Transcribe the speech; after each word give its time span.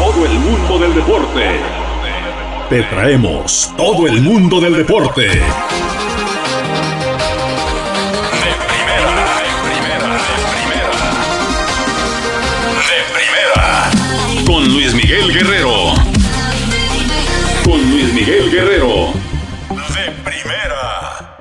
Todo 0.00 0.24
el 0.24 0.32
mundo 0.38 0.78
del 0.78 0.94
deporte. 0.94 1.60
Te 2.70 2.82
traemos 2.84 3.70
todo 3.76 4.06
el 4.06 4.22
mundo 4.22 4.58
del 4.58 4.78
deporte. 4.78 5.26
De 5.26 5.36
primera, 8.70 9.12
de 9.36 9.50
primera, 9.66 10.08
de 10.24 10.36
primera. 10.56 11.00
De 12.88 12.98
primera. 13.12 13.68
Con 14.46 14.62
Luis 14.72 14.94
Miguel 14.94 15.34
Guerrero. 15.34 15.92
Con 17.62 17.90
Luis 17.90 18.14
Miguel 18.14 18.50
Guerrero. 18.50 19.12
De 19.68 20.12
primera. 20.24 21.36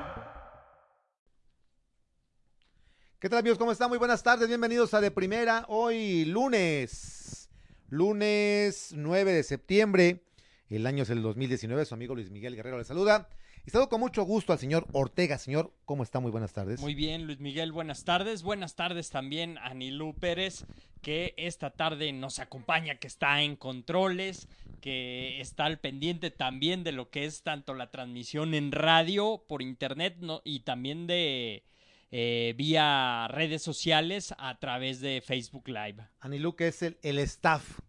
¿Qué 3.21 3.30
tal 3.30 3.40
amigos? 3.40 3.57
¿Cómo 3.57 3.71
están? 3.71 3.88
Muy 3.88 3.98
buenas 3.98 4.21
tardes. 4.21 4.49
Bienvenidos 4.49 4.94
a 4.94 4.99
De 4.99 5.12
Primera. 5.12 5.63
Hoy 5.70 6.26
lunes 6.26 7.19
lunes 7.89 8.93
9 8.95 9.34
de 9.34 9.43
septiembre. 9.43 10.23
El 10.70 10.85
año 10.85 11.04
es 11.04 11.09
el 11.09 11.21
2019. 11.21 11.85
Su 11.85 11.96
amigo 11.96 12.15
Luis 12.15 12.29
Miguel 12.29 12.55
Guerrero 12.55 12.77
le 12.77 12.84
saluda. 12.84 13.29
Y 13.65 13.71
saludo 13.71 13.90
con 13.90 13.99
mucho 13.99 14.23
gusto 14.23 14.54
al 14.54 14.59
señor 14.59 14.87
Ortega. 14.93 15.37
Señor, 15.37 15.73
¿cómo 15.85 16.04
está? 16.04 16.20
Muy 16.20 16.31
buenas 16.31 16.54
tardes. 16.54 16.79
Muy 16.79 16.96
bien, 16.96 17.26
Luis 17.26 17.40
Miguel, 17.40 17.71
buenas 17.71 18.04
tardes. 18.05 18.43
Buenas 18.43 18.76
tardes 18.76 19.09
también 19.09 19.57
a 19.57 19.73
Nilú 19.73 20.15
Pérez, 20.15 20.65
que 21.01 21.34
esta 21.37 21.71
tarde 21.71 22.12
nos 22.13 22.40
acompaña, 22.40 22.96
que 22.96 23.07
está 23.07 23.41
en 23.41 23.55
controles, 23.55 24.48
que 24.81 25.41
está 25.41 25.65
al 25.65 25.79
pendiente 25.79 26.31
también 26.31 26.84
de 26.84 26.93
lo 26.93 27.09
que 27.09 27.26
es 27.26 27.43
tanto 27.43 27.74
la 27.74 27.91
transmisión 27.91 28.53
en 28.53 28.71
radio, 28.71 29.43
por 29.48 29.62
internet 29.62 30.18
no, 30.20 30.41
y 30.46 30.62
también 30.62 31.05
de 31.05 31.63
eh, 32.12 32.54
vía 32.57 33.27
redes 33.29 33.62
sociales 33.62 34.34
a 34.38 34.60
través 34.60 34.99
de 35.02 35.21
Facebook 35.26 35.68
Live. 35.68 36.07
Anilú, 36.20 36.55
que 36.55 36.68
es 36.68 36.82
el, 36.82 36.98
el 37.02 37.20
staff 37.20 37.79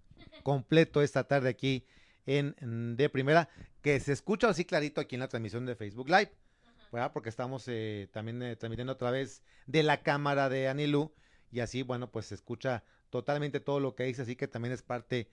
completo 0.43 1.03
esta 1.03 1.25
tarde 1.25 1.49
aquí 1.49 1.87
en, 2.27 2.97
De 2.97 3.09
Primera, 3.09 3.49
que 3.83 3.99
se 4.01 4.13
escucha 4.13 4.49
así 4.49 4.65
clarito 4.65 5.01
aquí 5.01 5.17
en 5.17 5.21
la 5.21 5.29
transmisión 5.29 5.67
de 5.67 5.75
Facebook 5.75 6.09
Live, 6.09 6.33
¿verdad? 6.93 7.13
porque 7.13 7.29
estamos 7.29 7.65
eh, 7.69 8.09
también 8.13 8.43
eh, 8.43 8.57
transmitiendo 8.57 8.93
otra 8.93 9.11
vez 9.11 9.43
de 9.67 9.83
la 9.83 10.03
cámara 10.03 10.49
de 10.49 10.69
Anilú 10.69 11.13
y 11.51 11.61
así, 11.61 11.83
bueno, 11.83 12.11
pues 12.11 12.27
se 12.27 12.35
escucha 12.35 12.85
totalmente 13.11 13.61
todo 13.61 13.81
lo 13.81 13.95
que 13.95 14.05
dice, 14.05 14.23
así 14.23 14.37
que 14.37 14.47
también 14.47 14.73
es 14.73 14.83
parte, 14.83 15.29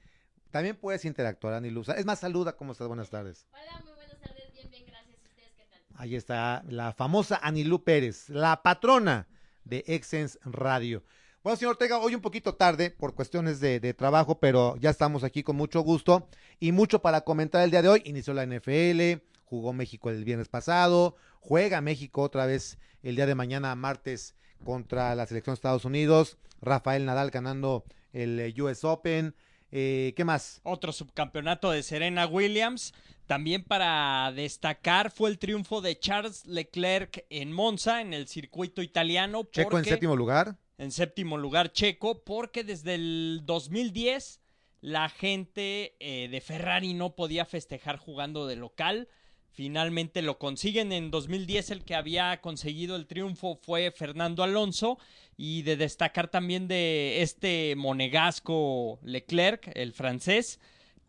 también 0.49 0.75
puedes 0.75 1.05
interactuar, 1.05 1.53
Anilú. 1.53 1.83
Es 1.95 2.05
más, 2.05 2.19
saluda, 2.19 2.55
¿cómo 2.55 2.71
estás? 2.71 2.87
Buenas 2.87 3.09
tardes. 3.09 3.47
Hola, 3.51 3.81
muy 3.83 3.93
buenas 3.93 4.19
tardes, 4.19 4.51
bien, 4.53 4.69
bien, 4.69 4.85
gracias. 4.85 5.17
¿Ustedes 5.23 5.53
qué 5.55 5.65
tal? 5.65 5.81
Ahí 5.97 6.15
está 6.15 6.63
la 6.69 6.93
famosa 6.93 7.39
Anilú 7.41 7.83
Pérez, 7.83 8.29
la 8.29 8.61
patrona 8.61 9.27
de 9.63 9.83
Exens 9.87 10.37
Radio. 10.43 11.03
Bueno, 11.41 11.57
señor 11.57 11.71
Ortega, 11.71 11.97
hoy 11.97 12.13
un 12.13 12.21
poquito 12.21 12.53
tarde 12.53 12.91
por 12.91 13.15
cuestiones 13.15 13.59
de, 13.59 13.79
trabajo, 13.95 14.39
pero 14.39 14.77
ya 14.77 14.91
estamos 14.91 15.23
aquí 15.23 15.41
con 15.41 15.55
mucho 15.55 15.81
gusto 15.81 16.29
y 16.59 16.71
mucho 16.71 17.01
para 17.01 17.21
comentar 17.21 17.63
el 17.63 17.71
día 17.71 17.81
de 17.81 17.89
hoy. 17.89 18.03
Inició 18.05 18.35
la 18.35 18.45
NFL, 18.45 19.23
jugó 19.43 19.73
México 19.73 20.11
el 20.11 20.23
viernes 20.23 20.49
pasado, 20.49 21.15
juega 21.39 21.81
México 21.81 22.21
otra 22.21 22.45
vez 22.45 22.77
el 23.01 23.15
día 23.15 23.25
de 23.25 23.33
mañana, 23.33 23.73
martes, 23.73 24.35
contra 24.63 25.15
la 25.15 25.25
selección 25.25 25.55
de 25.55 25.57
Estados 25.57 25.85
Unidos. 25.85 26.37
Rafael 26.61 27.05
Nadal 27.05 27.31
ganando 27.31 27.85
el 28.13 28.39
eh, 28.39 28.53
US 28.61 28.83
Open. 28.83 29.33
Eh, 29.71 30.13
¿Qué 30.15 30.23
más? 30.25 30.61
Otro 30.63 30.91
subcampeonato 30.91 31.71
de 31.71 31.81
Serena 31.81 32.27
Williams. 32.27 32.93
También 33.27 33.63
para 33.63 34.31
destacar 34.33 35.11
fue 35.11 35.29
el 35.29 35.37
triunfo 35.37 35.81
de 35.81 35.99
Charles 35.99 36.45
Leclerc 36.45 37.25
en 37.29 37.51
Monza, 37.51 37.99
en 37.99 38.13
el 38.13 38.27
circuito 38.27 38.81
italiano. 38.81 39.43
Checo 39.51 39.77
en 39.77 39.83
séptimo 39.83 40.15
lugar. 40.15 40.55
En 40.77 40.91
séptimo 40.91 41.37
lugar, 41.37 41.73
Checo, 41.73 42.23
porque 42.23 42.63
desde 42.63 42.95
el 42.95 43.41
2010 43.43 44.39
la 44.79 45.09
gente 45.09 45.97
eh, 45.99 46.29
de 46.29 46.39
Ferrari 46.39 46.93
no 46.93 47.15
podía 47.15 47.43
festejar 47.45 47.97
jugando 47.97 48.47
de 48.47 48.55
local. 48.55 49.09
Finalmente 49.51 50.21
lo 50.21 50.37
consiguen. 50.37 50.93
En 50.93 51.11
2010 51.11 51.71
el 51.71 51.83
que 51.83 51.95
había 51.95 52.39
conseguido 52.39 52.95
el 52.95 53.07
triunfo 53.07 53.59
fue 53.61 53.91
Fernando 53.91 54.43
Alonso. 54.43 54.99
Y 55.35 55.63
de 55.63 55.75
destacar 55.75 56.29
también 56.29 56.69
de 56.69 57.21
este 57.21 57.75
monegasco 57.75 58.99
Leclerc, 59.03 59.69
el 59.75 59.91
francés, 59.93 60.59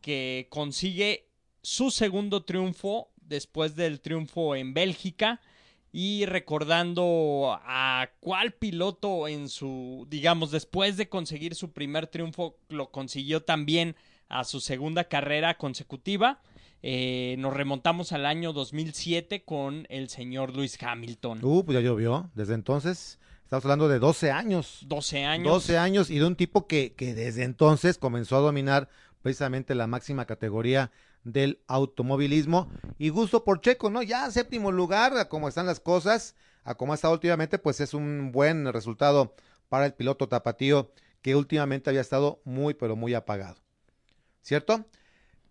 que 0.00 0.48
consigue 0.50 1.27
su 1.62 1.90
segundo 1.90 2.44
triunfo 2.44 3.10
después 3.16 3.76
del 3.76 4.00
triunfo 4.00 4.56
en 4.56 4.74
Bélgica 4.74 5.40
y 5.92 6.26
recordando 6.26 7.58
a 7.62 8.10
cuál 8.20 8.52
piloto 8.52 9.26
en 9.26 9.48
su, 9.48 10.06
digamos, 10.10 10.50
después 10.50 10.96
de 10.96 11.08
conseguir 11.08 11.54
su 11.54 11.72
primer 11.72 12.06
triunfo, 12.06 12.56
lo 12.68 12.90
consiguió 12.90 13.42
también 13.42 13.96
a 14.28 14.44
su 14.44 14.60
segunda 14.60 15.04
carrera 15.04 15.56
consecutiva. 15.56 16.40
Eh, 16.82 17.36
nos 17.38 17.54
remontamos 17.54 18.12
al 18.12 18.26
año 18.26 18.52
2007 18.52 19.44
con 19.44 19.86
el 19.88 20.08
señor 20.08 20.54
Luis 20.54 20.80
Hamilton. 20.80 21.40
Uh, 21.42 21.64
pues 21.64 21.74
ya 21.74 21.80
llovió. 21.80 22.30
Desde 22.34 22.54
entonces, 22.54 23.18
estamos 23.42 23.64
hablando 23.64 23.88
de 23.88 23.98
12 23.98 24.30
años. 24.30 24.80
12 24.86 25.24
años. 25.24 25.52
12 25.52 25.78
años 25.78 26.10
y 26.10 26.18
de 26.18 26.26
un 26.26 26.36
tipo 26.36 26.66
que, 26.66 26.92
que 26.92 27.14
desde 27.14 27.44
entonces 27.44 27.98
comenzó 27.98 28.36
a 28.36 28.40
dominar 28.40 28.88
precisamente 29.22 29.74
la 29.74 29.86
máxima 29.86 30.26
categoría 30.26 30.92
del 31.24 31.60
automovilismo 31.66 32.70
y 32.98 33.10
gusto 33.10 33.44
por 33.44 33.60
Checo, 33.60 33.90
¿no? 33.90 34.02
Ya 34.02 34.30
séptimo 34.30 34.72
lugar, 34.72 35.16
a 35.16 35.28
cómo 35.28 35.48
están 35.48 35.66
las 35.66 35.80
cosas, 35.80 36.34
a 36.64 36.74
cómo 36.74 36.92
ha 36.92 36.94
estado 36.94 37.14
últimamente, 37.14 37.58
pues 37.58 37.80
es 37.80 37.94
un 37.94 38.32
buen 38.32 38.72
resultado 38.72 39.34
para 39.68 39.86
el 39.86 39.94
piloto 39.94 40.28
tapatío 40.28 40.90
que 41.22 41.34
últimamente 41.34 41.90
había 41.90 42.00
estado 42.00 42.40
muy, 42.44 42.74
pero 42.74 42.96
muy 42.96 43.14
apagado. 43.14 43.56
¿Cierto? 44.42 44.86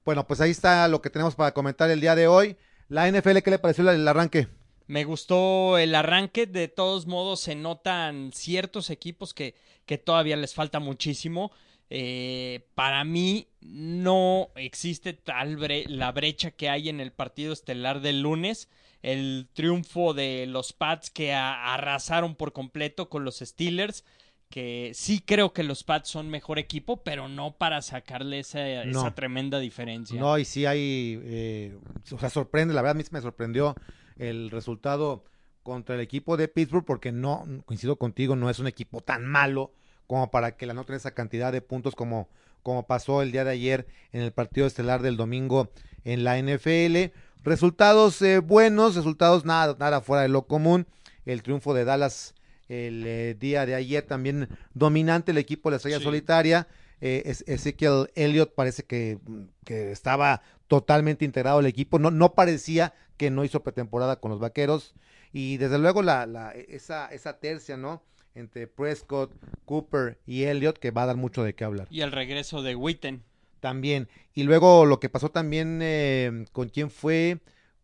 Bueno, 0.05 0.25
pues 0.25 0.41
ahí 0.41 0.51
está 0.51 0.87
lo 0.87 1.01
que 1.01 1.09
tenemos 1.09 1.35
para 1.35 1.53
comentar 1.53 1.89
el 1.89 2.01
día 2.01 2.15
de 2.15 2.27
hoy. 2.27 2.57
La 2.87 3.11
NFL, 3.11 3.39
¿qué 3.39 3.51
le 3.51 3.59
pareció 3.59 3.89
el 3.89 4.07
arranque? 4.07 4.47
Me 4.87 5.03
gustó 5.03 5.77
el 5.77 5.93
arranque, 5.93 6.45
de 6.45 6.69
todos 6.69 7.07
modos 7.07 7.41
se 7.41 7.55
notan 7.55 8.31
ciertos 8.33 8.89
equipos 8.89 9.33
que, 9.33 9.55
que 9.85 9.97
todavía 9.97 10.37
les 10.37 10.53
falta 10.53 10.79
muchísimo. 10.79 11.51
Eh, 11.89 12.67
para 12.75 13.03
mí 13.03 13.47
no 13.61 14.49
existe 14.55 15.13
tal 15.13 15.55
bre 15.57 15.85
la 15.87 16.11
brecha 16.11 16.51
que 16.51 16.69
hay 16.69 16.89
en 16.89 16.99
el 16.99 17.11
partido 17.11 17.53
estelar 17.53 18.01
del 18.01 18.21
lunes. 18.21 18.69
El 19.01 19.47
triunfo 19.53 20.13
de 20.13 20.45
los 20.47 20.73
Pats 20.73 21.09
que 21.09 21.33
arrasaron 21.33 22.35
por 22.35 22.51
completo 22.51 23.09
con 23.09 23.23
los 23.23 23.37
Steelers. 23.39 24.03
Que 24.49 24.91
sí 24.93 25.19
creo 25.19 25.51
que 25.51 25.63
los 25.63 25.83
Pats 25.83 26.09
son 26.09 26.29
mejor 26.29 26.57
equipo, 26.57 27.03
pero 27.03 27.27
no 27.27 27.57
para 27.57 27.81
sacarle 27.81 28.39
esa, 28.39 28.59
No. 28.85 29.01
esa 29.01 29.13
tremenda 29.13 29.59
diferencia. 29.59 30.17
No, 30.17 30.37
y 30.37 30.45
sí 30.45 30.65
hay, 30.65 31.19
eh, 31.23 31.77
o 32.11 32.17
sea, 32.17 32.29
sorprende, 32.29 32.73
la 32.73 32.81
verdad 32.81 32.95
a 32.95 33.01
mí 33.01 33.03
me 33.11 33.19
sorprendió 33.21 33.75
el 34.15 34.49
resultado 34.49 35.25
contra 35.63 35.95
el 35.95 36.01
equipo 36.01 36.37
de 36.37 36.47
Pittsburgh 36.47 36.85
porque 36.85 37.11
no, 37.11 37.45
coincido 37.65 37.97
contigo, 37.97 38.37
no 38.37 38.49
es 38.49 38.59
un 38.59 38.67
equipo 38.67 39.01
tan 39.01 39.25
malo 39.25 39.73
como 40.07 40.31
para 40.31 40.55
que 40.55 40.65
le 40.65 40.71
anoten 40.71 40.95
esa 40.95 41.11
cantidad 41.11 41.51
de 41.51 41.61
puntos 41.61 41.95
como, 41.95 42.29
como 42.63 42.87
pasó 42.87 43.21
el 43.21 43.31
día 43.31 43.43
de 43.43 43.51
ayer 43.51 43.87
en 44.13 44.21
el 44.21 44.31
partido 44.31 44.65
estelar 44.65 45.01
del 45.01 45.17
domingo 45.17 45.69
en 46.05 46.23
la 46.23 46.37
NFL. 46.41 47.11
Resultados 47.43 48.21
eh, 48.21 48.39
buenos, 48.39 48.95
resultados 48.95 49.45
nada, 49.45 49.75
nada 49.79 50.01
fuera 50.01 50.23
de 50.23 50.29
lo 50.29 50.47
común. 50.47 50.87
El 51.25 51.43
triunfo 51.43 51.73
de 51.73 51.85
Dallas 51.85 52.33
el 52.69 53.03
eh, 53.07 53.35
día 53.39 53.65
de 53.65 53.75
ayer 53.75 54.03
también 54.03 54.49
dominante 54.73 55.31
el 55.31 55.37
equipo 55.37 55.69
de 55.69 55.73
la 55.73 55.77
estrella 55.77 55.99
Sí. 55.99 56.03
solitaria. 56.03 56.67
Eh, 56.99 57.23
Es- 57.25 57.43
Ezekiel 57.47 58.09
Elliott 58.15 58.53
parece 58.55 58.83
que, 58.83 59.19
que 59.63 59.91
estaba 59.91 60.41
totalmente 60.67 61.23
integrado 61.25 61.59
al 61.59 61.65
equipo. 61.65 61.99
No, 61.99 62.11
no 62.11 62.33
parecía 62.33 62.93
que 63.17 63.29
no 63.29 63.45
hizo 63.45 63.63
pretemporada 63.63 64.17
con 64.19 64.31
los 64.31 64.39
vaqueros. 64.39 64.93
Y 65.31 65.57
desde 65.57 65.77
luego 65.77 66.01
la, 66.01 66.25
la, 66.25 66.51
esa, 66.51 67.07
esa 67.07 67.39
tercia, 67.39 67.77
¿no? 67.77 68.01
Entre 68.37 68.67
Prescott, 68.67 69.31
Cooper 69.65 70.17
y 70.27 70.43
Elliott, 70.43 70.77
que 70.77 70.91
va 70.91 71.03
a 71.03 71.07
dar 71.07 71.17
mucho 71.17 71.43
de 71.43 71.53
qué 71.55 71.63
hablar. 71.63 71.87
Y 71.89 72.01
el 72.01 72.11
regreso 72.11 72.61
de 72.61 72.75
Witten. 72.75 73.23
También. 73.59 74.07
Y 74.35 74.43
luego 74.43 74.85
lo 74.85 74.99
que 74.99 75.09
pasó 75.09 75.29
también 75.29 75.79
eh, 75.81 76.45
con 76.51 76.69
quién 76.69 76.91
fue, 76.91 77.39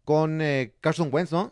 con 0.05 0.41
eh, 0.41 0.73
Carson 0.81 1.09
Wentz, 1.11 1.31
¿no? 1.31 1.51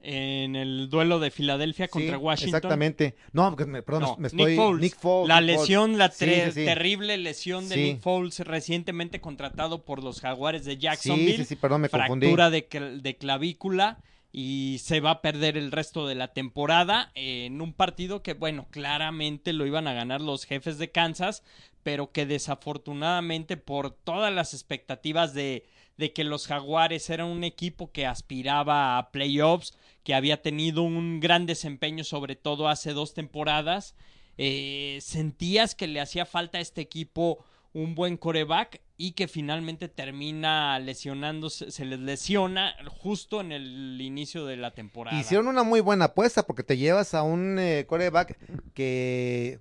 en 0.00 0.54
el 0.54 0.88
duelo 0.90 1.18
de 1.18 1.30
Filadelfia 1.32 1.86
Sí, 1.86 1.90
contra 1.90 2.18
Washington. 2.18 2.54
Exactamente. 2.56 3.16
No, 3.32 3.50
me- 3.56 3.82
perdón, 3.82 4.02
No, 4.02 4.16
me 4.16 4.28
Nick 4.28 4.32
estoy. 4.38 4.56
Foles. 4.56 4.80
Nick 4.80 4.96
Foles, 4.96 5.28
la 5.28 5.40
Nick 5.40 5.50
Foles. 5.50 5.60
lesión, 5.60 5.98
la 5.98 6.10
Sí, 6.12 6.24
terrible 6.64 7.18
lesión 7.18 7.68
de. 7.68 7.76
Nick 7.76 8.00
Foles 8.00 8.38
recientemente 8.40 9.20
contratado 9.20 9.84
por 9.84 10.02
los 10.02 10.20
Jaguares 10.20 10.64
de 10.64 10.78
Jacksonville. 10.78 11.36
sí, 11.38 11.44
sí, 11.44 11.56
perdón, 11.56 11.80
me 11.82 11.88
confundí. 11.88 12.26
fractura 12.26 12.48
de, 12.50 12.68
cl- 12.68 13.00
de 13.02 13.16
clavícula 13.16 13.98
y 14.32 14.78
se 14.82 15.00
va 15.00 15.10
a 15.10 15.22
perder 15.22 15.56
el 15.56 15.72
resto 15.72 16.06
de 16.06 16.14
la 16.14 16.32
temporada 16.32 17.10
en 17.14 17.60
un 17.60 17.72
partido 17.72 18.22
que, 18.22 18.34
bueno, 18.34 18.66
claramente 18.70 19.52
lo 19.52 19.66
iban 19.66 19.88
a 19.88 19.94
ganar 19.94 20.20
los 20.20 20.44
jefes 20.44 20.78
de 20.78 20.90
Kansas, 20.90 21.42
pero 21.82 22.12
que 22.12 22.26
desafortunadamente 22.26 23.56
por 23.56 23.90
todas 23.90 24.32
las 24.32 24.52
expectativas 24.52 25.32
de, 25.32 25.64
de 25.96 26.12
que 26.12 26.24
los 26.24 26.46
Jaguares 26.46 27.08
eran 27.10 27.28
un 27.28 27.44
equipo 27.44 27.90
que 27.90 28.06
aspiraba 28.06 28.98
a 28.98 29.10
playoffs, 29.10 29.76
que 30.04 30.14
había 30.14 30.42
tenido 30.42 30.82
un 30.82 31.20
gran 31.20 31.46
desempeño 31.46 32.04
sobre 32.04 32.36
todo 32.36 32.68
hace 32.68 32.92
dos 32.92 33.14
temporadas, 33.14 33.94
eh, 34.36 34.98
sentías 35.00 35.74
que 35.74 35.88
le 35.88 36.00
hacía 36.00 36.24
falta 36.24 36.58
a 36.58 36.60
este 36.60 36.80
equipo 36.80 37.44
un 37.72 37.94
buen 37.94 38.16
coreback 38.16 38.80
y 38.96 39.12
que 39.12 39.28
finalmente 39.28 39.88
termina 39.88 40.78
lesionándose, 40.78 41.70
se 41.70 41.84
les 41.84 42.00
lesiona 42.00 42.74
justo 42.88 43.40
en 43.40 43.52
el 43.52 44.00
inicio 44.00 44.46
de 44.46 44.56
la 44.56 44.72
temporada. 44.74 45.18
Hicieron 45.18 45.46
una 45.48 45.62
muy 45.62 45.80
buena 45.80 46.06
apuesta 46.06 46.42
porque 46.44 46.62
te 46.64 46.76
llevas 46.76 47.14
a 47.14 47.22
un 47.22 47.58
eh, 47.58 47.84
quarterback 47.86 48.36
que 48.74 49.60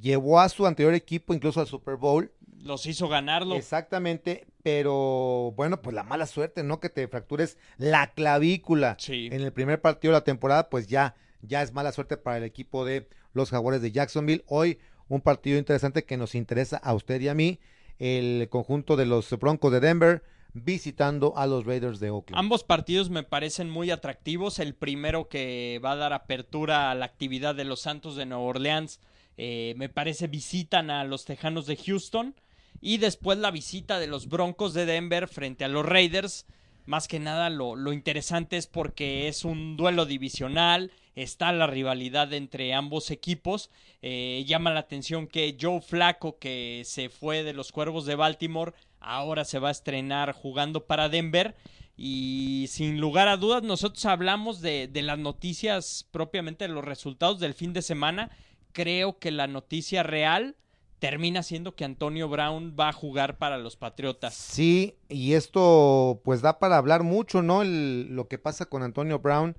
llevó 0.00 0.40
a 0.40 0.48
su 0.48 0.66
anterior 0.66 0.94
equipo 0.94 1.34
incluso 1.34 1.60
al 1.60 1.66
Super 1.66 1.96
Bowl. 1.96 2.32
Los 2.58 2.86
hizo 2.86 3.08
ganarlo. 3.08 3.54
Exactamente, 3.54 4.46
pero 4.62 5.52
bueno, 5.56 5.80
pues 5.82 5.94
la 5.94 6.02
mala 6.02 6.26
suerte, 6.26 6.62
¿no? 6.62 6.80
Que 6.80 6.88
te 6.90 7.06
fractures 7.08 7.56
la 7.78 8.12
clavícula 8.12 8.96
Sí. 8.98 9.28
en 9.32 9.40
el 9.42 9.52
primer 9.52 9.80
partido 9.80 10.12
de 10.12 10.18
la 10.18 10.24
temporada, 10.24 10.68
pues 10.68 10.86
ya, 10.88 11.14
ya 11.42 11.62
es 11.62 11.72
mala 11.72 11.92
suerte 11.92 12.16
para 12.16 12.38
el 12.38 12.44
equipo 12.44 12.84
de 12.84 13.08
los 13.32 13.50
Jaguares 13.50 13.82
de 13.82 13.92
Jacksonville. 13.92 14.44
Hoy 14.48 14.78
un 15.08 15.20
partido 15.20 15.58
interesante 15.58 16.04
que 16.04 16.16
nos 16.16 16.34
interesa 16.34 16.76
a 16.78 16.94
usted 16.94 17.20
y 17.20 17.28
a 17.28 17.34
mí, 17.34 17.60
el 17.98 18.48
conjunto 18.50 18.96
de 18.96 19.06
los 19.06 19.30
Broncos 19.38 19.72
de 19.72 19.80
Denver 19.80 20.22
visitando 20.64 21.36
a 21.36 21.46
los 21.46 21.66
Raiders 21.66 22.00
de 22.00 22.10
Oakland. 22.10 22.38
Ambos 22.38 22.64
partidos 22.64 23.10
me 23.10 23.22
parecen 23.22 23.68
muy 23.68 23.90
atractivos. 23.90 24.58
El 24.58 24.74
primero 24.74 25.28
que 25.28 25.80
va 25.84 25.92
a 25.92 25.96
dar 25.96 26.12
apertura 26.12 26.90
a 26.90 26.94
la 26.94 27.04
actividad 27.04 27.54
de 27.54 27.64
los 27.64 27.80
Santos 27.80 28.16
de 28.16 28.26
Nueva 28.26 28.44
Orleans, 28.44 29.00
eh, 29.36 29.74
me 29.76 29.88
parece 29.88 30.28
visitan 30.28 30.90
a 30.90 31.04
los 31.04 31.24
Tejanos 31.24 31.66
de 31.66 31.76
Houston. 31.76 32.34
Y 32.80 32.98
después 32.98 33.38
la 33.38 33.50
visita 33.50 33.98
de 33.98 34.06
los 34.06 34.28
Broncos 34.28 34.74
de 34.74 34.86
Denver 34.86 35.28
frente 35.28 35.64
a 35.64 35.68
los 35.68 35.84
Raiders. 35.84 36.46
Más 36.86 37.08
que 37.08 37.18
nada 37.18 37.50
lo, 37.50 37.74
lo 37.74 37.92
interesante 37.92 38.56
es 38.56 38.68
porque 38.68 39.26
es 39.26 39.44
un 39.44 39.76
duelo 39.76 40.06
divisional, 40.06 40.92
está 41.16 41.50
la 41.50 41.66
rivalidad 41.66 42.32
entre 42.32 42.72
ambos 42.74 43.10
equipos. 43.10 43.70
Eh, 44.02 44.44
llama 44.46 44.70
la 44.70 44.80
atención 44.80 45.26
que 45.26 45.56
Joe 45.60 45.80
Flaco, 45.80 46.38
que 46.38 46.82
se 46.84 47.08
fue 47.08 47.42
de 47.42 47.54
los 47.54 47.72
Cuervos 47.72 48.06
de 48.06 48.14
Baltimore, 48.14 48.72
ahora 49.00 49.44
se 49.44 49.58
va 49.58 49.68
a 49.68 49.72
estrenar 49.72 50.32
jugando 50.32 50.86
para 50.86 51.08
Denver. 51.08 51.56
Y 51.96 52.66
sin 52.68 53.00
lugar 53.00 53.26
a 53.26 53.36
dudas, 53.36 53.64
nosotros 53.64 54.04
hablamos 54.04 54.60
de, 54.60 54.86
de 54.86 55.02
las 55.02 55.18
noticias 55.18 56.06
propiamente 56.12 56.68
de 56.68 56.74
los 56.74 56.84
resultados 56.84 57.40
del 57.40 57.54
fin 57.54 57.72
de 57.72 57.82
semana. 57.82 58.30
Creo 58.72 59.18
que 59.18 59.32
la 59.32 59.48
noticia 59.48 60.04
real 60.04 60.56
termina 60.98 61.42
siendo 61.42 61.74
que 61.74 61.84
Antonio 61.84 62.28
Brown 62.28 62.74
va 62.78 62.88
a 62.88 62.92
jugar 62.92 63.36
para 63.38 63.58
los 63.58 63.76
Patriotas. 63.76 64.34
Sí, 64.34 64.96
y 65.08 65.34
esto 65.34 66.20
pues 66.24 66.40
da 66.42 66.58
para 66.58 66.76
hablar 66.78 67.02
mucho, 67.02 67.42
¿no? 67.42 67.62
El- 67.62 68.14
lo 68.14 68.28
que 68.28 68.38
pasa 68.38 68.66
con 68.66 68.82
Antonio 68.82 69.18
Brown, 69.18 69.56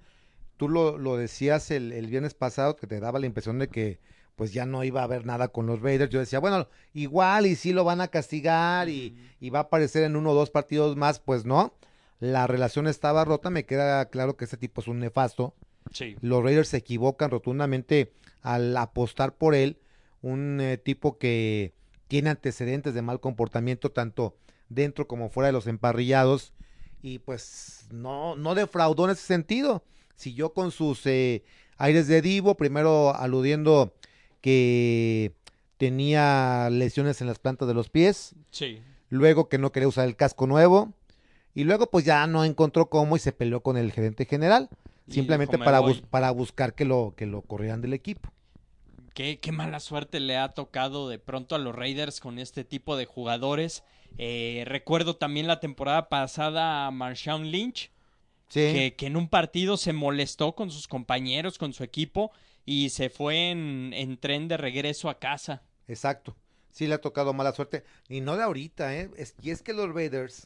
tú 0.58 0.68
lo, 0.70 0.98
lo 0.98 1.18
decías 1.18 1.70
el, 1.72 1.92
el 1.94 2.08
viernes 2.08 2.34
pasado, 2.34 2.76
que 2.76 2.88
te 2.88 3.00
daba 3.00 3.20
la 3.20 3.28
impresión 3.28 3.60
de 3.60 3.68
que 3.68 4.00
pues 4.36 4.54
ya 4.54 4.66
no 4.68 4.84
iba 4.84 5.02
a 5.02 5.06
haber 5.06 5.26
nada 5.26 5.48
con 5.48 5.66
los 5.66 5.82
Raiders. 5.82 6.12
Yo 6.12 6.20
decía, 6.20 6.40
bueno, 6.40 6.68
igual 6.94 7.48
y 7.48 7.56
sí 7.56 7.74
lo 7.74 7.84
van 7.84 8.02
a 8.02 8.08
castigar 8.10 8.88
y, 8.88 9.16
y 9.40 9.50
va 9.50 9.60
a 9.60 9.62
aparecer 9.64 10.04
en 10.04 10.16
uno 10.16 10.30
o 10.32 10.36
dos 10.36 10.52
partidos 10.52 10.96
más, 10.96 11.20
pues 11.20 11.44
no. 11.46 11.74
La 12.20 12.46
relación 12.46 12.88
estaba 12.88 13.26
rota, 13.26 13.50
me 13.50 13.66
queda 13.66 14.10
claro 14.10 14.38
que 14.38 14.46
ese 14.46 14.58
tipo 14.58 14.82
es 14.82 14.88
un 14.88 15.00
nefasto. 15.00 15.56
Sí. 15.92 16.18
Los 16.22 16.44
Raiders 16.44 16.68
se 16.68 16.78
equivocan 16.78 17.32
rotundamente 17.32 18.12
al 18.42 18.76
apostar 18.78 19.34
por 19.36 19.56
él, 19.56 19.80
un 20.22 20.60
eh, 20.62 20.78
tipo 20.78 21.18
que 21.18 21.74
tiene 22.08 22.30
antecedentes 22.30 22.94
de 22.94 23.02
mal 23.02 23.20
comportamiento 23.20 23.92
tanto 23.92 24.36
dentro 24.70 25.08
como 25.08 25.30
fuera 25.30 25.48
de 25.48 25.54
los 25.54 25.68
emparrillados 25.68 26.54
y 27.02 27.20
pues 27.20 27.88
no, 27.92 28.36
no 28.36 28.56
defraudó 28.56 29.06
en 29.06 29.12
ese 29.12 29.22
sentido. 29.26 29.84
Siguió 30.16 30.54
con 30.54 30.72
sus 30.72 31.06
eh, 31.06 31.44
aires 31.78 32.08
de 32.08 32.22
divo, 32.22 32.56
primero 32.56 33.14
aludiendo 33.16 33.94
que 34.42 35.34
tenía 35.78 36.70
lesiones 36.72 37.22
en 37.22 37.28
las 37.28 37.40
plantas 37.40 37.68
de 37.68 37.74
los 37.74 37.90
pies, 37.90 38.34
Sí. 38.52 38.82
luego 39.10 39.48
que 39.48 39.58
no 39.60 39.72
quería 39.72 39.88
usar 39.88 40.08
el 40.08 40.16
casco 40.16 40.48
nuevo 40.48 40.94
y 41.54 41.64
luego 41.66 41.88
pues 41.88 42.04
ya 42.06 42.26
no 42.28 42.44
encontró 42.46 42.88
cómo 42.90 43.16
y 43.16 43.20
se 43.20 43.32
peleó 43.32 43.62
con 43.62 43.78
el 43.78 43.92
gerente 43.92 44.26
general 44.26 44.70
simplemente 45.10 45.54
dijo, 45.58 45.60
"Me 45.60 45.66
para, 45.66 45.80
voy". 45.80 45.94
bus- 45.94 46.02
para 46.10 46.32
buscar 46.32 46.74
que 46.74 46.84
lo, 46.86 47.14
que 47.16 47.26
lo 47.28 47.42
corrieran 47.42 47.82
del 47.82 47.94
equipo. 47.94 48.30
Qué, 49.18 49.40
qué 49.40 49.52
mala 49.52 49.80
suerte 49.80 50.20
le 50.20 50.38
ha 50.38 50.50
tocado 50.50 51.10
de 51.10 51.18
pronto 51.18 51.56
a 51.56 51.58
los 51.58 51.76
Raiders 51.76 52.20
con 52.20 52.38
este 52.38 52.64
tipo 52.64 52.96
de 52.98 53.06
jugadores. 53.08 53.84
Eh, 54.20 54.62
recuerdo 54.68 55.16
también 55.16 55.48
la 55.48 55.60
temporada 55.60 56.08
pasada 56.08 56.86
a 56.86 56.92
Marshawn 56.92 57.50
Lynch, 57.50 57.90
Sí, 58.50 58.60
que, 58.72 58.94
que 58.96 59.08
en 59.08 59.18
un 59.18 59.28
partido 59.28 59.76
se 59.76 59.92
molestó 59.92 60.54
con 60.54 60.70
sus 60.70 60.88
compañeros, 60.88 61.58
con 61.58 61.74
su 61.74 61.84
equipo, 61.84 62.32
y 62.64 62.90
se 62.92 63.10
fue 63.10 63.50
en, 63.50 63.92
en 63.96 64.18
tren 64.18 64.48
de 64.48 64.56
regreso 64.58 65.10
a 65.10 65.18
casa. 65.18 65.64
exacto. 65.88 66.36
Sí 66.70 66.86
le 66.86 66.94
ha 66.94 67.02
tocado 67.02 67.34
mala 67.34 67.54
suerte. 67.54 67.84
Y 68.08 68.22
no 68.22 68.38
de 68.38 68.44
ahorita, 68.44 68.96
¿eh? 68.96 69.10
Es- 69.18 69.34
y 69.42 69.50
es 69.50 69.64
que 69.64 69.74
los 69.74 69.92
Raiders, 69.92 70.46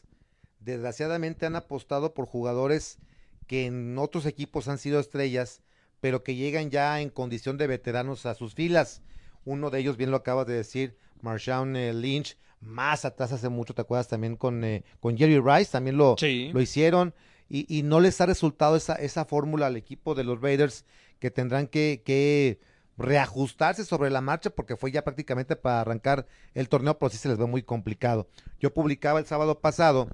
desgraciadamente, 0.60 1.44
han 1.44 1.56
apostado 1.56 2.14
por 2.14 2.24
jugadores 2.24 2.98
que 3.46 3.66
en 3.66 3.98
otros 3.98 4.24
equipos 4.24 4.66
han 4.68 4.78
sido 4.78 4.98
estrellas, 4.98 5.60
pero 6.02 6.24
que 6.24 6.34
llegan 6.34 6.68
ya 6.72 7.00
en 7.00 7.10
condición 7.10 7.56
de 7.58 7.68
veteranos 7.68 8.26
a 8.26 8.34
sus 8.34 8.54
filas. 8.54 9.02
Uno 9.44 9.70
de 9.70 9.78
ellos, 9.78 9.96
bien 9.96 10.10
lo 10.10 10.16
acabas 10.16 10.48
de 10.48 10.54
decir, 10.54 10.96
Marshawn 11.20 11.76
eh, 11.76 11.94
Lynch, 11.94 12.36
más 12.60 13.04
atrás 13.04 13.30
hace 13.32 13.48
mucho, 13.48 13.72
¿te 13.72 13.82
acuerdas? 13.82 14.08
También 14.08 14.34
con, 14.36 14.64
eh, 14.64 14.82
con 14.98 15.16
Jerry 15.16 15.38
Rice, 15.38 15.70
también 15.70 15.96
lo, 15.96 16.16
Sí. 16.18 16.50
lo 16.52 16.60
hicieron 16.60 17.14
y, 17.48 17.66
y 17.72 17.84
no 17.84 18.00
les 18.00 18.20
ha 18.20 18.26
resultado 18.26 18.74
esa, 18.74 18.96
esa 18.96 19.24
fórmula 19.24 19.68
al 19.68 19.76
equipo 19.76 20.16
de 20.16 20.24
los 20.24 20.40
Raiders 20.40 20.84
que 21.20 21.30
tendrán 21.30 21.68
que, 21.68 22.02
que 22.04 22.58
reajustarse 22.98 23.84
sobre 23.84 24.10
la 24.10 24.20
marcha 24.20 24.50
porque 24.50 24.76
fue 24.76 24.90
ya 24.90 25.04
prácticamente 25.04 25.54
para 25.54 25.82
arrancar 25.82 26.26
el 26.54 26.68
torneo, 26.68 26.98
pero 26.98 27.10
sí 27.10 27.16
se 27.16 27.28
les 27.28 27.38
ve 27.38 27.46
muy 27.46 27.62
complicado. 27.62 28.28
Yo 28.58 28.74
publicaba 28.74 29.20
el 29.20 29.26
sábado 29.26 29.60
pasado 29.60 30.08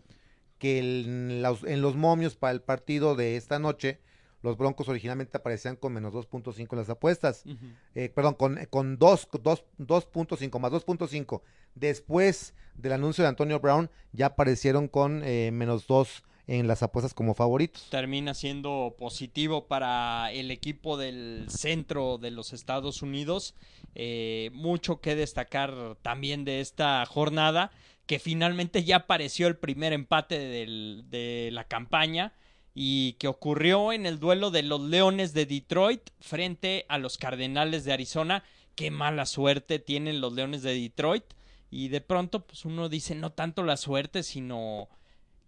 que 0.59 0.79
el- 0.81 1.41
los- 1.43 1.65
en 1.65 1.81
los 1.81 1.97
momios 1.97 2.37
para 2.37 2.53
el 2.53 2.61
partido 2.61 3.15
de 3.15 3.37
esta 3.37 3.59
noche, 3.59 4.01
los 4.43 4.57
Broncos 4.57 4.89
originalmente 4.89 5.37
aparecían 5.37 5.77
con 5.77 5.93
menos 5.93 6.13
2.5 6.15 6.69
en 6.73 6.79
las 6.79 6.91
apuestas 6.91 7.43
Ujú. 7.47 7.57
eh, 7.95 8.09
perdón, 8.09 8.35
con, 8.35 8.59
con 8.71 8.99
dos- 8.99 9.29
dos- 9.43 9.65
2.5 9.79 10.59
más 10.61 10.73
2.5. 10.73 11.43
Después 11.75 12.55
del 12.75 12.93
anuncio 12.93 13.23
de 13.23 13.29
Antonio 13.29 13.61
Brown, 13.61 13.91
ya 14.13 14.27
aparecieron 14.27 14.89
con 14.89 15.23
eh, 15.25 15.51
menos 15.53 15.87
2 15.87 16.23
en 16.47 16.67
las 16.67 16.83
apuestas 16.83 17.13
como 17.13 17.35
favoritos. 17.35 17.89
termina 17.91 18.33
siendo 18.33 18.95
positivo 18.99 19.67
para 19.67 20.33
el 20.33 20.51
equipo 20.51 20.97
del 20.97 21.45
centro 21.51 22.17
de 22.17 22.31
los 22.31 22.53
Estados 22.55 23.03
Unidos. 23.03 23.55
Eh, 23.95 24.51
mucho 24.55 25.01
que 25.01 25.15
destacar 25.15 25.97
también 26.03 26.45
de 26.45 26.61
esta 26.61 27.05
jornada, 27.07 27.71
que 28.07 28.19
finalmente 28.19 28.83
ya 28.85 28.97
apareció 28.97 29.47
el 29.49 29.57
primer 29.57 29.93
empate 29.93 30.39
del- 30.39 31.05
de 31.11 31.51
la 31.53 31.65
campaña 31.65 32.33
y 32.81 33.15
que 33.15 33.27
ocurrió 33.27 33.93
en 33.93 34.07
el 34.07 34.21
duelo 34.21 34.53
de 34.53 34.63
los 34.63 34.81
Leones 34.81 35.33
de 35.35 35.47
Detroit 35.47 36.01
frente 36.21 36.87
a 36.89 36.99
los 36.99 37.19
Cardenales 37.19 37.85
de 37.85 37.93
Arizona. 37.93 38.45
Qué 38.77 38.93
mala 38.93 39.27
suerte 39.27 39.81
tienen 39.81 40.21
los 40.21 40.33
Leones 40.33 40.63
de 40.63 40.75
Detroit. 40.75 41.25
Y 41.73 41.89
de 41.89 42.01
pronto, 42.01 42.47
pues 42.47 42.65
uno 42.65 42.89
dice 42.89 43.17
no 43.17 43.33
tanto 43.33 43.65
la 43.65 43.77
suerte, 43.77 44.23
sino 44.23 44.89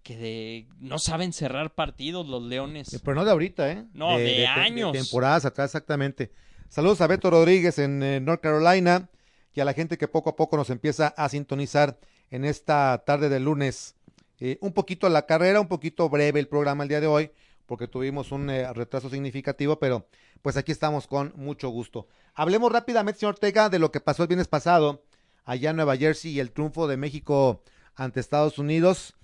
que 0.02 0.16
de- 0.16 0.66
no 0.80 0.98
saben 0.98 1.32
cerrar 1.32 1.72
partidos 1.72 2.26
los 2.26 2.42
Leones. 2.42 2.92
Eh, 2.94 2.98
Pero 3.00 3.14
no 3.14 3.24
de 3.24 3.30
ahorita, 3.30 3.70
¿eh? 3.70 3.84
No, 3.94 4.18
de 4.18 4.24
te- 4.24 4.46
años. 4.48 4.90
temporadas 4.90 5.44
atrás, 5.44 5.66
exactamente. 5.70 6.32
Saludos 6.68 7.00
a 7.00 7.06
Beto 7.06 7.30
Rodríguez 7.30 7.78
en 7.78 8.02
eh, 8.02 8.18
North 8.18 8.40
Carolina 8.42 9.08
y 9.54 9.60
a 9.60 9.64
la 9.64 9.72
gente 9.72 9.98
que 9.98 10.08
poco 10.08 10.30
a 10.30 10.36
poco 10.36 10.56
nos 10.56 10.68
empieza 10.70 11.06
a 11.16 11.28
sintonizar 11.28 11.96
en 12.32 12.44
esta 12.44 13.04
tarde 13.06 13.28
de 13.28 13.38
lunes. 13.38 13.94
Eh, 14.40 14.58
un 14.62 14.72
poquito 14.72 15.08
la 15.08 15.26
carrera, 15.26 15.60
un 15.60 15.68
poquito 15.68 16.08
breve 16.08 16.40
el 16.40 16.48
programa 16.48 16.82
el 16.82 16.88
día 16.88 17.00
de 17.00 17.06
hoy, 17.06 17.30
porque 17.66 17.86
tuvimos 17.86 18.32
un 18.32 18.48
eh, 18.48 18.72
retraso 18.72 19.10
significativo, 19.10 19.78
pero 19.78 20.06
pues 20.42 20.56
aquí 20.56 20.72
estamos 20.72 21.06
con 21.06 21.32
mucho 21.36 21.68
gusto. 21.68 22.08
Hablemos 22.34 22.72
rápidamente, 22.72 23.20
señor 23.20 23.34
Ortega, 23.34 23.68
de 23.68 23.78
lo 23.78 23.92
que 23.92 24.00
pasó 24.00 24.22
el 24.22 24.28
viernes 24.28 24.48
pasado 24.48 25.04
allá 25.44 25.70
en 25.70 25.76
Nueva 25.76 25.96
Jersey 25.96 26.32
y 26.32 26.40
el 26.40 26.52
triunfo 26.52 26.88
de 26.88 26.96
México 26.96 27.62
ante 27.94 28.20
Estados 28.20 28.58
Unidos. 28.58 29.14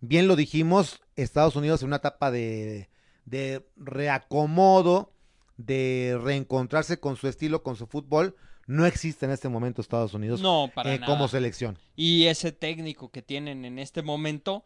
Bien 0.00 0.26
lo 0.26 0.36
dijimos, 0.36 1.02
Estados 1.16 1.54
Unidos 1.54 1.82
en 1.82 1.88
una 1.88 1.96
etapa 1.96 2.30
de, 2.30 2.88
de 3.26 3.66
reacomodo, 3.76 5.12
de 5.58 6.18
reencontrarse 6.22 6.98
con 6.98 7.16
su 7.16 7.28
estilo, 7.28 7.62
con 7.62 7.76
su 7.76 7.86
fútbol, 7.86 8.36
no 8.66 8.86
existe 8.86 9.26
en 9.26 9.32
este 9.32 9.48
momento 9.48 9.80
Estados 9.82 10.14
Unidos 10.14 10.40
No, 10.40 10.70
para 10.74 10.94
eh, 10.94 10.98
nada. 10.98 11.12
como 11.12 11.28
selección. 11.28 11.78
Y 11.96 12.26
ese 12.26 12.52
técnico 12.52 13.10
que 13.10 13.22
tienen 13.22 13.64
en 13.64 13.78
este 13.78 14.02
momento 14.02 14.64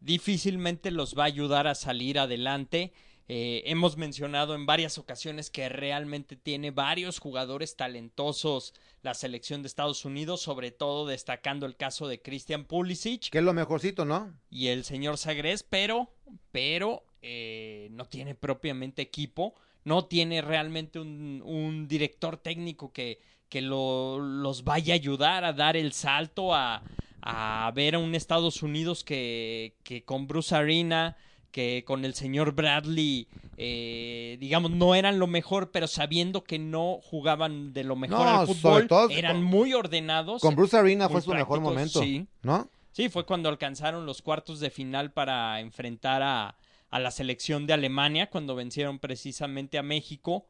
difícilmente 0.00 0.90
los 0.90 1.16
va 1.16 1.24
a 1.24 1.26
ayudar 1.26 1.66
a 1.66 1.74
salir 1.74 2.18
adelante. 2.18 2.92
Eh, 3.30 3.62
hemos 3.66 3.98
mencionado 3.98 4.54
en 4.54 4.64
varias 4.64 4.96
ocasiones 4.96 5.50
que 5.50 5.68
realmente 5.68 6.34
tiene 6.34 6.70
varios 6.70 7.18
jugadores 7.18 7.76
talentosos 7.76 8.72
la 9.02 9.12
selección 9.12 9.60
de 9.62 9.68
Estados 9.68 10.06
Unidos, 10.06 10.40
sobre 10.40 10.70
todo 10.70 11.06
destacando 11.06 11.66
el 11.66 11.76
caso 11.76 12.08
de 12.08 12.22
Christian 12.22 12.64
Pulisic 12.64 13.28
Que 13.28 13.38
es 13.38 13.44
lo 13.44 13.52
mejorcito, 13.52 14.06
¿no? 14.06 14.32
y 14.50 14.68
el 14.68 14.82
señor 14.84 15.18
Sagres, 15.18 15.62
pero, 15.62 16.10
pero 16.52 17.04
eh, 17.20 17.88
no 17.90 18.06
tiene 18.06 18.34
propiamente 18.34 19.02
equipo, 19.02 19.54
no 19.84 20.06
tiene 20.06 20.40
realmente 20.40 20.98
un, 20.98 21.42
un 21.44 21.86
director 21.86 22.38
técnico 22.38 22.92
que, 22.94 23.20
que 23.48 23.60
lo- 23.62 24.18
los 24.18 24.64
vaya 24.64 24.94
a 24.94 24.96
ayudar 24.96 25.44
a 25.44 25.52
dar 25.52 25.76
el 25.76 25.92
salto 25.92 26.54
a, 26.54 26.82
a 27.22 27.70
ver 27.74 27.94
a 27.94 27.98
un 27.98 28.14
Estados 28.14 28.62
Unidos 28.62 29.04
que, 29.04 29.74
que 29.82 30.02
con 30.04 30.26
Bruce 30.26 30.54
Arena, 30.54 31.16
que 31.50 31.82
con 31.86 32.04
el 32.04 32.14
señor 32.14 32.52
Bradley, 32.52 33.26
eh, 33.56 34.36
digamos, 34.38 34.70
no 34.70 34.94
eran 34.94 35.18
lo 35.18 35.26
mejor, 35.26 35.70
pero 35.70 35.86
sabiendo 35.86 36.44
que 36.44 36.58
no 36.58 37.00
jugaban 37.02 37.72
de 37.72 37.84
lo 37.84 37.96
mejor 37.96 38.18
No, 38.18 38.40
al 38.40 38.46
fútbol, 38.46 38.86
todo 38.86 39.08
eran 39.10 39.36
con- 39.36 39.44
muy 39.44 39.72
ordenados. 39.74 40.42
Con 40.42 40.54
Bruce 40.54 40.76
Arena 40.76 41.08
fue 41.08 41.22
su 41.22 41.32
mejor 41.32 41.60
momento, 41.60 42.00
sí. 42.00 42.26
¿no? 42.42 42.68
Sí, 42.92 43.08
fue 43.08 43.24
cuando 43.24 43.48
alcanzaron 43.48 44.06
los 44.06 44.22
cuartos 44.22 44.60
de 44.60 44.70
final 44.70 45.12
para 45.12 45.60
enfrentar 45.60 46.22
a, 46.22 46.56
a 46.90 46.98
la 46.98 47.10
selección 47.10 47.66
de 47.66 47.72
Alemania, 47.72 48.28
cuando 48.28 48.54
vencieron 48.54 48.98
precisamente 48.98 49.78
a 49.78 49.82
México. 49.82 50.46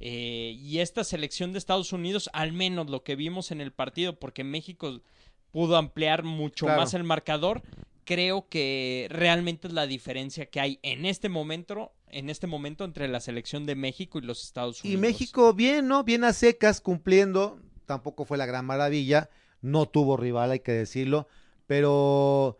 Eh, 0.00 0.54
y 0.58 0.78
esta 0.78 1.02
selección 1.04 1.52
de 1.52 1.58
Estados 1.58 1.92
Unidos, 1.92 2.30
al 2.32 2.52
menos 2.52 2.88
lo 2.88 3.02
que 3.02 3.16
vimos 3.16 3.50
en 3.50 3.60
el 3.60 3.72
partido, 3.72 4.18
porque 4.18 4.44
México 4.44 5.00
pudo 5.50 5.76
ampliar 5.76 6.22
mucho 6.24 6.66
Claro. 6.66 6.80
más 6.82 6.94
el 6.94 7.04
marcador, 7.04 7.62
creo 8.04 8.48
que 8.48 9.06
realmente 9.10 9.66
es 9.68 9.74
la 9.74 9.86
diferencia 9.86 10.46
que 10.46 10.60
hay 10.60 10.78
en 10.82 11.04
este 11.04 11.28
momento, 11.28 11.92
en 12.08 12.30
este 12.30 12.46
momento 12.46 12.84
entre 12.84 13.08
la 13.08 13.20
selección 13.20 13.66
de 13.66 13.74
México 13.74 14.18
y 14.18 14.22
los 14.22 14.44
Estados 14.44 14.84
Y 14.84 14.88
Unidos. 14.94 15.00
México 15.02 15.52
bien, 15.52 15.88
¿no? 15.88 16.04
Bien 16.04 16.24
a 16.24 16.32
secas, 16.32 16.80
cumpliendo. 16.80 17.58
Tampoco 17.86 18.24
fue 18.24 18.38
la 18.38 18.46
gran 18.46 18.64
maravilla. 18.66 19.28
No 19.60 19.86
tuvo 19.86 20.16
rival, 20.16 20.52
hay 20.52 20.60
que 20.60 20.72
decirlo. 20.72 21.26
Pero 21.66 22.56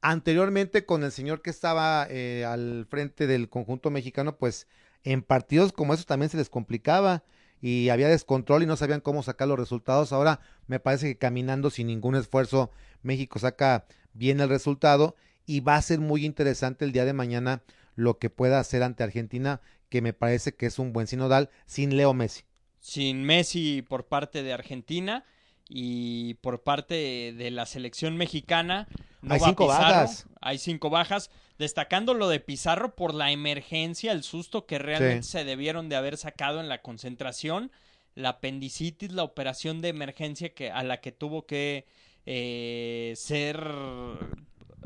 anteriormente 0.00 0.84
con 0.84 1.04
el 1.04 1.12
señor 1.12 1.42
que 1.42 1.50
estaba 1.50 2.06
eh, 2.10 2.44
al 2.44 2.86
frente 2.88 3.26
del 3.26 3.48
conjunto 3.48 3.90
mexicano, 3.90 4.36
pues 4.36 4.66
en 5.04 5.22
partidos 5.22 5.72
como 5.72 5.94
esos 5.94 6.06
también 6.06 6.30
se 6.30 6.36
les 6.36 6.50
complicaba 6.50 7.24
y 7.60 7.88
había 7.90 8.08
descontrol 8.08 8.62
y 8.62 8.66
no 8.66 8.76
sabían 8.76 9.00
cómo 9.00 9.22
sacar 9.22 9.48
los 9.48 9.58
resultados. 9.58 10.12
Ahora 10.12 10.40
me 10.66 10.80
parece 10.80 11.06
que 11.06 11.18
caminando 11.18 11.70
sin 11.70 11.86
ningún 11.86 12.16
esfuerzo, 12.16 12.70
México 13.02 13.38
saca 13.38 13.86
bien 14.12 14.40
el 14.40 14.48
resultado 14.48 15.14
y 15.46 15.60
va 15.60 15.76
a 15.76 15.82
ser 15.82 16.00
muy 16.00 16.24
interesante 16.24 16.84
el 16.84 16.92
día 16.92 17.04
de 17.04 17.12
mañana 17.12 17.62
lo 17.94 18.18
que 18.18 18.30
pueda 18.30 18.58
hacer 18.58 18.82
ante 18.82 19.02
Argentina, 19.04 19.60
que 19.88 20.02
me 20.02 20.12
parece 20.12 20.54
que 20.54 20.66
es 20.66 20.78
un 20.78 20.92
buen 20.92 21.06
sinodal 21.06 21.50
sin 21.66 21.96
Leo 21.96 22.14
Messi. 22.14 22.42
sin 22.80 23.22
Messi 23.22 23.82
por 23.82 24.08
parte 24.08 24.42
de 24.42 24.52
Argentina 24.52 25.24
y 25.68 26.34
por 26.34 26.62
parte 26.62 27.32
de 27.32 27.50
la 27.52 27.64
selección 27.64 28.16
mexicana. 28.16 28.88
No 29.22 29.34
Hay 29.34 29.40
va 29.40 29.46
cinco 29.48 29.66
Pizarro, 29.66 29.82
bajas. 29.84 30.26
Hay 30.40 30.58
cinco 30.58 30.90
bajas, 30.90 31.30
destacando 31.58 32.12
lo 32.14 32.28
de 32.28 32.40
Pizarro 32.40 32.94
por 32.94 33.14
la 33.14 33.30
emergencia, 33.30 34.12
el 34.12 34.22
susto 34.24 34.66
que 34.66 34.78
realmente 34.78 35.22
Sí. 35.22 35.30
se 35.30 35.44
debieron 35.44 35.88
de 35.88 35.96
haber 35.96 36.16
sacado 36.16 36.60
en 36.60 36.68
la 36.68 36.82
concentración, 36.82 37.70
la 38.14 38.30
apendicitis, 38.30 39.12
la 39.12 39.22
operación 39.22 39.80
de 39.80 39.88
emergencia 39.88 40.52
que 40.54 40.70
a 40.70 40.82
la 40.82 41.00
que 41.00 41.12
tuvo 41.12 41.46
que 41.46 41.86
eh, 42.26 43.14
ser 43.16 43.64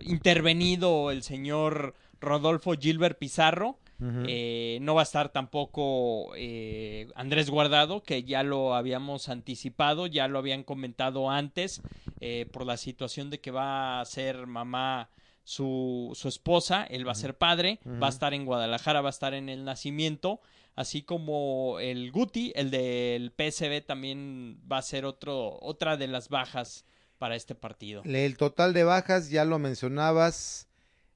intervenido 0.03 1.11
el 1.11 1.23
señor 1.23 1.95
Rodolfo 2.21 2.75
Gilbert 2.75 3.19
Pizarro. 3.19 3.79
Eh, 4.01 4.79
no 4.83 4.95
va 4.95 5.03
a 5.03 5.05
estar 5.05 5.31
tampoco 5.31 6.33
eh, 6.37 7.09
Andrés 7.15 7.49
Guardado, 7.49 8.03
que 8.03 8.25
ya 8.25 8.43
lo 8.43 8.75
habíamos 8.75 9.29
anticipado, 9.29 10.07
ya 10.07 10.29
lo 10.29 10.39
habían 10.39 10.65
comentado 10.65 11.31
antes, 11.31 11.81
eh, 12.21 12.47
por 12.53 12.67
la 12.67 12.77
situación 12.77 13.31
de 13.31 13.41
que 13.41 13.51
va 13.51 14.01
a 14.01 14.05
ser 14.05 14.47
mamá 14.47 15.09
su, 15.45 16.13
su 16.15 16.29
esposa, 16.29 16.85
él 16.85 17.07
va 17.07 17.13
a 17.13 17.17
ser 17.17 17.39
padre, 17.39 17.81
va 17.87 18.09
a 18.09 18.11
estar 18.11 18.35
en 18.35 18.45
Guadalajara, 18.45 19.01
va 19.01 19.09
a 19.09 19.11
estar 19.11 19.33
en 19.33 19.49
el 19.49 19.65
nacimiento, 19.65 20.41
así 20.75 21.03
como 21.03 21.79
el 21.81 22.11
Guti, 22.11 22.53
el 22.55 22.71
del 22.71 23.31
PSB 23.31 23.81
también 23.87 24.61
va 24.71 24.79
a 24.79 24.83
ser 24.83 25.05
otro, 25.05 25.59
otra 25.63 25.97
de 25.97 26.09
las 26.09 26.29
bajas 26.29 26.85
para 27.19 27.37
este 27.37 27.55
partido. 27.55 28.03
El 28.05 28.37
total 28.37 28.75
de 28.75 28.85
bajas, 28.85 29.31
ya 29.31 29.45
lo 29.45 29.59
mencionabas, 29.59 30.69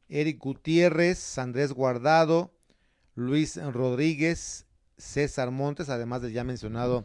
Eric 0.09 0.39
Gutiérrez, 0.39 1.39
Andrés 1.39 1.73
Guardado, 1.73 2.53
Luis 3.21 3.57
Rodríguez, 3.63 4.67
César 4.97 5.51
Montes, 5.51 5.89
además 5.89 6.23
del 6.23 6.33
ya 6.33 6.45
mencionado 6.45 7.05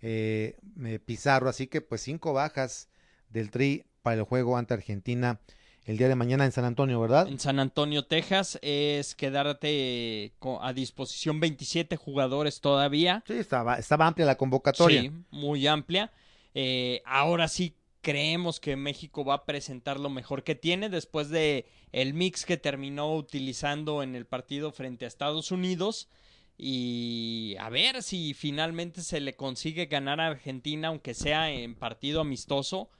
eh, 0.00 0.56
eh, 0.84 0.98
Pizarro, 0.98 1.48
así 1.48 1.66
que 1.66 1.80
pues 1.80 2.00
cinco 2.00 2.32
bajas 2.32 2.88
del 3.28 3.50
Tri 3.50 3.84
para 4.02 4.16
el 4.16 4.22
juego 4.22 4.56
ante 4.56 4.74
Argentina 4.74 5.40
el 5.84 5.96
día 5.96 6.08
de 6.08 6.14
mañana 6.14 6.44
en 6.44 6.52
San 6.52 6.64
Antonio, 6.64 7.00
¿verdad? 7.00 7.26
En 7.28 7.38
San 7.40 7.58
Antonio, 7.58 8.04
Texas, 8.04 8.58
es 8.62 9.14
quedarte 9.14 10.34
co- 10.38 10.62
a 10.62 10.72
disposición 10.72 11.40
27 11.40 11.96
jugadores 11.96 12.60
todavía. 12.60 13.24
Sí, 13.26 13.34
estaba, 13.34 13.76
estaba 13.76 14.06
amplia 14.06 14.26
la 14.26 14.36
convocatoria. 14.36 15.02
Sí, 15.02 15.10
muy 15.30 15.66
amplia. 15.66 16.12
Eh, 16.54 17.02
ahora 17.04 17.48
sí 17.48 17.74
creemos 18.00 18.60
que 18.60 18.76
México 18.76 19.24
va 19.24 19.34
a 19.34 19.44
presentar 19.44 20.00
lo 20.00 20.10
mejor 20.10 20.42
que 20.44 20.54
tiene 20.54 20.88
después 20.88 21.28
de 21.28 21.66
el 21.92 22.14
mix 22.14 22.44
que 22.44 22.56
terminó 22.56 23.14
utilizando 23.14 24.02
en 24.02 24.14
el 24.14 24.26
partido 24.26 24.72
frente 24.72 25.04
a 25.04 25.08
Estados 25.08 25.50
Unidos. 25.50 26.08
Y 26.56 27.56
a 27.58 27.70
ver 27.70 28.02
si 28.02 28.34
finalmente 28.34 29.00
se 29.02 29.20
le 29.20 29.34
consigue 29.34 29.86
ganar 29.86 30.20
a 30.20 30.26
Argentina, 30.26 30.88
aunque 30.88 31.14
sea 31.14 31.50
en 31.50 31.74
partido 31.74 32.20
amistoso, 32.20 32.90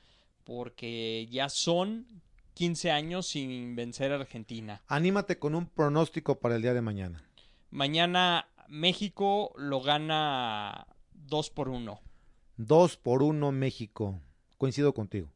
porque 0.45 1.29
ya 1.31 1.51
son 1.51 2.07
15 2.55 2.91
años 2.91 3.27
sin 3.27 3.77
vencer 3.77 4.13
a 4.13 4.17
Argentina. 4.17 4.83
Anímate 4.87 5.39
con 5.39 5.55
un 5.55 5.67
pronóstico 5.67 6.41
para 6.41 6.57
el 6.57 6.63
día 6.63 6.73
de 6.73 6.81
mañana. 6.81 7.23
Mañana 7.71 8.49
México 8.69 9.53
lo 9.57 9.83
gana 9.83 10.87
2 11.13 11.51
por 11.51 11.69
1. 11.69 12.01
Dos 12.57 12.97
por 12.97 13.23
uno 13.23 13.53
México. 13.53 14.21
Coincido 14.61 14.93
contigo. 14.93 15.27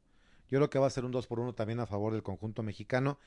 Yo 0.50 0.58
creo 0.58 0.68
que 0.68 0.78
va 0.78 0.86
a 0.86 0.90
ser 0.90 1.06
un 1.06 1.10
2 1.10 1.26
por 1.26 1.40
1 1.40 1.54
también 1.54 1.80
a 1.80 1.86
favor 1.86 2.12
del 2.12 2.22
conjunto 2.22 2.62
mexicano. 2.62 3.18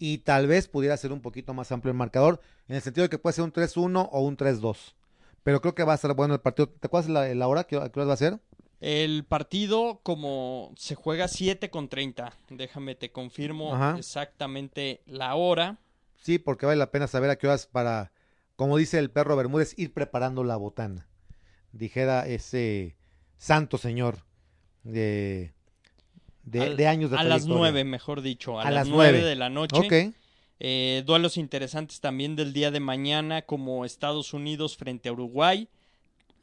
Y 0.00 0.18
tal 0.18 0.48
vez 0.48 0.66
pudiera 0.66 0.96
ser 0.96 1.12
un 1.12 1.20
poquito 1.20 1.54
más 1.54 1.70
amplio 1.70 1.92
el 1.92 1.96
marcador, 1.96 2.40
en 2.66 2.74
el 2.74 2.82
sentido 2.82 3.04
de 3.04 3.08
que 3.08 3.18
puede 3.18 3.34
ser 3.34 3.44
un 3.44 3.52
3-1 3.52 4.08
o 4.10 4.20
un 4.22 4.36
3-2. 4.36 4.94
Pero 5.44 5.60
creo 5.60 5.76
que 5.76 5.84
va 5.84 5.92
a 5.92 5.94
estar 5.94 6.12
bueno 6.14 6.34
el 6.34 6.40
partido. 6.40 6.70
¿Te 6.70 6.88
acuerdas 6.88 7.08
la, 7.08 7.32
la 7.32 7.46
hora? 7.46 7.62
¿Qué, 7.62 7.76
qué 7.76 8.00
hora 8.00 8.04
va 8.08 8.14
a 8.14 8.16
ser? 8.16 8.40
El 8.80 9.24
partido, 9.26 10.00
como 10.02 10.72
se 10.76 10.96
juega 10.96 11.28
7 11.28 11.70
con 11.70 11.88
30, 11.88 12.32
déjame 12.50 12.96
te 12.96 13.12
confirmo 13.12 13.76
Ajá. 13.76 13.96
exactamente 13.96 15.02
la 15.06 15.36
hora. 15.36 15.78
Sí, 16.16 16.40
porque 16.40 16.66
vale 16.66 16.78
la 16.78 16.90
pena 16.90 17.06
saber 17.06 17.30
a 17.30 17.36
qué 17.36 17.46
horas 17.46 17.68
para, 17.68 18.10
como 18.56 18.76
dice 18.76 18.98
el 18.98 19.12
perro 19.12 19.36
Bermúdez, 19.36 19.78
ir 19.78 19.92
preparando 19.92 20.42
la 20.42 20.56
botana. 20.56 21.06
Dijera 21.70 22.26
ese 22.26 22.96
santo 23.36 23.78
señor 23.78 24.24
de, 24.84 25.52
de, 26.44 26.60
Al- 26.62 26.76
de 26.76 26.86
años 26.86 27.10
de 27.10 27.16
A 27.18 27.24
las. 27.24 27.46
9, 27.46 27.84
mejor 27.84 28.22
dicho, 28.22 28.58
a, 28.60 28.62
A 28.62 28.70
las 28.70 28.86
las 28.86 28.88
9 28.88 29.12
nueve. 29.12 29.28
de 29.28 29.34
la 29.36 29.50
noche. 29.50 29.76
Ok. 29.78 30.14
Eh, 30.60 31.02
duelos 31.04 31.36
interesantes 31.36 32.00
también 32.00 32.36
del 32.36 32.52
día 32.52 32.70
de 32.70 32.80
mañana, 32.80 33.42
como 33.42 33.84
Estados 33.84 34.32
Unidos 34.32 34.76
frente 34.76 35.08
a 35.08 35.12
Uruguay, 35.12 35.68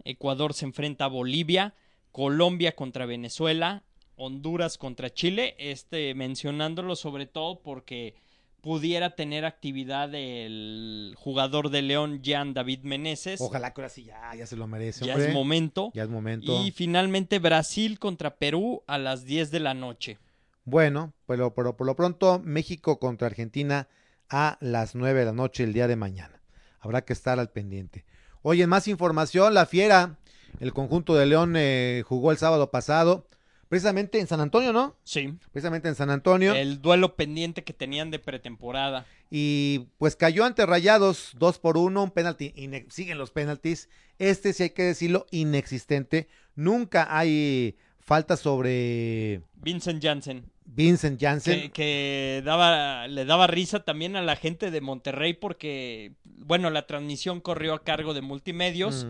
Ecuador 0.04 0.54
se 0.54 0.66
enfrenta 0.66 1.06
a 1.06 1.08
Bolivia, 1.08 1.74
Colombia 2.12 2.76
contra 2.76 3.06
Venezuela, 3.06 3.84
Honduras 4.18 4.78
contra 4.78 5.12
Chile, 5.14 5.56
este 5.58 6.14
mencionándolo 6.14 6.96
sobre 6.96 7.26
todo 7.26 7.60
porque 7.62 8.14
pudiera 8.62 9.16
tener 9.16 9.44
actividad 9.44 10.14
el 10.14 11.16
jugador 11.18 11.70
de 11.70 11.82
León, 11.82 12.22
Jan 12.24 12.54
David 12.54 12.84
Meneses. 12.84 13.42
Ojalá 13.42 13.74
que 13.74 13.82
ahora 13.82 13.90
sí 13.90 14.04
ya, 14.04 14.34
ya 14.36 14.46
se 14.46 14.56
lo 14.56 14.68
merece. 14.68 15.06
ya 15.06 15.14
hombre. 15.14 15.30
es 15.30 15.34
momento. 15.34 15.92
Ya 15.94 16.04
es 16.04 16.10
momento. 16.10 16.64
Y 16.64 16.72
finalmente 16.72 17.40
Brasil 17.40 18.00
contra 18.00 18.36
Perú 18.36 18.84
a 18.88 18.98
las 18.98 19.26
10 19.26 19.52
de 19.52 19.60
la 19.60 19.74
noche. 19.74 20.20
Bueno, 20.64 21.14
pero, 21.26 21.54
pero 21.56 21.76
por 21.76 21.88
lo 21.88 21.96
pronto 21.96 22.40
México 22.44 23.00
contra 23.00 23.28
Argentina 23.28 23.88
a 24.30 24.58
las 24.62 24.96
9 24.96 25.20
de 25.20 25.26
la 25.26 25.34
noche 25.34 25.64
el 25.64 25.74
día 25.74 25.88
de 25.88 25.96
mañana. 25.96 26.42
Habrá 26.80 27.04
que 27.04 27.14
estar 27.14 27.40
al 27.40 27.50
pendiente. 27.50 28.06
Oye, 28.44 28.66
más 28.68 28.88
información, 28.88 29.54
la 29.54 29.66
Fiera, 29.66 30.18
el 30.60 30.74
conjunto 30.74 31.16
de 31.16 31.26
León 31.26 31.56
eh, 31.58 32.04
jugó 32.08 32.32
el 32.32 32.38
sábado 32.38 32.72
pasado, 32.72 33.28
precisamente 33.72 34.20
en 34.20 34.28
San 34.28 34.42
Antonio, 34.42 34.74
¿no? 34.74 34.98
Sí. 35.06 35.34
Precisamente 35.54 35.88
en 35.88 35.96
San 35.96 36.10
Antonio. 36.10 36.54
El 36.54 36.82
duelo 36.82 37.16
pendiente 37.16 37.64
que 37.64 37.72
tenían 37.72 38.12
de 38.12 38.20
pretemporada. 38.20 39.06
Y 39.30 39.88
pues 39.98 40.18
cayó 40.18 40.44
ante 40.44 40.66
Rayados 40.66 41.32
2 41.40 41.60
por 41.60 41.78
1, 41.78 42.04
un 42.04 42.12
penalti, 42.12 42.54
siguen 42.90 43.18
los 43.18 43.32
penaltis. 43.32 43.88
Este, 44.20 44.52
sí 44.52 44.64
hay 44.64 44.70
que 44.72 44.84
decirlo, 44.84 45.26
inexistente. 45.32 46.28
Nunca 46.54 47.18
hay 47.18 47.78
falta 48.02 48.36
sobre 48.36 49.42
Vincent 49.54 50.04
Janssen. 50.04 50.52
Vincent 50.66 51.22
Janssen. 51.22 51.62
Que, 51.62 51.72
que 51.72 52.42
daba, 52.44 53.08
le 53.08 53.24
daba 53.24 53.48
risa 53.48 53.86
también 53.86 54.18
a 54.18 54.22
la 54.22 54.36
gente 54.36 54.70
de 54.70 54.82
Monterrey 54.82 55.34
porque, 55.34 56.12
bueno, 56.26 56.70
la 56.72 56.88
transmisión 56.88 57.40
corrió 57.40 57.74
a 57.74 57.86
cargo 57.86 58.14
de 58.14 58.20
multimedios. 58.20 59.08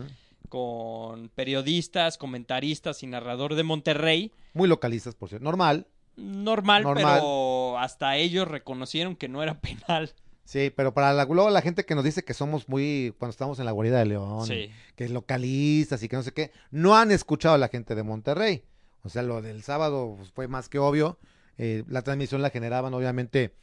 Con 0.52 1.30
periodistas, 1.30 2.18
comentaristas 2.18 3.02
y 3.02 3.06
narrador 3.06 3.54
de 3.54 3.62
Monterrey. 3.62 4.32
Muy 4.52 4.68
localistas, 4.68 5.14
por 5.14 5.30
cierto. 5.30 5.44
Normal. 5.44 5.86
Normal, 6.16 6.82
Normal. 6.82 7.20
pero 7.20 7.78
hasta 7.78 8.18
ellos 8.18 8.46
reconocieron 8.46 9.16
que 9.16 9.30
no 9.30 9.42
era 9.42 9.58
penal. 9.62 10.12
Sí, 10.44 10.70
pero 10.76 10.92
para 10.92 11.14
la, 11.14 11.24
luego 11.24 11.48
la 11.48 11.62
gente 11.62 11.86
que 11.86 11.94
nos 11.94 12.04
dice 12.04 12.22
que 12.22 12.34
somos 12.34 12.68
muy, 12.68 13.14
cuando 13.18 13.30
estamos 13.30 13.60
en 13.60 13.64
la 13.64 13.70
guarida 13.72 13.98
de 14.00 14.04
León, 14.04 14.46
Sí. 14.46 14.70
que 14.94 15.08
localistas 15.08 16.02
y 16.02 16.08
que 16.10 16.16
no 16.16 16.22
sé 16.22 16.32
qué, 16.32 16.50
no 16.70 16.98
han 16.98 17.12
escuchado 17.12 17.54
a 17.54 17.58
la 17.58 17.68
gente 17.68 17.94
de 17.94 18.02
Monterrey. 18.02 18.62
O 19.04 19.08
sea, 19.08 19.22
lo 19.22 19.40
del 19.40 19.62
sábado 19.62 20.16
pues, 20.18 20.32
fue 20.32 20.48
más 20.48 20.68
que 20.68 20.78
obvio. 20.78 21.18
Eh, 21.56 21.82
la 21.88 22.02
transmisión 22.02 22.42
la 22.42 22.50
generaban 22.50 22.92
obviamente 22.92 23.54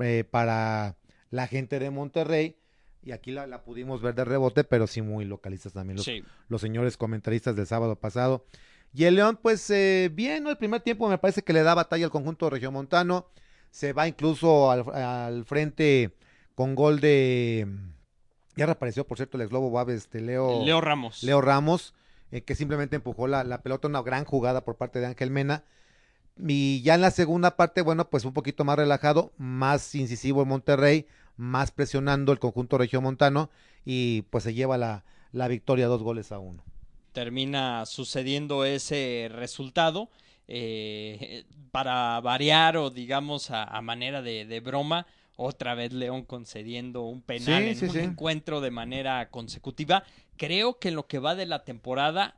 eh, 0.00 0.24
para 0.24 0.96
la 1.28 1.46
gente 1.46 1.78
de 1.78 1.90
Monterrey 1.90 2.56
y 3.08 3.12
aquí 3.12 3.30
la, 3.30 3.46
la 3.46 3.62
pudimos 3.64 4.02
ver 4.02 4.14
de 4.14 4.24
rebote, 4.24 4.64
pero 4.64 4.86
sí 4.86 5.00
muy 5.02 5.24
localistas 5.24 5.72
también 5.72 5.96
los, 5.96 6.04
Sí. 6.04 6.22
los 6.48 6.60
señores 6.60 6.96
comentaristas 6.96 7.56
del 7.56 7.66
sábado 7.66 7.96
pasado. 7.96 8.44
Y 8.94 9.04
el 9.04 9.16
León, 9.16 9.38
pues 9.42 9.68
eh, 9.70 10.10
bien, 10.12 10.44
¿no? 10.44 10.50
El 10.50 10.56
primer 10.58 10.80
tiempo 10.82 11.08
me 11.08 11.18
parece 11.18 11.42
que 11.42 11.52
le 11.52 11.62
da 11.62 11.74
batalla 11.74 12.04
al 12.06 12.10
conjunto 12.10 12.48
regiomontano. 12.50 13.26
Se 13.70 13.92
va 13.92 14.08
incluso 14.08 14.70
al, 14.70 14.80
al 14.94 15.44
frente 15.44 16.14
con 16.54 16.74
gol 16.74 17.00
de... 17.00 17.66
Ya 18.56 18.66
reapareció, 18.66 19.06
por 19.06 19.18
cierto, 19.18 19.36
el 19.36 19.42
ex 19.42 19.50
Globo 19.50 19.70
Bab, 19.70 19.90
este 19.90 20.20
Leo, 20.20 20.64
Leo 20.64 20.80
Ramos. 20.80 21.22
Leo 21.22 21.40
Ramos, 21.40 21.94
eh, 22.32 22.42
que 22.42 22.54
simplemente 22.54 22.96
empujó 22.96 23.26
la, 23.28 23.44
la 23.44 23.62
pelota, 23.62 23.88
una 23.88 24.02
gran 24.02 24.24
jugada 24.24 24.64
por 24.64 24.76
parte 24.76 24.98
de 25.00 25.06
Ángel 25.06 25.30
Mena. 25.30 25.64
Y 26.40 26.82
ya 26.82 26.94
en 26.94 27.00
la 27.00 27.10
segunda 27.10 27.56
parte, 27.56 27.82
bueno, 27.82 28.08
pues 28.10 28.24
un 28.24 28.32
poquito 28.32 28.64
más 28.64 28.76
relajado, 28.76 29.32
más 29.38 29.94
incisivo 29.94 30.42
en 30.42 30.48
Monterrey, 30.48 31.06
más 31.38 31.70
presionando 31.72 32.32
el 32.32 32.38
conjunto 32.40 32.78
regiomontano 32.78 33.50
y 33.86 34.22
pues 34.30 34.44
se 34.44 34.54
lleva 34.54 34.76
la, 34.78 35.04
la 35.32 35.48
victoria 35.48 35.86
dos 35.88 36.02
goles 36.02 36.32
a 36.32 36.38
uno. 36.40 36.64
termina 37.12 37.86
sucediendo 37.86 38.64
ese 38.64 39.28
resultado. 39.32 40.10
eh, 40.50 41.44
para 41.70 42.18
variar 42.20 42.78
o 42.78 42.90
digamos 42.90 43.50
a, 43.50 43.64
a 43.64 43.82
manera 43.82 44.22
de, 44.22 44.46
de 44.46 44.60
broma, 44.60 45.06
otra 45.36 45.74
vez 45.74 45.92
León 45.92 46.24
concediendo 46.24 47.02
un 47.02 47.20
penal 47.22 47.68
Sí, 47.68 47.68
en 47.68 47.76
sí, 47.76 47.86
un 47.86 47.92
sí. 47.92 47.98
encuentro 48.00 48.60
de 48.62 48.70
manera 48.70 49.30
consecutiva. 49.30 50.04
Creo 50.38 50.78
que 50.78 50.88
en 50.88 50.94
lo 50.96 51.06
que 51.06 51.18
va 51.18 51.34
de 51.34 51.46
la 51.46 51.64
temporada, 51.64 52.36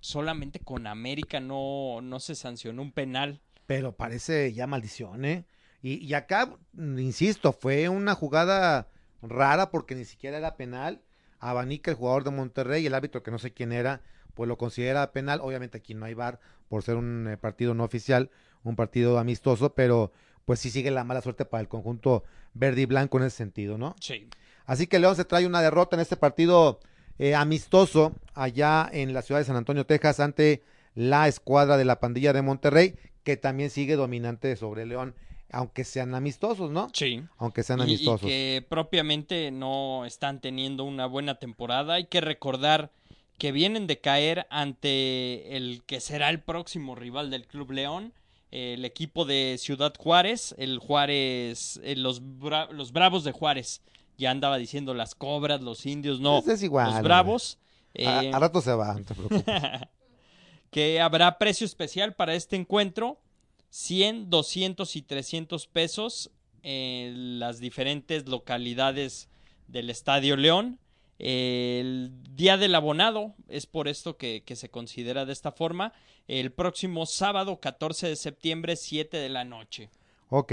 solamente 0.00 0.60
con 0.60 0.86
América 0.86 1.40
no, 1.40 2.00
no 2.02 2.20
se 2.20 2.34
sancionó 2.36 2.82
un 2.82 2.92
penal. 2.92 3.40
Pero 3.66 3.96
parece 3.96 4.52
ya 4.52 4.66
maldición, 4.66 5.24
¿eh? 5.24 5.44
Y, 5.86 6.04
y 6.04 6.14
acá, 6.14 6.52
mm, 6.72 6.98
insisto, 6.98 7.52
fue 7.52 7.88
una 7.88 8.16
jugada 8.16 8.88
rara 9.22 9.70
porque 9.70 9.94
ni 9.94 10.04
siquiera 10.04 10.36
era 10.36 10.56
penal. 10.56 11.00
Abanica, 11.38 11.92
el 11.92 11.96
jugador 11.96 12.24
de 12.24 12.32
Monterrey, 12.32 12.84
el 12.84 12.94
árbitro 12.94 13.22
que 13.22 13.30
no 13.30 13.38
sé 13.38 13.52
quién 13.52 13.70
era, 13.70 14.02
pues 14.34 14.48
lo 14.48 14.58
considera 14.58 15.12
penal. 15.12 15.38
Obviamente 15.40 15.78
aquí 15.78 15.94
no 15.94 16.04
hay 16.04 16.14
bar 16.14 16.40
por 16.68 16.82
ser 16.82 16.96
un 16.96 17.28
eh, 17.28 17.36
partido 17.36 17.72
no 17.72 17.84
oficial, 17.84 18.30
un 18.64 18.74
partido 18.74 19.20
amistoso, 19.20 19.74
pero 19.74 20.10
pues 20.44 20.58
sí 20.58 20.70
sigue 20.70 20.90
la 20.90 21.04
mala 21.04 21.22
suerte 21.22 21.44
para 21.44 21.60
el 21.60 21.68
conjunto 21.68 22.24
verde 22.52 22.80
y 22.80 22.86
blanco 22.86 23.18
en 23.18 23.26
ese 23.26 23.36
sentido, 23.36 23.78
¿no? 23.78 23.94
Sí. 24.00 24.28
Así 24.64 24.88
que 24.88 24.98
León 24.98 25.14
se 25.14 25.24
trae 25.24 25.46
una 25.46 25.62
derrota 25.62 25.94
en 25.94 26.00
este 26.00 26.16
partido 26.16 26.80
eh, 27.20 27.36
amistoso 27.36 28.12
allá 28.34 28.90
en 28.92 29.14
la 29.14 29.22
ciudad 29.22 29.40
de 29.40 29.44
San 29.44 29.54
Antonio, 29.54 29.86
Texas, 29.86 30.18
ante 30.18 30.64
la 30.96 31.28
escuadra 31.28 31.76
de 31.76 31.84
la 31.84 32.00
pandilla 32.00 32.32
de 32.32 32.42
Monterrey, 32.42 32.98
que 33.22 33.36
también 33.36 33.70
sigue 33.70 33.94
dominante 33.94 34.56
sobre 34.56 34.84
León, 34.84 35.14
aunque 35.50 35.84
sean 35.84 36.14
amistosos, 36.14 36.70
¿no? 36.70 36.88
Sí. 36.92 37.22
Aunque 37.38 37.62
sean 37.62 37.78
Y- 37.80 37.82
y, 37.82 37.84
amistosos. 37.86 38.28
que 38.28 38.64
propiamente 38.68 39.50
no 39.50 40.04
están 40.04 40.40
teniendo 40.40 40.84
una 40.84 41.06
buena 41.06 41.36
temporada. 41.38 41.94
Hay 41.94 42.06
que 42.06 42.20
recordar 42.20 42.90
que 43.38 43.52
vienen 43.52 43.86
de 43.86 44.00
caer 44.00 44.46
ante 44.50 45.56
el 45.56 45.82
que 45.86 46.00
será 46.00 46.30
el 46.30 46.40
próximo 46.40 46.94
rival 46.94 47.30
del 47.30 47.46
Club 47.46 47.70
León, 47.72 48.12
el 48.50 48.84
equipo 48.84 49.24
de 49.24 49.56
Ciudad 49.58 49.92
Juárez, 49.98 50.54
el 50.58 50.78
Juárez, 50.78 51.78
eh, 51.82 51.96
los, 51.96 52.22
Bra- 52.22 52.70
los 52.70 52.92
Bravos 52.92 53.24
de 53.24 53.32
Juárez. 53.32 53.82
Ya 54.18 54.30
andaba 54.30 54.56
diciendo 54.56 54.94
las 54.94 55.14
cobras, 55.14 55.60
los 55.60 55.84
indios, 55.84 56.20
no, 56.20 56.38
es 56.46 56.62
igual, 56.62 56.92
los. 56.94 57.02
Bravos. 57.02 57.58
A, 58.06 58.24
eh, 58.24 58.30
a 58.32 58.38
rato 58.38 58.62
se 58.62 58.72
va, 58.72 58.94
no 58.94 59.04
te 59.04 59.14
preocupes. 59.14 59.44
que 60.70 61.00
habrá 61.00 61.38
precio 61.38 61.64
especial 61.66 62.14
para 62.14 62.34
este 62.34 62.56
encuentro, 62.56 63.18
100, 63.70 64.30
200 64.30 64.96
y 64.96 65.02
300 65.02 65.66
pesos 65.66 66.30
en 66.62 67.38
las 67.38 67.58
diferentes 67.60 68.26
localidades 68.28 69.28
del 69.68 69.90
Estadio 69.90 70.36
León. 70.36 70.78
El 71.18 72.12
día 72.34 72.56
del 72.56 72.74
abonado 72.74 73.34
es 73.48 73.66
por 73.66 73.88
esto 73.88 74.16
que, 74.16 74.42
que 74.44 74.54
se 74.56 74.68
considera 74.70 75.24
de 75.24 75.32
esta 75.32 75.50
forma. 75.52 75.92
El 76.28 76.52
próximo 76.52 77.06
sábado 77.06 77.60
14 77.60 78.08
de 78.08 78.16
septiembre, 78.16 78.76
7 78.76 79.16
de 79.16 79.28
la 79.28 79.44
noche. 79.44 79.90
ok, 80.28 80.52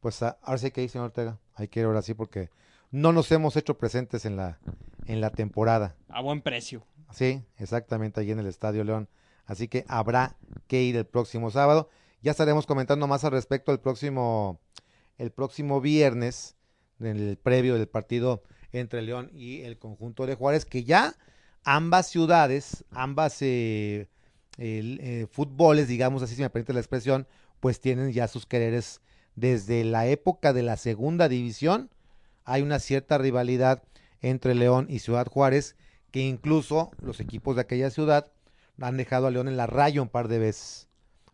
pues 0.00 0.22
a- 0.22 0.38
ahora 0.42 0.58
sí 0.58 0.70
que 0.70 0.88
señor 0.88 1.06
Ortega. 1.06 1.38
Hay 1.54 1.68
que 1.68 1.80
ir 1.80 1.86
ahora 1.86 2.02
sí 2.02 2.14
porque 2.14 2.50
no 2.90 3.12
nos 3.12 3.30
hemos 3.32 3.56
hecho 3.56 3.78
presentes 3.78 4.24
en 4.24 4.36
la, 4.36 4.58
en 5.06 5.20
la 5.20 5.30
temporada. 5.30 5.96
A 6.08 6.20
buen 6.20 6.40
precio. 6.42 6.84
Sí, 7.12 7.42
exactamente, 7.58 8.20
allí 8.20 8.32
en 8.32 8.38
el 8.40 8.46
Estadio 8.46 8.84
León. 8.84 9.08
Así 9.46 9.68
que 9.68 9.84
habrá 9.88 10.36
que 10.66 10.82
ir 10.82 10.96
el 10.96 11.06
próximo 11.06 11.50
sábado. 11.50 11.88
Ya 12.22 12.30
estaremos 12.32 12.66
comentando 12.66 13.06
más 13.06 13.24
al 13.24 13.32
respecto 13.32 13.72
el 13.72 13.80
próximo, 13.80 14.60
el 15.18 15.30
próximo 15.30 15.80
viernes, 15.80 16.56
en 17.00 17.06
el 17.06 17.36
previo 17.36 17.74
del 17.74 17.88
partido 17.88 18.42
entre 18.72 19.02
León 19.02 19.30
y 19.32 19.62
el 19.62 19.78
conjunto 19.78 20.26
de 20.26 20.34
Juárez, 20.34 20.64
que 20.64 20.84
ya 20.84 21.14
ambas 21.64 22.08
ciudades, 22.08 22.84
ambas 22.90 23.40
eh, 23.42 24.08
eh, 24.58 25.26
fútboles, 25.30 25.88
digamos 25.88 26.22
así, 26.22 26.34
si 26.34 26.42
me 26.42 26.50
permite 26.50 26.72
la 26.72 26.80
expresión, 26.80 27.26
pues 27.60 27.80
tienen 27.80 28.12
ya 28.12 28.28
sus 28.28 28.46
quereres 28.46 29.00
desde 29.34 29.84
la 29.84 30.06
época 30.06 30.52
de 30.52 30.62
la 30.62 30.76
segunda 30.76 31.28
división. 31.28 31.90
Hay 32.44 32.62
una 32.62 32.78
cierta 32.78 33.18
rivalidad 33.18 33.82
entre 34.20 34.54
León 34.54 34.86
y 34.88 35.00
Ciudad 35.00 35.26
Juárez, 35.26 35.76
que 36.10 36.20
incluso 36.20 36.90
los 37.00 37.20
equipos 37.20 37.56
de 37.56 37.62
aquella 37.62 37.90
ciudad 37.90 38.32
han 38.80 38.96
dejado 38.96 39.26
a 39.26 39.30
León 39.30 39.48
en 39.48 39.56
la 39.56 39.66
raya 39.66 40.02
un 40.02 40.08
par 40.08 40.28
de 40.28 40.38
veces, 40.38 40.85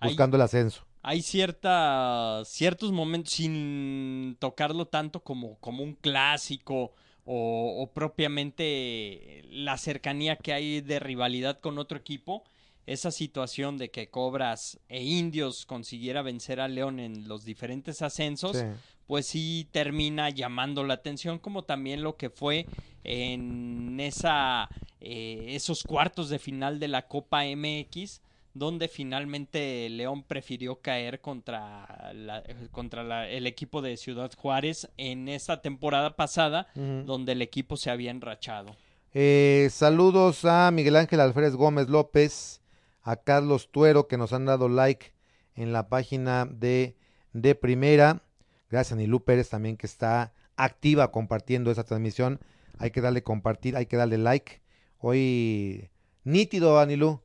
Buscando 0.09 0.37
el 0.37 0.43
ascenso. 0.43 0.85
hay 1.03 1.23
cierta, 1.23 2.43
ciertos 2.45 2.93
momentos 2.93 3.33
sin 3.35 4.37
tocarlo 4.39 4.87
tanto 4.87 5.21
como, 5.23 5.59
como 5.59 5.83
un 5.83 5.95
clásico 5.95 6.93
o, 7.25 7.83
o 7.83 7.87
propiamente 7.93 9.43
la 9.51 9.77
cercanía 9.79 10.37
que 10.37 10.53
hay 10.53 10.81
de 10.81 10.99
rivalidad 10.99 11.61
con 11.61 11.79
otro 11.79 11.99
equipo. 11.99 12.45
Esa 12.85 13.13
situación 13.13 13.79
de 13.79 13.91
que 13.93 14.11
Cobras 14.11 14.81
e 14.89 15.05
Indios 15.05 15.67
consiguiera 15.67 16.21
vencer 16.23 16.61
a 16.61 16.67
León 16.67 16.99
en 16.99 17.29
los 17.29 17.45
diferentes 17.45 18.03
ascensos, 18.03 18.57
Sí. 18.57 18.65
pues 19.07 19.27
sí 19.27 19.69
termina 19.71 20.31
llamando 20.31 20.83
la 20.83 20.95
atención, 20.95 21.39
como 21.39 21.63
también 21.63 22.03
lo 22.03 22.17
que 22.17 22.29
fue 22.29 22.67
en 23.05 24.01
esa, 24.01 24.69
eh, 25.01 25.47
esos 25.51 25.85
cuartos 25.85 26.29
de 26.29 26.41
final 26.41 26.81
de 26.81 26.89
la 26.89 27.07
Copa 27.07 27.45
MX, 27.47 28.21
donde 28.55 28.89
finalmente 28.89 29.89
León 29.89 30.23
prefirió 30.25 30.81
caer 30.81 31.21
contra, 31.21 32.13
la- 32.15 32.43
contra 32.71 33.03
la- 33.03 33.29
el 33.29 33.47
equipo 33.47 33.81
de 33.83 33.97
Ciudad 33.97 34.31
Juárez 34.37 34.89
en 34.99 35.29
esta 35.29 35.63
temporada 35.63 36.17
pasada, 36.17 36.69
donde 36.75 37.33
el 37.33 37.43
equipo 37.43 37.77
se 37.77 37.91
había 37.91 38.11
enrachado. 38.11 38.77
Eh, 39.15 39.69
saludos 39.71 40.45
a 40.45 40.71
Miguel 40.71 40.97
Ángel 40.97 41.21
Alférez 41.21 41.55
Gómez 41.55 41.89
López, 41.89 42.61
a 43.03 43.17
Carlos 43.17 43.69
Tuero 43.71 44.07
que 44.07 44.17
nos 44.17 44.33
han 44.33 44.45
dado 44.47 44.69
like 44.69 45.13
en 45.55 45.73
la 45.73 45.89
página 45.89 46.47
de, 46.47 46.97
de 47.33 47.55
Primera. 47.55 48.23
Gracias 48.71 48.93
a 48.93 48.97
Nilú 48.97 49.23
Pérez 49.25 49.49
también 49.51 49.77
que 49.77 49.87
está 49.87 50.33
activa 50.57 51.11
compartiendo 51.11 51.71
esta 51.71 51.85
transmisión. 51.85 52.41
Hay 52.79 52.91
que 52.91 53.01
darle 53.01 53.23
compartir, 53.23 53.77
hay 53.77 53.87
que 53.87 53.97
darle 53.97 54.19
like. 54.19 54.61
Hoy 54.99 55.91
nítido, 56.25 56.79
Anilú. 56.79 57.21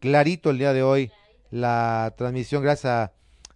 Clarito 0.00 0.50
el 0.50 0.58
día 0.58 0.72
de 0.72 0.82
hoy 0.82 1.10
la 1.50 2.14
transmisión 2.16 2.62
gracias 2.62 2.92
a 2.92 3.12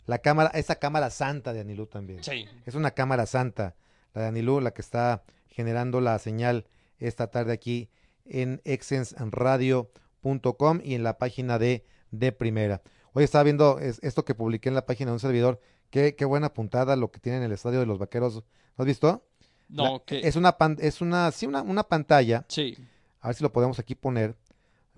la 0.06 0.18
cámara, 0.18 0.50
esa 0.54 0.76
cámara 0.76 1.10
santa 1.10 1.52
de 1.52 1.60
Anilú 1.60 1.86
también. 1.86 2.24
Sí. 2.24 2.46
Es 2.66 2.74
una 2.74 2.90
cámara 2.92 3.26
santa, 3.26 3.74
la 4.14 4.22
de 4.22 4.28
Anilú, 4.28 4.60
la 4.60 4.72
que 4.72 4.82
está 4.82 5.22
generando 5.48 6.00
la 6.00 6.18
señal 6.18 6.66
esta 6.98 7.28
tarde 7.30 7.52
aquí 7.52 7.90
en 8.24 8.60
exensradio.com 8.64 10.80
y 10.82 10.94
en 10.94 11.02
la 11.02 11.18
página 11.18 11.58
de, 11.58 11.84
de 12.10 12.32
Primera. 12.32 12.82
Hoy 13.12 13.24
estaba 13.24 13.44
viendo 13.44 13.78
es- 13.78 13.98
esto 14.02 14.24
que 14.24 14.34
publiqué 14.34 14.68
en 14.68 14.74
la 14.74 14.86
página 14.86 15.10
de 15.10 15.14
un 15.14 15.20
servidor. 15.20 15.60
Qué, 15.90 16.14
qué 16.16 16.24
buena 16.24 16.52
puntada 16.54 16.96
lo 16.96 17.10
que 17.10 17.20
tiene 17.20 17.38
en 17.38 17.44
el 17.44 17.52
estadio 17.52 17.80
de 17.80 17.86
los 17.86 17.98
vaqueros. 17.98 18.36
¿Lo 18.36 18.44
has 18.82 18.86
visto? 18.86 19.26
No, 19.68 19.84
La- 19.98 20.02
que... 20.06 20.20
Es 20.26 20.36
una 20.36 20.56
pan- 20.56 20.78
es 20.80 21.00
una, 21.00 21.30
sí, 21.32 21.46
una, 21.46 21.62
una 21.62 21.82
pantalla. 21.84 22.44
Sí. 22.48 22.76
A 23.20 23.28
ver 23.28 23.36
si 23.36 23.42
lo 23.42 23.52
podemos 23.52 23.78
aquí 23.78 23.94
poner 23.94 24.34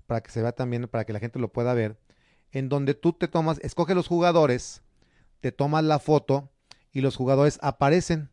para 0.05 0.21
que 0.21 0.31
se 0.31 0.41
vea 0.41 0.51
también, 0.51 0.87
para 0.87 1.05
que 1.05 1.13
la 1.13 1.19
gente 1.19 1.39
lo 1.39 1.51
pueda 1.51 1.73
ver. 1.73 1.97
En 2.51 2.69
donde 2.69 2.93
tú 2.93 3.13
te 3.13 3.27
tomas, 3.27 3.59
escoge 3.59 3.95
los 3.95 4.07
jugadores, 4.07 4.81
te 5.41 5.51
tomas 5.51 5.83
la 5.83 5.99
foto 5.99 6.49
y 6.91 7.01
los 7.01 7.15
jugadores 7.15 7.59
aparecen. 7.61 8.29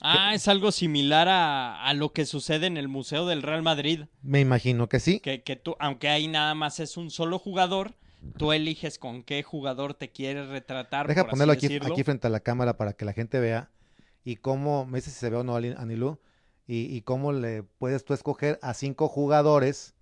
Ah, 0.00 0.32
es 0.34 0.46
algo 0.46 0.70
similar 0.70 1.28
a, 1.28 1.82
a 1.84 1.94
lo 1.94 2.12
que 2.12 2.24
sucede 2.24 2.66
en 2.66 2.76
el 2.76 2.86
Museo 2.86 3.26
del 3.26 3.42
Real 3.42 3.62
Madrid. 3.62 4.04
Me 4.22 4.40
imagino 4.40 4.88
que 4.88 5.00
sí. 5.00 5.18
Que, 5.20 5.42
que 5.42 5.56
tú, 5.56 5.74
aunque 5.80 6.08
ahí 6.08 6.28
nada 6.28 6.54
más 6.54 6.78
es 6.78 6.96
un 6.96 7.10
solo 7.10 7.38
jugador, 7.38 7.94
tú 8.36 8.52
eliges 8.52 8.98
con 8.98 9.24
qué 9.24 9.42
jugador 9.42 9.94
te 9.94 10.10
quieres 10.10 10.48
retratar. 10.48 11.08
Deja 11.08 11.22
por 11.22 11.30
ponerlo 11.30 11.54
así 11.54 11.66
aquí, 11.66 11.80
aquí 11.84 12.04
frente 12.04 12.26
a 12.26 12.30
la 12.30 12.40
cámara 12.40 12.76
para 12.76 12.92
que 12.92 13.04
la 13.04 13.12
gente 13.12 13.40
vea 13.40 13.70
y 14.24 14.36
cómo, 14.36 14.86
me 14.86 14.98
dice 14.98 15.10
si 15.10 15.16
se 15.16 15.30
ve 15.30 15.36
o 15.36 15.44
no 15.44 15.56
Anilú, 15.56 16.18
y, 16.66 16.94
y 16.94 17.00
cómo 17.02 17.32
le 17.32 17.62
puedes 17.62 18.04
tú 18.04 18.12
escoger 18.14 18.58
a 18.62 18.74
cinco 18.74 19.08
jugadores 19.08 19.94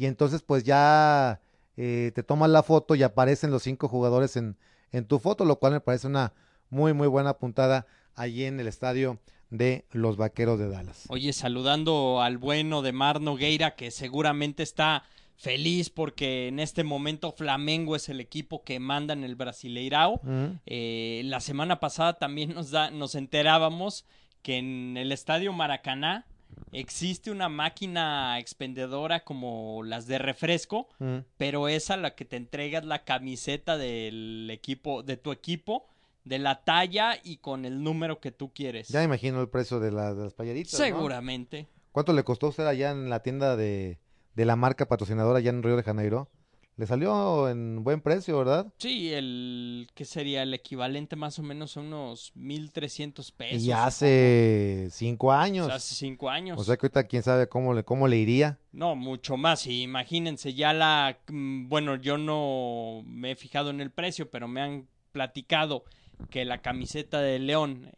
y 0.00 0.06
entonces 0.06 0.40
pues 0.40 0.64
ya 0.64 1.42
eh, 1.76 2.10
te 2.14 2.22
tomas 2.22 2.48
la 2.48 2.62
foto 2.62 2.94
y 2.94 3.02
aparecen 3.02 3.50
los 3.50 3.64
cinco 3.64 3.86
jugadores 3.86 4.34
en, 4.36 4.56
en 4.92 5.04
tu 5.04 5.18
foto, 5.18 5.44
lo 5.44 5.58
cual 5.58 5.74
me 5.74 5.80
parece 5.80 6.06
una 6.06 6.32
muy 6.70 6.94
muy 6.94 7.06
buena 7.06 7.34
puntada 7.34 7.86
allí 8.14 8.44
en 8.44 8.58
el 8.60 8.66
estadio 8.66 9.18
de 9.50 9.84
los 9.90 10.16
Vaqueros 10.16 10.58
de 10.58 10.70
Dallas. 10.70 11.04
Oye, 11.10 11.34
saludando 11.34 12.22
al 12.22 12.38
bueno 12.38 12.80
de 12.80 12.92
Mar 12.92 13.20
Nogueira, 13.20 13.74
que 13.76 13.90
seguramente 13.90 14.62
está 14.62 15.04
feliz 15.36 15.90
porque 15.90 16.48
en 16.48 16.60
este 16.60 16.82
momento 16.82 17.32
Flamengo 17.32 17.94
es 17.94 18.08
el 18.08 18.20
equipo 18.20 18.64
que 18.64 18.80
manda 18.80 19.12
en 19.12 19.22
el 19.22 19.34
Brasileirao. 19.34 20.22
Eh, 20.64 21.20
la 21.26 21.40
semana 21.40 21.78
pasada 21.78 22.14
también 22.14 22.54
nos, 22.54 22.70
da, 22.70 22.90
nos 22.90 23.14
enterábamos 23.14 24.06
que 24.40 24.56
en 24.56 24.96
el 24.96 25.12
estadio 25.12 25.52
Maracaná 25.52 26.26
existe 26.72 27.30
una 27.30 27.48
máquina 27.48 28.38
expendedora 28.38 29.24
como 29.24 29.82
las 29.84 30.06
de 30.06 30.18
refresco, 30.18 30.88
mm. 30.98 31.18
pero 31.36 31.68
esa 31.68 31.96
la 31.96 32.14
que 32.14 32.24
te 32.24 32.36
entregas 32.36 32.84
la 32.84 33.04
camiseta 33.04 33.76
del 33.76 34.48
equipo, 34.50 35.02
de 35.02 35.16
tu 35.16 35.32
equipo, 35.32 35.86
de 36.24 36.38
la 36.38 36.62
talla 36.64 37.18
y 37.22 37.38
con 37.38 37.64
el 37.64 37.82
número 37.82 38.20
que 38.20 38.30
tú 38.30 38.52
quieres. 38.52 38.88
Ya 38.88 39.02
imagino 39.02 39.40
el 39.40 39.48
precio 39.48 39.80
de, 39.80 39.90
la- 39.90 40.14
de 40.14 40.24
las 40.24 40.34
payaditas. 40.34 40.72
¿no? 40.74 40.78
Seguramente. 40.84 41.66
¿Cuánto 41.92 42.12
le 42.12 42.22
costó 42.24 42.48
usted 42.48 42.66
allá 42.66 42.90
en 42.90 43.10
la 43.10 43.22
tienda 43.22 43.56
de, 43.56 43.98
de 44.34 44.44
la 44.44 44.54
marca 44.56 44.86
patrocinadora 44.86 45.38
allá 45.38 45.50
en 45.50 45.62
Río 45.62 45.76
de 45.76 45.82
Janeiro? 45.82 46.28
Le 46.76 46.86
salió 46.86 47.48
en 47.50 47.84
buen 47.84 48.00
precio, 48.00 48.38
¿verdad? 48.38 48.72
Sí, 48.78 49.12
el 49.12 49.86
que 49.94 50.06
sería 50.06 50.42
el 50.42 50.54
equivalente 50.54 51.14
más 51.14 51.38
o 51.38 51.42
menos 51.42 51.76
a 51.76 51.80
unos 51.80 52.32
1300 52.34 53.32
pesos. 53.32 53.62
y 53.62 53.70
hace 53.72 54.88
cinco 54.90 55.26
O 55.26 55.32
años. 55.32 55.66
sea, 55.66 55.74
hace 55.74 55.94
cinco 55.94 56.30
años. 56.30 56.58
O 56.58 56.64
sea 56.64 56.78
que 56.78 56.86
ahorita 56.86 57.04
quién 57.04 57.22
sabe 57.22 57.48
cómo 57.48 57.74
le, 57.74 57.84
cómo 57.84 58.08
le 58.08 58.16
iría. 58.16 58.58
No, 58.72 58.96
mucho 58.96 59.36
más. 59.36 59.66
Y 59.66 59.82
imagínense, 59.82 60.54
ya 60.54 60.72
la. 60.72 61.18
mm, 61.28 61.68
Bueno, 61.68 61.96
yo 61.96 62.16
no 62.16 63.02
me 63.04 63.32
he 63.32 63.36
fijado 63.36 63.68
en 63.68 63.82
el 63.82 63.90
precio, 63.90 64.30
pero 64.30 64.48
me 64.48 64.62
han 64.62 64.86
platicado 65.12 65.84
que 66.30 66.46
la 66.46 66.62
camiseta 66.62 67.20
de 67.20 67.38
León 67.40 67.90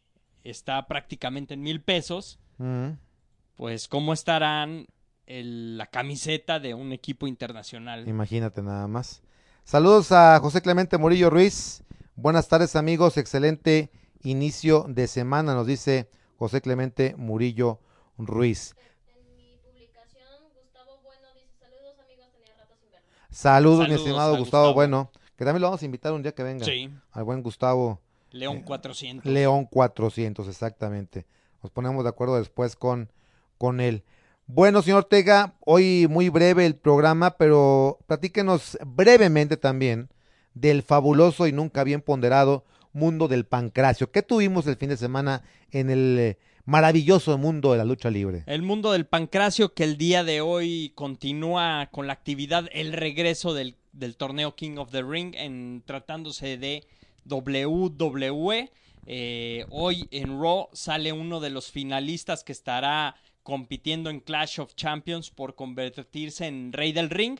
está 0.42 0.88
prácticamente 0.88 1.54
en 1.54 1.62
mil 1.62 1.80
pesos. 1.82 2.40
Pues, 3.56 3.86
¿cómo 3.86 4.12
estarán 4.12 4.86
el- 5.26 5.78
la 5.78 5.86
camiseta 5.86 6.60
de 6.60 6.74
un 6.74 6.92
equipo 6.92 7.26
internacional? 7.26 8.08
Imagínate 8.08 8.62
nada 8.62 8.86
más. 8.88 9.22
Saludos 9.64 10.12
a 10.12 10.38
José 10.40 10.60
Clemente 10.62 10.98
Murillo 10.98 11.30
Ruiz. 11.30 11.82
Buenas 12.16 12.48
tardes 12.48 12.76
amigos, 12.76 13.16
excelente 13.16 13.90
inicio 14.22 14.84
de 14.88 15.06
semana, 15.06 15.54
nos 15.54 15.66
dice 15.66 16.08
José 16.36 16.60
Clemente 16.60 17.14
Murillo 17.16 17.78
Ruiz. 18.18 18.74
En 19.06 19.36
mi 19.36 19.56
publicación, 19.62 20.24
Gustavo 20.54 21.00
Bueno 21.02 21.28
dice: 21.34 21.48
Saludos, 21.58 21.94
amigos, 22.04 22.26
tenía 22.32 22.54
rato 22.58 22.74
sin. 22.80 22.90
Saludos, 23.30 23.88
mi 23.88 23.94
estimado 23.94 24.36
Gustavo, 24.36 24.38
Gustavo. 24.68 24.74
Bueno, 24.74 25.10
que 25.36 25.44
también 25.44 25.62
lo 25.62 25.68
vamos 25.68 25.82
a 25.82 25.84
invitar 25.86 26.12
un 26.12 26.22
día 26.22 26.32
que 26.32 26.42
venga. 26.42 26.64
Sí, 26.64 26.90
Al 27.12 27.24
buen 27.24 27.42
Gustavo 27.42 28.00
León 28.32 28.62
400. 28.62 29.30
León 29.30 29.66
400, 29.66 30.48
exactamente. 30.48 31.26
Nos 31.62 31.70
ponemos 31.70 32.02
de 32.02 32.10
acuerdo 32.10 32.36
después 32.36 32.76
con, 32.76 33.10
con 33.58 33.80
él. 33.80 34.04
Bueno, 34.54 34.82
señor 34.82 34.98
Ortega, 34.98 35.54
hoy 35.60 36.06
muy 36.10 36.28
breve 36.28 36.66
el 36.66 36.74
programa, 36.74 37.38
pero 37.38 38.00
platíquenos 38.06 38.76
brevemente 38.84 39.56
también 39.56 40.10
del 40.52 40.82
fabuloso 40.82 41.46
y 41.46 41.52
nunca 41.52 41.84
bien 41.84 42.02
ponderado 42.02 42.66
mundo 42.92 43.28
del 43.28 43.46
pancracio. 43.46 44.12
¿Qué 44.12 44.20
tuvimos 44.20 44.66
el 44.66 44.76
fin 44.76 44.90
de 44.90 44.98
semana 44.98 45.42
en 45.70 45.88
el 45.88 46.18
eh, 46.18 46.38
maravilloso 46.66 47.38
mundo 47.38 47.72
de 47.72 47.78
la 47.78 47.86
lucha 47.86 48.10
libre? 48.10 48.44
El 48.44 48.60
mundo 48.60 48.92
del 48.92 49.06
pancracio 49.06 49.72
que 49.72 49.84
el 49.84 49.96
día 49.96 50.22
de 50.22 50.42
hoy 50.42 50.92
continúa 50.96 51.88
con 51.90 52.06
la 52.06 52.12
actividad, 52.12 52.68
el 52.72 52.92
regreso 52.92 53.54
del, 53.54 53.76
del 53.94 54.16
torneo 54.16 54.54
King 54.54 54.76
of 54.76 54.90
the 54.90 55.02
Ring 55.02 55.34
en 55.34 55.82
tratándose 55.86 56.58
de 56.58 56.84
WWE. 57.24 58.70
Eh, 59.06 59.64
hoy 59.70 60.06
en 60.10 60.38
Raw 60.38 60.68
sale 60.74 61.10
uno 61.12 61.40
de 61.40 61.48
los 61.48 61.70
finalistas 61.70 62.44
que 62.44 62.52
estará 62.52 63.16
compitiendo 63.42 64.10
en 64.10 64.20
Clash 64.20 64.60
of 64.60 64.74
Champions 64.74 65.30
por 65.30 65.54
convertirse 65.54 66.46
en 66.46 66.72
Rey 66.72 66.92
del 66.92 67.10
Ring. 67.10 67.38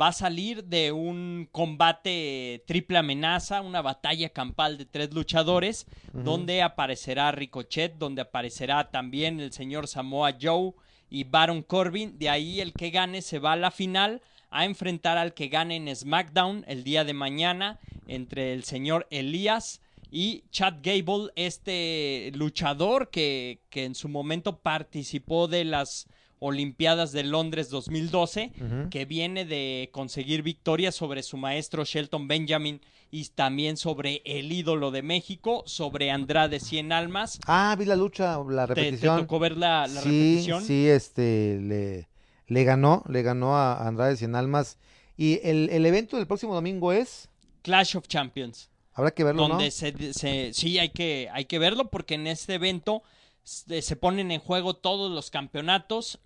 Va 0.00 0.08
a 0.08 0.12
salir 0.12 0.64
de 0.64 0.90
un 0.90 1.48
combate 1.52 2.64
triple 2.66 2.96
amenaza, 2.96 3.60
una 3.60 3.82
batalla 3.82 4.30
campal 4.30 4.78
de 4.78 4.86
tres 4.86 5.12
luchadores, 5.12 5.86
donde 6.14 6.62
aparecerá 6.62 7.30
Ricochet, 7.30 7.98
donde 7.98 8.22
aparecerá 8.22 8.90
también 8.90 9.38
el 9.38 9.52
señor 9.52 9.88
Samoa 9.88 10.38
Joe 10.40 10.72
y 11.10 11.24
Baron 11.24 11.62
Corbin. 11.62 12.18
De 12.18 12.30
ahí 12.30 12.60
el 12.62 12.72
que 12.72 12.88
gane 12.88 13.20
se 13.20 13.38
va 13.38 13.52
a 13.52 13.56
la 13.56 13.70
final 13.70 14.22
a 14.48 14.64
enfrentar 14.64 15.18
al 15.18 15.34
que 15.34 15.48
gane 15.48 15.76
en 15.76 15.94
SmackDown 15.94 16.64
el 16.68 16.84
día 16.84 17.04
de 17.04 17.12
mañana 17.12 17.78
entre 18.06 18.54
el 18.54 18.64
señor 18.64 19.06
Elías 19.10 19.81
y 20.14 20.44
Chad 20.50 20.74
Gable, 20.82 21.32
este 21.36 22.30
luchador 22.34 23.08
que, 23.10 23.62
que 23.70 23.84
en 23.84 23.94
su 23.94 24.08
momento 24.08 24.58
participó 24.58 25.48
de 25.48 25.64
las 25.64 26.06
Olimpiadas 26.38 27.12
de 27.12 27.22
Londres 27.22 27.70
2012, 27.70 28.52
Ujú. 28.60 28.90
que 28.90 29.04
viene 29.04 29.44
de 29.44 29.88
conseguir 29.92 30.42
victorias 30.42 30.94
sobre 30.94 31.22
su 31.22 31.36
maestro 31.36 31.84
Shelton 31.84 32.26
Benjamin 32.28 32.80
y 33.12 33.24
también 33.28 33.76
sobre 33.76 34.22
el 34.24 34.50
ídolo 34.52 34.90
de 34.90 35.02
México, 35.02 35.62
sobre 35.66 36.10
Andrade 36.10 36.58
Cien 36.58 36.92
Almas. 36.92 37.38
Ah, 37.46 37.74
vi 37.78 37.84
la 37.84 37.94
lucha, 37.96 38.38
la 38.48 38.66
¿Te, 38.66 38.74
te 38.74 38.80
repetición. 38.82 39.20
tocó 39.20 39.38
ver 39.38 39.56
la, 39.56 39.86
la 39.86 40.00
sí, 40.02 40.08
repetición? 40.08 40.64
sí, 40.64 40.88
este, 40.88 41.58
le, 41.62 42.08
le 42.48 42.64
ganó, 42.64 43.04
le 43.08 43.22
ganó 43.22 43.56
a 43.56 43.86
Andrade 43.86 44.16
Cien 44.16 44.34
Almas. 44.34 44.78
Y 45.16 45.38
el, 45.44 45.70
el 45.70 45.86
evento 45.86 46.16
del 46.16 46.26
próximo 46.26 46.54
domingo 46.54 46.92
es, 46.92 47.28
Clash 47.62 47.96
of 47.96 48.08
Champions. 48.08 48.68
Habrá 48.94 49.10
que 49.12 49.24
verlo, 49.24 49.42
¿no? 49.42 49.48
donde 49.54 49.70
se, 49.70 50.12
se- 50.12 50.52
sí 50.52 50.78
hay 50.78 50.90
que, 50.90 51.28
hay 51.32 51.44
que 51.46 51.58
verlo 51.58 51.90
porque 51.90 52.14
en 52.14 52.26
este 52.26 52.54
evento 52.54 53.02
se, 53.42 53.82
se 53.82 53.96
ponen 53.96 54.30
en 54.30 54.40
juego 54.40 54.74
todos 54.74 55.10
los 55.10 55.30
campeonatos. 55.30 56.18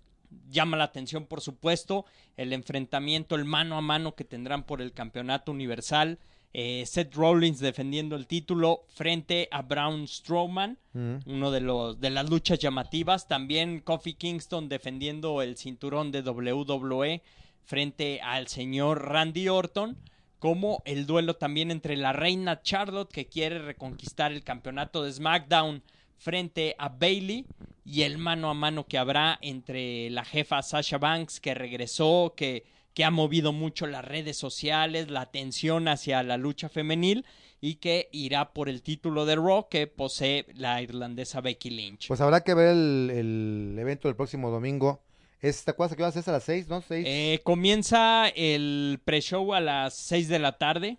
Llama 0.49 0.75
la 0.75 0.83
atención, 0.83 1.25
por 1.25 1.39
supuesto, 1.41 2.05
el 2.35 2.51
enfrentamiento, 2.51 3.35
el 3.35 3.45
mano 3.45 3.77
a 3.77 3.81
mano 3.81 4.13
que 4.15 4.25
tendrán 4.25 4.63
por 4.63 4.81
el 4.81 4.91
campeonato 4.91 5.51
universal. 5.53 6.19
Eh, 6.53 6.83
Seth 6.85 7.13
Rollins 7.15 7.59
defendiendo 7.59 8.15
el 8.15 8.25
título 8.27 8.83
frente 8.89 9.47
a 9.51 9.61
Braun 9.61 10.07
Strowman, 10.07 10.77
Mm. 10.93 11.17
uno 11.27 11.51
de 11.51 11.61
los 11.61 11.99
de 12.01 12.09
las 12.09 12.29
luchas 12.29 12.57
llamativas. 12.59 13.27
También 13.27 13.79
Kofi 13.81 14.15
Kingston 14.15 14.67
defendiendo 14.67 15.41
el 15.41 15.55
cinturón 15.57 16.11
de 16.11 16.21
WWE 16.23 17.21
frente 17.63 18.19
al 18.21 18.47
señor 18.47 19.05
Randy 19.07 19.47
Orton. 19.49 19.97
Como 20.39 20.83
el 20.85 21.07
duelo 21.07 21.35
también 21.35 21.71
entre 21.71 21.97
la 21.97 22.13
reina 22.13 22.61
Charlotte 22.61 23.11
que 23.11 23.27
quiere 23.27 23.59
reconquistar 23.59 24.31
el 24.31 24.43
campeonato 24.43 25.03
de 25.03 25.11
SmackDown 25.11 25.81
frente 26.17 26.75
a 26.77 26.89
Bailey 26.89 27.45
y 27.85 28.03
el 28.03 28.17
mano 28.17 28.49
a 28.49 28.53
mano 28.53 28.85
que 28.85 28.97
habrá 28.97 29.39
entre 29.41 30.09
la 30.09 30.25
jefa 30.25 30.61
Sasha 30.61 30.97
Banks 30.97 31.39
que 31.39 31.53
regresó, 31.53 32.33
que, 32.35 32.65
que 32.93 33.03
ha 33.03 33.11
movido 33.11 33.53
mucho 33.53 33.87
las 33.87 34.03
redes 34.03 34.37
sociales, 34.37 35.09
la 35.09 35.21
atención 35.21 35.87
hacia 35.87 36.21
la 36.23 36.37
lucha 36.37 36.69
femenil 36.69 37.25
y 37.59 37.75
que 37.75 38.09
irá 38.11 38.53
por 38.53 38.69
el 38.69 38.83
título 38.83 39.25
de 39.25 39.35
Raw 39.35 39.69
que 39.69 39.87
posee 39.87 40.45
la 40.53 40.81
irlandesa 40.81 41.41
Becky 41.41 41.71
Lynch. 41.71 42.07
Pues 42.07 42.21
habrá 42.21 42.41
que 42.41 42.53
ver 42.53 42.69
el, 42.69 43.09
el 43.11 43.79
evento 43.79 44.07
del 44.07 44.15
próximo 44.15 44.51
domingo. 44.51 45.01
Es, 45.41 45.63
¿Te 45.63 45.71
acuerdas 45.71 45.95
que 45.95 46.03
a 46.03 46.31
las 46.31 46.43
seis, 46.43 46.67
no? 46.67 46.81
Seis. 46.81 47.05
Eh, 47.07 47.41
comienza 47.43 48.27
el 48.29 48.99
pre-show 49.05 49.53
a 49.53 49.59
las 49.59 49.93
6 49.95 50.29
de 50.29 50.39
la 50.39 50.57
tarde. 50.57 50.97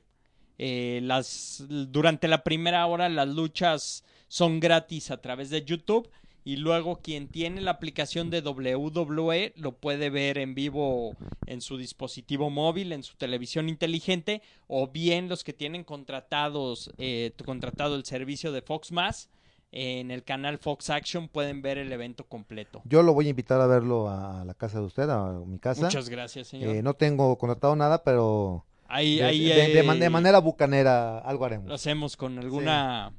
Eh, 0.59 1.01
las, 1.03 1.65
durante 1.69 2.29
la 2.29 2.43
primera 2.45 2.87
hora 2.87 3.09
las 3.09 3.29
luchas 3.29 4.05
son 4.29 4.61
gratis 4.61 5.11
a 5.11 5.21
través 5.21 5.51
de 5.51 5.65
YouTube 5.65 6.11
y 6.45 6.57
luego 6.57 7.01
quien 7.03 7.29
tiene 7.29 7.61
la 7.61 7.73
aplicación 7.73 8.31
de 8.31 8.41
WWE 8.41 9.53
lo 9.57 9.73
puede 9.77 10.09
ver 10.09 10.39
en 10.39 10.55
vivo 10.55 11.15
en 11.47 11.61
su 11.61 11.77
dispositivo 11.77 12.49
móvil, 12.49 12.93
en 12.93 13.03
su 13.03 13.17
televisión 13.17 13.69
inteligente, 13.69 14.41
o 14.67 14.89
bien 14.89 15.29
los 15.29 15.45
que 15.45 15.53
tienen 15.53 15.85
contratados, 15.85 16.91
eh, 16.97 17.33
contratado 17.45 17.97
el 17.97 18.05
servicio 18.05 18.51
de 18.51 18.63
Fox 18.63 18.93
Más, 18.93 19.29
en 19.73 20.11
el 20.11 20.25
canal 20.25 20.59
Fox 20.59 20.89
Action 20.91 21.29
pueden 21.29 21.61
ver 21.63 21.77
el 21.79 21.93
evento 21.93 22.25
completo. 22.25 22.81
Yo 22.85 23.03
lo 23.03 23.13
voy 23.15 23.27
a 23.27 23.31
invitar 23.31 23.61
a 23.61 23.67
verlo 23.67 24.09
a 24.09 24.45
la 24.45 24.55
casa 24.55 24.79
de 24.81 24.87
usted, 24.87 25.09
a 25.11 25.33
mi 25.47 25.59
casa. 25.59 25.83
Muchas 25.83 26.09
gracias, 26.09 26.49
señor. 26.49 26.75
Eh, 26.75 26.83
no 26.83 26.95
tengo 26.95 27.37
contratado 27.37 27.77
nada, 27.77 28.03
pero 28.03 28.65
ahí, 28.89 29.19
de, 29.19 29.25
ahí, 29.25 29.45
de- 29.45 29.55
de 29.55 29.79
eh, 29.81 29.83
man- 29.83 30.01
de 30.01 30.09
manera 30.11 30.39
bucanera 30.39 31.19
algo 31.19 31.41
lo 31.43 31.47
haremos. 31.47 31.71
hacemos 31.73 32.17
con 32.17 32.39
alguna 32.39 33.13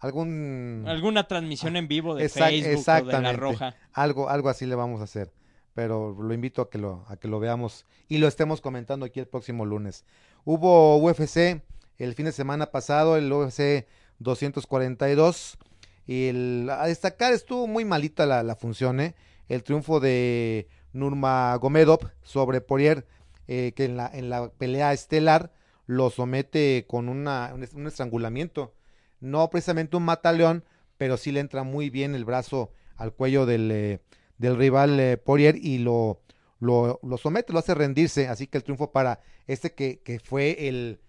Algún 0.00 0.84
alguna 0.88 1.28
transmisión 1.28 1.76
en 1.76 1.86
vivo 1.86 2.14
de 2.16 2.24
Exact- 2.24 2.50
Facebook 2.50 2.64
o 2.64 2.68
de 2.68 2.72
la 2.74 2.78
exactamente. 2.80 3.36
Roja. 3.36 3.74
algo 3.92 4.28
algo 4.30 4.48
así 4.48 4.66
le 4.66 4.74
vamos 4.74 5.00
a 5.00 5.04
hacer, 5.04 5.30
pero 5.74 6.12
lo 6.20 6.34
invito 6.34 6.60
a 6.62 6.70
que 6.70 6.78
lo 6.78 7.04
a 7.08 7.16
que 7.18 7.28
lo 7.28 7.38
veamos 7.38 7.86
y 8.08 8.18
lo 8.18 8.26
estemos 8.26 8.60
comentando 8.60 9.06
aquí 9.06 9.20
el 9.20 9.28
próximo 9.28 9.64
lunes. 9.64 10.04
Hubo 10.44 10.96
UFC 10.96 11.62
el 11.98 12.14
fin 12.14 12.24
de 12.24 12.32
semana 12.32 12.72
pasado, 12.72 13.16
el 13.16 13.32
UFC 13.32 13.86
242 14.18 15.56
y 15.56 15.71
el- 16.06 16.68
a 16.70 16.86
destacar 16.86 17.32
estuvo 17.32 17.66
muy 17.66 17.84
malita 17.84 18.26
la, 18.26 18.42
la 18.42 18.56
función, 18.56 19.00
¿eh? 19.00 19.14
El 19.48 19.62
triunfo 19.62 20.00
de 20.00 20.68
Nurmagomedov 20.92 22.10
sobre 22.22 22.60
Poirier, 22.60 23.06
eh, 23.48 23.72
que 23.76 23.84
en 23.84 23.96
la, 23.96 24.10
en 24.12 24.30
la 24.30 24.50
pelea 24.50 24.92
estelar 24.92 25.52
lo 25.86 26.10
somete 26.10 26.86
con 26.88 27.08
una, 27.08 27.50
un, 27.54 27.62
es- 27.62 27.74
un 27.74 27.86
estrangulamiento. 27.86 28.74
No 29.20 29.48
precisamente 29.50 29.96
un 29.96 30.04
mataleón, 30.04 30.64
pero 30.98 31.16
sí 31.16 31.32
le 31.32 31.40
entra 31.40 31.62
muy 31.62 31.90
bien 31.90 32.14
el 32.14 32.24
brazo 32.24 32.72
al 32.96 33.12
cuello 33.12 33.46
del, 33.46 33.70
eh, 33.70 34.00
del 34.38 34.56
rival 34.56 34.98
eh, 35.00 35.20
y 35.60 35.78
lo, 35.78 36.20
lo, 36.60 36.98
lo 37.02 37.16
somete, 37.18 37.52
lo 37.52 37.58
hace 37.58 37.74
rendirse. 37.74 38.28
Así 38.28 38.46
que 38.46 38.58
el 38.58 38.64
triunfo 38.64 38.90
para 38.92 39.20
este 39.46 39.72
que, 39.74 40.00
que 40.00 40.18
fue 40.20 40.68
el, 40.68 41.00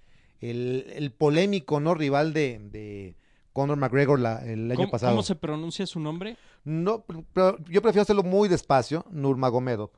el, 0.42 1.12
polémico 1.18 1.80
no 1.80 1.94
rival 1.94 2.34
de 2.34 3.16
Conor 3.54 3.78
McGregor 3.78 4.20
la- 4.20 4.44
el 4.46 4.70
año 4.70 4.76
¿Cómo, 4.78 4.92
pasado. 4.92 5.12
cómo 5.14 5.24
se 5.24 5.36
pronuncia 5.36 5.86
su 5.86 6.00
nombre? 6.00 6.36
No, 6.64 7.06
pero 7.34 7.58
yo 7.70 7.82
prefiero 7.82 8.02
hacerlo 8.02 8.24
muy 8.24 8.50
despacio, 8.50 9.06
Nurmagomedov. 9.12 9.92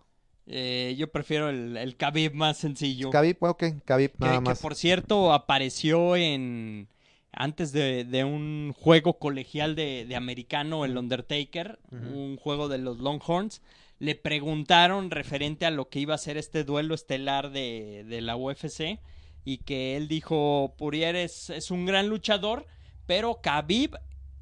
Eh, 0.48 0.94
yo 0.98 1.12
prefiero 1.12 1.50
el, 1.50 1.76
el 1.78 1.96
Khabib 1.98 2.34
más 2.36 2.58
sencillo. 2.58 3.10
Khabib, 3.10 3.38
ok, 3.40 3.64
Khabib 3.86 4.12
que, 4.12 4.18
nada 4.20 4.34
que, 4.36 4.42
más. 4.42 4.62
por 4.62 4.76
cierto 4.76 5.34
apareció 5.34 6.16
en 6.16 6.88
antes 7.32 7.72
de, 7.72 8.06
de 8.06 8.24
un 8.24 8.72
juego 8.78 9.18
colegial 9.18 9.76
de, 9.76 10.06
de 10.08 10.16
americano, 10.16 10.86
el 10.86 10.98
Undertaker, 10.98 11.80
un 11.92 12.38
juego 12.38 12.68
de 12.70 12.78
los 12.78 13.00
Longhorns. 13.00 13.62
Le 14.00 14.16
preguntaron 14.16 15.10
referente 15.12 15.66
a 15.66 15.72
lo 15.72 15.90
que 15.90 16.00
iba 16.00 16.14
a 16.14 16.18
ser 16.20 16.38
este 16.38 16.64
duelo 16.64 16.94
estelar 16.96 17.52
de, 17.52 18.06
de 18.08 18.22
la 18.22 18.36
UFC 18.38 19.00
y 19.44 19.58
que 19.60 19.98
él 19.98 20.08
dijo, 20.08 20.76
Poirier 20.78 21.16
es, 21.16 21.50
es 21.50 21.72
un 21.72 21.86
gran 21.86 22.08
luchador, 22.08 22.66
pero 23.06 23.40
Khabib 23.42 23.96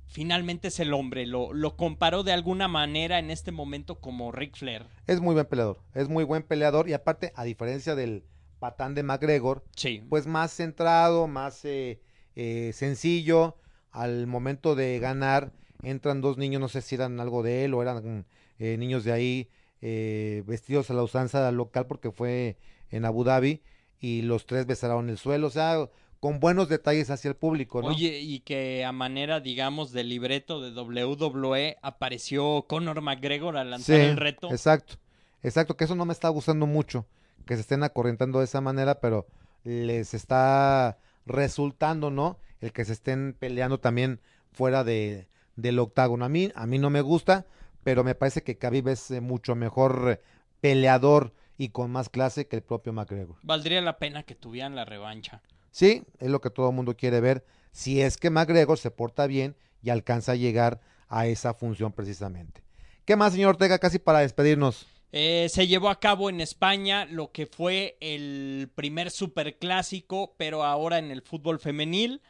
finalmente 0.05 0.67
es 0.67 0.79
el 0.79 0.93
hombre. 0.93 1.25
Lo, 1.25 1.53
lo 1.53 1.75
comparó 1.75 2.23
de 2.23 2.33
alguna 2.33 2.67
manera 2.67 3.19
en 3.19 3.31
este 3.31 3.51
momento 3.51 3.99
como 3.99 4.31
Ric 4.31 4.55
Flair. 4.57 4.85
Es 5.07 5.21
muy 5.21 5.33
buen 5.33 5.45
peleador, 5.45 5.79
es 5.93 6.09
muy 6.09 6.23
buen 6.23 6.43
peleador 6.43 6.89
y 6.89 6.93
aparte, 6.93 7.31
a 7.35 7.43
diferencia 7.43 7.95
del 7.95 8.23
patán 8.59 8.95
de 8.95 9.03
McGregor, 9.03 9.63
Sí. 9.75 10.01
pues 10.09 10.25
más 10.27 10.51
centrado, 10.53 11.27
más 11.27 11.65
eh, 11.65 11.99
eh, 12.35 12.71
sencillo. 12.73 13.57
Al 13.91 14.25
momento 14.25 14.73
de 14.75 14.97
ganar, 14.99 15.51
entran 15.83 16.21
dos 16.21 16.37
niños, 16.37 16.59
no 16.61 16.67
sé 16.69 16.81
si 16.81 16.95
eran 16.95 17.19
algo 17.19 17.43
de 17.43 17.65
él 17.65 17.73
o 17.73 17.81
eran 17.81 18.25
eh, 18.57 18.77
niños 18.77 19.03
de 19.03 19.11
ahí, 19.11 19.49
eh, 19.81 20.43
vestidos 20.47 20.89
a 20.89 20.93
la 20.93 21.03
usanza 21.03 21.51
local 21.51 21.85
porque 21.87 22.11
fue 22.11 22.57
en 22.89 23.05
Abu 23.05 23.23
Dhabi 23.23 23.61
y 23.99 24.21
los 24.21 24.45
tres 24.45 24.65
besaron 24.65 25.09
el 25.09 25.17
suelo, 25.17 25.47
o 25.47 25.49
sea, 25.49 25.89
con 26.23 26.39
buenos 26.39 26.69
detalles 26.69 27.09
hacia 27.09 27.27
el 27.27 27.35
público, 27.35 27.81
¿no? 27.81 27.89
Oye, 27.89 28.21
y 28.21 28.39
que 28.39 28.85
a 28.85 28.93
manera, 28.93 29.41
digamos, 29.41 29.91
de 29.91 30.05
libreto 30.05 30.61
de 30.61 30.71
WWE 30.71 31.75
apareció 31.81 32.63
Conor 32.65 33.01
McGregor 33.01 33.57
a 33.57 33.65
lanzar 33.65 33.97
Sí, 33.97 34.01
el 34.03 34.15
reto. 34.15 34.49
Exacto, 34.49 34.93
exacto, 35.41 35.75
que 35.75 35.83
eso 35.83 35.95
no 35.95 36.05
me 36.05 36.13
está 36.13 36.29
gustando 36.29 36.65
mucho, 36.65 37.05
que 37.45 37.55
se 37.55 37.59
estén 37.59 37.83
acorrientando 37.83 38.39
de 38.39 38.45
esa 38.45 38.61
manera, 38.61 39.01
pero 39.01 39.27
les 39.65 40.13
está 40.13 40.97
resultando, 41.25 42.09
¿no? 42.09 42.39
El 42.61 42.71
que 42.71 42.85
se 42.85 42.93
estén 42.93 43.35
peleando 43.37 43.81
también 43.81 44.21
fuera 44.53 44.85
de, 44.85 45.27
del 45.57 45.77
octágono. 45.77 46.23
A 46.23 46.29
mí, 46.29 46.53
a 46.55 46.65
mí 46.65 46.79
no 46.79 46.89
me 46.89 47.01
gusta, 47.01 47.45
pero 47.83 48.05
me 48.05 48.15
parece 48.15 48.43
que 48.43 48.57
Khabib 48.57 48.87
es 48.87 49.11
eh, 49.11 49.19
mucho 49.19 49.55
mejor 49.55 50.21
peleador 50.61 51.33
y 51.57 51.67
con 51.67 51.91
más 51.91 52.07
clase 52.07 52.47
que 52.47 52.55
el 52.55 52.61
propio 52.61 52.93
McGregor. 52.93 53.35
Valdría 53.43 53.81
la 53.81 53.97
pena 53.97 54.23
que 54.23 54.35
tuvieran 54.35 54.73
la 54.73 54.85
revancha. 54.85 55.41
Sí, 55.73 56.03
es 56.19 56.29
lo 56.29 56.39
que 56.39 56.51
todo 56.51 56.69
el 56.69 56.75
mundo 56.75 56.95
quiere 56.95 57.19
ver, 57.19 57.43
si 57.71 57.99
es 57.99 58.17
que 58.17 58.29
McGregor 58.29 58.77
se 58.77 58.91
porta 58.91 59.25
bien 59.25 59.55
y 59.81 59.89
alcanza 59.89 60.33
a 60.33 60.35
llegar 60.35 60.81
a 61.09 61.25
esa 61.25 61.55
función 61.55 61.91
precisamente. 61.91 62.61
¿Qué 63.05 63.15
más, 63.15 63.33
señor 63.33 63.49
Ortega, 63.49 63.79
casi 63.79 63.97
para 63.97 64.19
despedirnos? 64.19 64.85
Eh, 65.11 65.47
se 65.49 65.65
llevó 65.65 65.89
a 65.89 65.99
cabo 65.99 66.29
en 66.29 66.41
España 66.41 67.05
lo 67.05 67.31
que 67.31 67.47
fue 67.47 67.97
el 68.01 68.69
primer 68.75 69.09
superclásico, 69.09 70.35
pero 70.37 70.63
ahora 70.63 70.99
en 70.99 71.09
el 71.09 71.23
fútbol 71.23 71.59
femenil. 71.59 72.21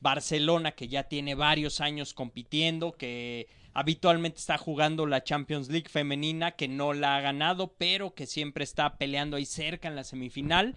Barcelona, 0.00 0.72
que 0.72 0.88
ya 0.88 1.04
tiene 1.04 1.36
varios 1.36 1.80
años 1.80 2.14
compitiendo, 2.14 2.92
que 2.92 3.46
habitualmente 3.78 4.40
está 4.40 4.58
jugando 4.58 5.06
la 5.06 5.22
Champions 5.22 5.68
League 5.68 5.88
femenina, 5.88 6.56
que 6.56 6.66
no 6.66 6.94
la 6.94 7.16
ha 7.16 7.20
ganado, 7.20 7.74
pero 7.78 8.12
que 8.12 8.26
siempre 8.26 8.64
está 8.64 8.96
peleando 8.98 9.36
ahí 9.36 9.46
cerca 9.46 9.86
en 9.86 9.94
la 9.94 10.02
semifinal. 10.02 10.74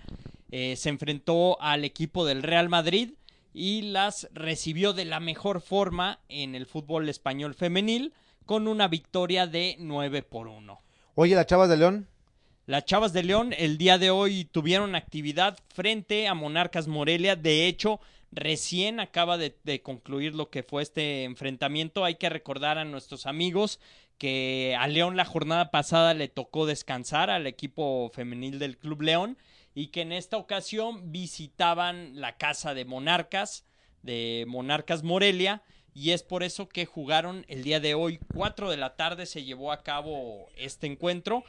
Eh, 0.52 0.76
se 0.76 0.90
enfrentó 0.90 1.60
al 1.62 1.84
equipo 1.84 2.28
del 2.28 2.44
Real 2.44 2.70
Madrid 2.70 3.14
y 3.56 3.82
las 3.82 4.30
recibió 4.34 4.94
de 4.94 5.06
la 5.06 5.20
mejor 5.20 5.62
forma 5.62 6.20
en 6.30 6.54
el 6.54 6.68
fútbol 6.68 7.10
español 7.10 7.56
femenil 7.56 8.14
con 8.46 8.68
una 8.68 8.88
victoria 8.88 9.48
de 9.48 9.78
9 9.80 10.22
por 10.22 10.48
1. 10.48 10.80
Oye, 11.16 11.34
las 11.34 11.48
Chavas 11.48 11.70
de 11.70 11.78
León, 11.78 12.08
Las 12.68 12.86
Chavas 12.86 13.14
de 13.14 13.24
León 13.24 13.52
el 13.58 13.80
día 13.80 13.98
de 13.98 14.12
hoy 14.12 14.46
tuvieron 14.46 14.94
actividad 14.94 15.58
frente 15.74 16.28
a 16.28 16.36
Monarcas 16.36 16.88
Morelia. 16.88 17.36
De 17.36 17.66
hecho, 17.66 18.00
recién 18.32 19.00
acaba 19.00 19.38
de, 19.38 19.58
de 19.64 19.82
concluir 19.82 20.36
lo 20.36 20.50
que 20.50 20.64
fue 20.64 20.84
este 20.84 21.24
enfrentamiento. 21.24 22.06
Hay 22.06 22.16
que 22.16 22.30
recordar 22.30 22.78
a 22.78 22.86
nuestros 22.86 23.26
amigos 23.26 23.80
que 24.18 24.76
a 24.80 24.88
León 24.88 25.18
la 25.18 25.26
jornada 25.26 25.72
pasada 25.72 26.14
le 26.14 26.28
tocó 26.28 26.66
descansar 26.66 27.30
al 27.30 27.48
equipo 27.48 28.12
femenil 28.14 28.60
del 28.60 28.78
Club 28.78 29.02
León 29.02 29.38
y 29.74 29.88
que 29.88 30.02
en 30.02 30.12
esta 30.12 30.38
ocasión 30.38 31.12
visitaban 31.12 32.20
la 32.20 32.38
casa 32.38 32.74
de 32.74 32.86
Monarcas, 32.86 33.66
de 34.04 34.46
Monarcas 34.48 35.04
Morelia, 35.04 35.64
y 35.94 36.12
es 36.12 36.24
por 36.24 36.44
eso 36.44 36.70
que 36.70 36.86
jugaron 36.86 37.46
el 37.48 37.64
día 37.64 37.80
de 37.80 37.96
hoy, 37.96 38.20
4 38.34 38.70
de 38.70 38.78
la 38.78 38.96
tarde 38.96 39.26
se 39.26 39.44
llevó 39.44 39.72
a 39.72 39.84
cabo 39.84 40.50
este 40.56 40.88
encuentro. 40.88 41.44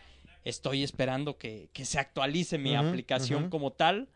Estoy 0.45 0.83
esperando 0.83 1.39
que, 1.39 1.69
que 1.73 1.85
se 1.85 1.99
actualice 2.01 2.59
mi 2.59 2.75
aplicación 2.75 3.51
como 3.51 3.73
tal. 3.73 4.09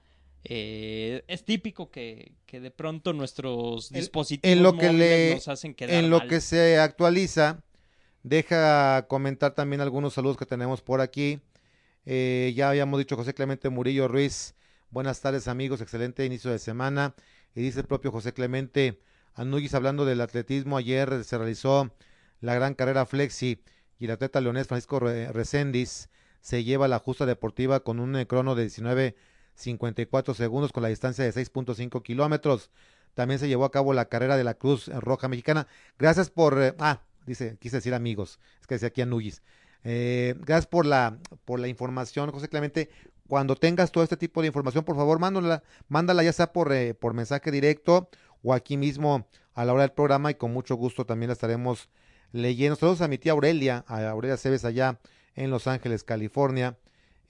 Eh, 0.48 1.24
es 1.26 1.44
típico 1.44 1.90
que, 1.90 2.32
que 2.46 2.60
de 2.60 2.70
pronto 2.70 3.12
nuestros 3.12 3.90
dispositivos 3.90 4.56
en 4.56 4.62
lo 4.62 4.76
que 4.78 4.92
le- 4.92 5.34
nos 5.34 5.48
hacen 5.48 5.74
quedar 5.74 5.94
en 5.94 6.08
lo 6.08 6.18
mal. 6.20 6.28
que 6.28 6.40
se 6.40 6.78
actualiza, 6.78 7.64
deja 8.22 9.06
comentar 9.08 9.54
también 9.54 9.80
algunos 9.80 10.14
saludos 10.14 10.36
que 10.36 10.46
tenemos 10.46 10.82
por 10.82 11.00
aquí. 11.00 11.40
Eh, 12.04 12.52
ya 12.56 12.70
habíamos 12.70 12.98
dicho 12.98 13.16
José 13.16 13.34
Clemente 13.34 13.68
Murillo 13.70 14.06
Ruiz, 14.08 14.54
buenas 14.90 15.20
tardes 15.20 15.48
amigos, 15.48 15.80
excelente 15.80 16.24
inicio 16.24 16.50
de 16.50 16.58
semana. 16.60 17.14
Y 17.54 17.60
dice 17.62 17.80
el 17.80 17.86
propio 17.86 18.12
José 18.12 18.32
Clemente 18.32 19.00
Anugis 19.34 19.74
hablando 19.74 20.04
del 20.04 20.20
atletismo, 20.20 20.76
ayer 20.76 21.24
se 21.24 21.36
realizó 21.38 21.90
la 22.40 22.54
gran 22.54 22.74
carrera 22.74 23.04
Flexi 23.06 23.60
y 23.98 24.04
el 24.04 24.10
atleta 24.12 24.40
leonés 24.40 24.66
Francisco 24.68 25.00
Re- 25.00 25.32
Reséndiz 25.32 26.08
se 26.40 26.62
lleva 26.64 26.86
la 26.86 26.98
justa 27.00 27.26
deportiva 27.26 27.80
con 27.80 27.98
un 27.98 28.24
crono 28.26 28.54
de 28.54 28.70
19.54 29.56 30.34
segundos 30.34 30.72
con 30.72 30.82
la 30.82 30.88
distancia 30.88 31.24
de 31.24 31.32
6.5 31.32 32.02
kilómetros. 32.02 32.70
También 33.14 33.40
se 33.40 33.48
llevó 33.48 33.64
a 33.64 33.70
cabo 33.70 33.94
la 33.94 34.06
carrera 34.06 34.36
de 34.36 34.44
la 34.44 34.54
Cruz 34.54 34.88
Roja 34.88 35.28
Mexicana. 35.28 35.66
Gracias 35.98 36.30
por... 36.30 36.62
eh, 36.62 36.74
ah, 36.78 37.00
dice, 37.26 37.56
quise 37.58 37.76
decir 37.76 37.94
amigos, 37.94 38.38
es 38.60 38.66
que 38.66 38.74
decía 38.74 38.88
aquí 38.88 39.02
Anugis. 39.02 39.42
Eh, 39.84 40.34
gracias 40.40 40.66
por 40.66 40.84
la, 40.84 41.18
por 41.44 41.60
la 41.60 41.68
información, 41.68 42.30
José 42.30 42.48
Clemente. 42.48 42.90
Cuando 43.28 43.56
tengas 43.56 43.90
todo 43.90 44.04
este 44.04 44.16
tipo 44.16 44.40
de 44.40 44.48
información, 44.48 44.84
por 44.84 44.96
favor, 44.96 45.18
mándala, 45.18 45.62
mándala 45.88 46.22
ya 46.22 46.32
sea 46.32 46.52
por, 46.52 46.72
eh, 46.72 46.94
por 46.94 47.14
mensaje 47.14 47.50
directo 47.50 48.08
o 48.42 48.54
aquí 48.54 48.76
mismo 48.76 49.26
a 49.54 49.64
la 49.64 49.72
hora 49.72 49.82
del 49.82 49.92
programa 49.92 50.30
y 50.30 50.34
con 50.34 50.52
mucho 50.52 50.76
gusto 50.76 51.06
también 51.06 51.28
la 51.28 51.32
estaremos 51.32 51.88
leyendo. 52.32 52.76
Saludos 52.76 53.00
a 53.00 53.08
mi 53.08 53.18
tía 53.18 53.32
Aurelia, 53.32 53.84
a 53.88 54.10
Aurelia 54.10 54.36
Cebes 54.36 54.64
allá 54.64 55.00
en 55.34 55.50
Los 55.50 55.66
Ángeles, 55.66 56.04
California. 56.04 56.76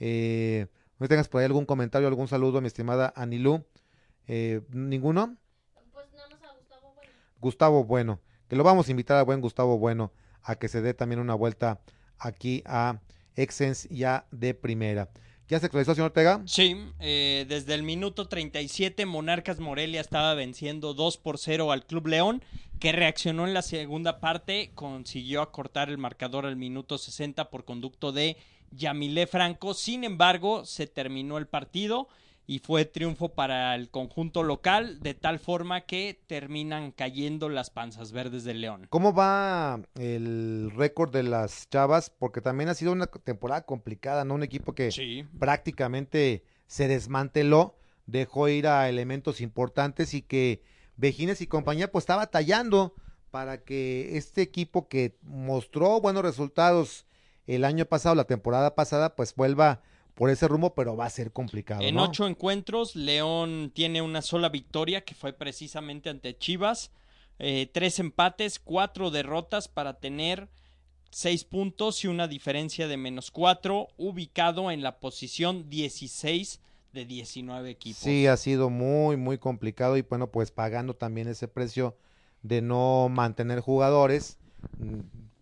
Eh, 0.00 0.66
¿No 0.98 1.08
tengas 1.08 1.28
por 1.28 1.40
ahí 1.40 1.44
algún 1.44 1.66
comentario, 1.66 2.08
algún 2.08 2.26
saludo, 2.28 2.60
mi 2.60 2.68
estimada 2.68 3.12
Anilú? 3.16 3.64
Eh, 4.26 4.62
¿Ninguno? 4.70 5.36
Pues 5.92 6.06
nada 6.14 6.28
más 6.30 6.42
a 6.42 6.54
Gustavo 6.54 6.94
Bueno. 6.94 7.12
Gustavo 7.38 7.84
Bueno, 7.84 8.20
que 8.48 8.56
lo 8.56 8.64
vamos 8.64 8.88
a 8.88 8.90
invitar 8.90 9.18
a 9.18 9.22
buen 9.22 9.40
Gustavo 9.40 9.78
Bueno 9.78 10.12
a 10.42 10.56
que 10.56 10.68
se 10.68 10.80
dé 10.80 10.94
también 10.94 11.20
una 11.20 11.34
vuelta 11.34 11.80
aquí 12.18 12.62
a 12.64 13.00
Exens 13.34 13.88
ya 13.90 14.26
de 14.30 14.54
primera. 14.54 15.10
¿Ya 15.48 15.60
se 15.60 15.66
actualizó, 15.66 15.94
señor 15.94 16.06
Ortega? 16.06 16.42
Sí, 16.46 16.76
eh, 16.98 17.44
desde 17.48 17.74
el 17.74 17.82
minuto 17.82 18.26
37 18.26 19.06
Monarcas 19.06 19.60
Morelia 19.60 20.00
estaba 20.00 20.34
venciendo 20.34 20.94
2 20.94 21.18
por 21.18 21.38
0 21.38 21.70
al 21.70 21.84
Club 21.84 22.08
León, 22.08 22.42
que 22.80 22.92
reaccionó 22.92 23.46
en 23.46 23.54
la 23.54 23.62
segunda 23.62 24.18
parte, 24.18 24.72
consiguió 24.74 25.42
acortar 25.42 25.88
el 25.88 25.98
marcador 25.98 26.46
al 26.46 26.56
minuto 26.56 26.98
60 26.98 27.48
por 27.50 27.64
conducto 27.64 28.12
de 28.12 28.36
Yamilé 28.70 29.26
Franco. 29.26 29.74
Sin 29.74 30.04
embargo, 30.04 30.64
se 30.64 30.86
terminó 30.86 31.38
el 31.38 31.46
partido 31.46 32.08
y 32.46 32.60
fue 32.60 32.84
triunfo 32.84 33.30
para 33.30 33.74
el 33.74 33.90
conjunto 33.90 34.42
local, 34.44 35.00
de 35.00 35.14
tal 35.14 35.38
forma 35.40 35.80
que 35.82 36.20
terminan 36.26 36.92
cayendo 36.92 37.48
las 37.48 37.70
panzas 37.70 38.12
verdes 38.12 38.44
de 38.44 38.54
León. 38.54 38.86
¿Cómo 38.88 39.12
va 39.12 39.80
el 39.96 40.70
récord 40.76 41.10
de 41.12 41.24
las 41.24 41.68
Chavas? 41.70 42.10
Porque 42.10 42.40
también 42.40 42.68
ha 42.68 42.74
sido 42.74 42.92
una 42.92 43.06
temporada 43.06 43.62
complicada, 43.62 44.24
¿no? 44.24 44.34
Un 44.34 44.44
equipo 44.44 44.74
que 44.74 44.92
Sí. 44.92 45.24
prácticamente 45.40 46.44
se 46.68 46.86
desmanteló, 46.86 47.76
dejó 48.06 48.48
ir 48.48 48.68
a 48.68 48.88
elementos 48.88 49.40
importantes 49.40 50.14
y 50.14 50.22
que 50.22 50.62
Vejines 50.96 51.42
y 51.42 51.46
compañía 51.46 51.92
pues 51.92 52.04
estaba 52.04 52.26
tallando 52.28 52.94
para 53.30 53.62
que 53.62 54.16
este 54.16 54.40
equipo 54.40 54.88
que 54.88 55.18
mostró 55.22 56.00
buenos 56.00 56.22
resultados 56.22 57.04
el 57.46 57.64
año 57.64 57.84
pasado, 57.86 58.14
la 58.14 58.24
temporada 58.24 58.74
pasada, 58.74 59.14
pues 59.14 59.34
vuelva 59.34 59.80
por 60.14 60.30
ese 60.30 60.48
rumbo, 60.48 60.74
pero 60.74 60.96
va 60.96 61.06
a 61.06 61.10
ser 61.10 61.30
complicado. 61.30 61.82
En 61.82 61.96
¿no? 61.96 62.04
ocho 62.04 62.26
encuentros, 62.26 62.96
León 62.96 63.70
tiene 63.74 64.02
una 64.02 64.22
sola 64.22 64.48
victoria, 64.48 65.04
que 65.04 65.14
fue 65.14 65.32
precisamente 65.32 66.08
ante 66.08 66.36
Chivas. 66.36 66.90
Eh, 67.38 67.68
tres 67.72 67.98
empates, 67.98 68.58
cuatro 68.58 69.10
derrotas 69.10 69.68
para 69.68 69.98
tener 70.00 70.48
seis 71.10 71.44
puntos 71.44 72.02
y 72.04 72.08
una 72.08 72.28
diferencia 72.28 72.88
de 72.88 72.96
menos 72.96 73.30
cuatro, 73.30 73.88
ubicado 73.98 74.70
en 74.70 74.82
la 74.82 74.98
posición 75.00 75.68
16 75.68 76.60
de 76.92 77.04
19 77.04 77.70
equipos. 77.70 77.98
Sí, 77.98 78.26
ha 78.26 78.36
sido 78.38 78.70
muy, 78.70 79.16
muy 79.16 79.38
complicado 79.38 79.96
y 79.98 80.02
bueno, 80.02 80.30
pues 80.30 80.50
pagando 80.50 80.94
también 80.94 81.28
ese 81.28 81.46
precio 81.46 81.96
de 82.42 82.62
no 82.62 83.08
mantener 83.10 83.60
jugadores. 83.60 84.38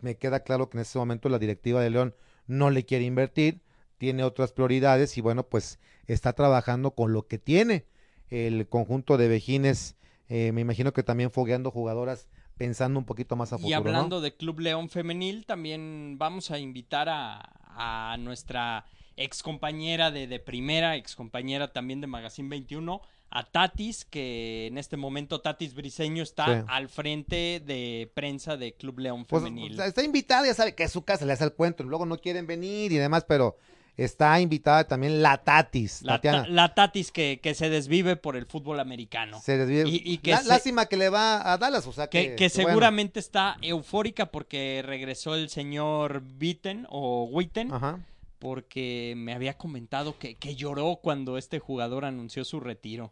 Me 0.01 0.15
queda 0.17 0.41
claro 0.41 0.69
que 0.69 0.77
en 0.77 0.81
este 0.81 0.99
momento 0.99 1.29
la 1.29 1.39
directiva 1.39 1.81
de 1.81 1.89
León 1.89 2.15
no 2.47 2.69
le 2.69 2.85
quiere 2.85 3.05
invertir, 3.05 3.61
tiene 3.97 4.23
otras 4.23 4.51
prioridades 4.51 5.17
y 5.17 5.21
bueno, 5.21 5.43
pues 5.43 5.79
está 6.07 6.33
trabajando 6.33 6.91
con 6.91 7.13
lo 7.13 7.27
que 7.27 7.37
tiene. 7.37 7.85
El 8.29 8.67
conjunto 8.67 9.17
de 9.17 9.27
Vejines, 9.27 9.95
eh, 10.29 10.51
me 10.51 10.61
imagino 10.61 10.93
que 10.93 11.03
también 11.03 11.31
fogueando 11.31 11.71
jugadoras 11.71 12.27
pensando 12.57 12.99
un 12.99 13.05
poquito 13.05 13.35
más 13.35 13.53
a 13.53 13.57
futuro. 13.57 13.69
Y 13.69 13.73
hablando 13.73 14.17
¿no? 14.17 14.21
de 14.21 14.35
Club 14.35 14.59
León 14.59 14.89
Femenil, 14.89 15.45
también 15.45 16.17
vamos 16.17 16.51
a 16.51 16.59
invitar 16.59 17.09
a, 17.09 17.53
a 17.75 18.17
nuestra 18.17 18.85
ex 19.17 19.43
compañera 19.43 20.11
de, 20.11 20.27
de 20.27 20.39
primera, 20.39 20.95
ex 20.95 21.15
compañera 21.15 21.71
también 21.71 22.01
de 22.01 22.07
Magazine 22.07 22.49
21, 22.49 23.01
a 23.29 23.43
Tatis, 23.43 24.05
que 24.05 24.67
en 24.67 24.77
este 24.77 24.97
momento 24.97 25.41
Tatis 25.41 25.73
Briseño 25.73 26.23
está 26.23 26.45
Sí. 26.61 26.65
al 26.67 26.87
frente 26.89 27.61
de 27.65 28.09
prensa 28.13 28.55
de 28.57 28.73
Club 28.73 28.99
León 28.99 29.25
Pues, 29.25 29.43
Femenil. 29.43 29.73
o 29.73 29.75
sea, 29.75 29.87
está 29.87 30.03
invitada, 30.03 30.45
ya 30.45 30.53
sabe 30.53 30.73
que 30.75 30.83
es 30.83 30.91
su 30.91 31.03
casa, 31.03 31.25
le 31.25 31.33
hace 31.33 31.43
el 31.43 31.53
cuento, 31.53 31.83
luego 31.83 32.05
no 32.05 32.17
quieren 32.17 32.47
venir 32.47 32.91
y 32.91 32.97
demás, 32.97 33.25
pero 33.27 33.57
está 33.97 34.39
invitada 34.41 34.85
también 34.87 35.21
la 35.21 35.37
Tatis, 35.37 36.01
la, 36.01 36.19
ta- 36.21 36.45
la 36.47 36.73
Tatis 36.75 37.11
que, 37.11 37.39
que 37.41 37.53
se 37.55 37.69
desvive 37.69 38.15
por 38.17 38.35
el 38.35 38.45
fútbol 38.45 38.79
americano. 38.81 39.39
Se 39.41 39.57
desvive. 39.57 39.89
Y- 39.89 40.01
y 40.13 40.17
que 40.19 40.35
se- 40.35 40.47
Lástima 40.47 40.85
que 40.85 40.97
le 40.97 41.09
va 41.09 41.51
a 41.53 41.57
Dallas, 41.57 41.87
o 41.87 41.93
sea 41.93 42.07
que. 42.07 42.35
Que, 42.35 42.35
que 42.35 42.49
bueno, 42.55 42.69
seguramente 42.69 43.19
está 43.21 43.57
eufórica 43.61 44.27
porque 44.27 44.81
regresó 44.85 45.35
el 45.35 45.49
señor 45.49 46.23
Witten 46.41 46.85
o 46.89 47.25
Witten. 47.31 47.73
Ajá. 47.73 47.99
Porque 48.45 49.15
me 49.17 49.33
había 49.33 49.57
comentado 49.57 50.19
que, 50.19 50.35
que 50.35 50.55
lloró 50.55 50.99
cuando 51.01 51.39
este 51.39 51.57
jugador 51.57 52.05
anunció 52.05 52.45
su 52.45 52.59
retiro. 52.59 53.11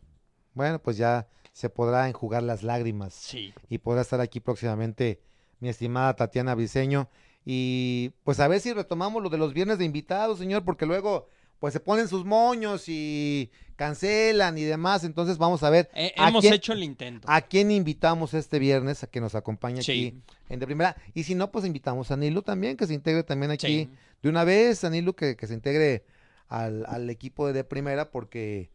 Bueno, 0.54 0.78
pues 0.78 0.96
ya 0.96 1.28
se 1.52 1.70
podrá 1.72 2.08
enjugar 2.08 2.44
las 2.44 2.62
lágrimas 2.62 3.16
Sí. 3.16 3.52
y 3.68 3.80
podrá 3.80 4.02
estar 4.02 4.22
aquí 4.22 4.40
próximamente 4.40 5.22
mi 5.60 5.70
estimada 5.70 6.16
Tatiana 6.16 6.54
Briseño. 6.54 7.10
Y 7.46 8.12
pues 8.24 8.40
a 8.40 8.48
ver 8.48 8.60
si 8.60 8.74
retomamos 8.74 9.24
lo 9.24 9.30
de 9.32 9.40
los 9.40 9.54
viernes 9.56 9.80
de 9.80 9.86
invitados, 9.86 10.38
señor, 10.38 10.64
porque 10.66 10.86
luego 10.86 11.28
pues 11.58 11.74
se 11.74 11.80
ponen 11.80 12.08
sus 12.08 12.26
moños 12.26 12.88
y 12.88 13.50
cancelan 13.84 14.58
y 14.58 14.64
demás. 14.64 15.04
Entonces 15.04 15.38
vamos 15.38 15.62
a 15.64 15.70
ver 15.70 15.90
Eh, 15.94 16.14
¿A 16.18 16.30
hemos 16.30 16.42
quién- 16.42 16.54
hecho 16.54 16.74
el 16.74 16.84
intento. 16.84 17.28
a 17.30 17.42
quién 17.42 17.70
invitamos 17.72 18.34
este 18.34 18.60
viernes 18.60 19.04
a 19.04 19.08
que 19.08 19.20
nos 19.22 19.36
acompañe 19.36 19.82
Sí. 19.84 19.92
aquí 19.92 20.22
en 20.50 20.60
de 20.60 20.66
primera. 20.66 20.96
Y 21.14 21.24
si 21.24 21.36
no, 21.36 21.52
pues 21.52 21.66
invitamos 21.66 22.12
a 22.12 22.18
Nilu 22.18 22.42
también, 22.42 22.78
que 22.78 22.88
se 22.88 22.94
integre 22.94 23.24
también 23.24 23.52
aquí 23.52 23.68
Sí. 23.68 23.90
de 24.22 24.30
una 24.30 24.44
vez, 24.44 24.84
a 24.84 24.90
Nilu, 24.90 25.14
que, 25.14 25.36
que 25.36 25.48
se 25.48 25.54
integre 25.54 26.06
al, 26.48 26.86
al 26.88 27.10
equipo 27.10 27.48
de, 27.48 27.54
de 27.54 27.64
primera, 27.64 28.10
porque 28.12 28.70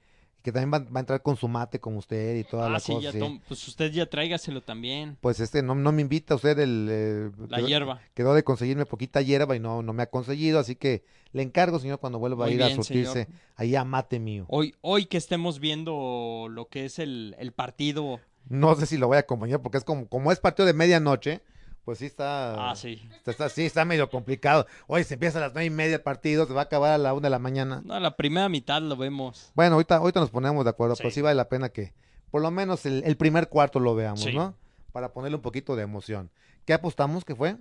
que 0.49 0.53
también 0.53 0.73
va, 0.73 0.85
va 0.91 0.99
a 0.99 1.01
entrar 1.01 1.23
con 1.23 1.37
su 1.37 1.47
mate 1.49 1.79
como 1.79 1.99
usted 1.99 2.37
y 2.37 2.45
toda 2.45 2.67
Ah, 2.67 2.71
la 2.71 2.81
sí, 2.81 2.93
cosa. 2.95 3.11
ya 3.11 3.13
sí. 3.13 3.41
pues 3.47 3.69
usted 3.69 3.91
ya 3.93 4.07
tráigaselo 4.07 4.63
también. 4.63 5.17
Pues 5.21 5.41
este, 5.41 5.63
no, 5.63 5.75
no 5.75 5.93
me 5.93 6.03
invita 6.03 6.35
usted 6.35 6.59
el... 6.59 6.89
eh, 6.91 7.31
La 7.49 7.59
quedó- 7.59 7.67
hierba. 7.69 8.01
Quedó 8.15 8.35
de 8.35 8.43
conseguirme 8.45 8.87
poquita 8.87 9.21
hierba 9.23 9.55
y 9.57 9.61
no, 9.61 9.83
no 9.83 9.93
me 9.93 10.03
ha 10.03 10.11
conseguido, 10.11 10.59
así 10.59 10.75
que 10.77 11.05
le 11.33 11.43
encargo, 11.43 11.79
señor, 11.79 11.99
cuando 12.01 12.19
vuelva 12.19 12.45
Muy 12.47 12.53
a 12.53 12.57
ir 12.57 12.63
a 12.63 12.71
surtirse 12.75 13.25
señor. 13.25 13.41
ahí 13.57 13.77
a 13.77 13.85
mate 13.85 14.19
mío. 14.19 14.47
Hoy, 14.49 14.75
hoy 14.81 15.05
que 15.07 15.17
estemos 15.19 15.61
viendo 15.61 16.49
lo 16.51 16.69
que 16.69 16.85
es 16.87 16.99
el, 16.99 17.37
el 17.39 17.53
partido. 17.53 18.21
No 18.49 18.75
sé 18.77 18.87
si 18.87 18.97
lo 18.97 19.09
voy 19.09 19.17
a 19.19 19.21
acompañar 19.21 19.61
porque 19.61 19.79
es 19.79 19.85
como, 19.85 20.09
como 20.09 20.33
es 20.33 20.41
partido 20.41 20.65
de 20.67 20.73
medianoche, 20.73 21.43
pues 21.89 22.01
sí 22.01 22.05
está... 22.05 22.71
Ah, 22.71 22.77
sí. 22.77 23.01
Está, 23.17 23.31
está- 23.31 23.49
sí, 23.49 23.65
está 23.65 23.83
medio 23.87 24.11
complicado. 24.11 24.67
Oye, 24.89 25.05
se 25.05 25.15
empieza 25.15 25.39
a 25.39 25.41
las 25.41 25.55
nueve 25.55 25.65
y 25.65 25.71
media 25.71 25.95
el 25.95 26.03
partido, 26.03 26.47
se 26.47 26.53
va 26.53 26.61
a 26.61 26.65
acabar 26.65 26.93
a 26.93 26.99
la 26.99 27.15
una 27.15 27.23
de 27.23 27.31
la 27.31 27.39
mañana. 27.39 27.81
No, 27.83 27.99
la 27.99 28.15
primera 28.15 28.47
mitad 28.51 28.83
lo 28.83 28.95
vemos. 28.95 29.51
Bueno, 29.55 29.77
ahorita, 29.77 29.97
ahorita 29.97 30.21
nos 30.21 30.29
ponemos 30.29 30.65
de 30.65 30.69
acuerdo, 30.71 30.97
pero 30.99 31.09
Sí. 31.09 31.15
sí 31.15 31.21
vale 31.23 31.35
la 31.35 31.49
pena 31.49 31.71
que 31.71 31.95
por 32.31 32.43
lo 32.43 32.51
menos 32.51 32.85
el, 32.85 33.03
el 33.07 33.17
primer 33.17 33.49
cuarto 33.49 33.81
lo 33.81 33.95
veamos, 33.95 34.21
Sí. 34.21 34.35
¿no? 34.35 34.55
Para 34.93 35.15
ponerle 35.15 35.37
un 35.37 35.41
poquito 35.43 35.77
de 35.77 35.83
emoción. 35.85 36.31
¿Qué 36.67 36.75
apostamos 36.75 37.25
que 37.25 37.35
fue? 37.35 37.57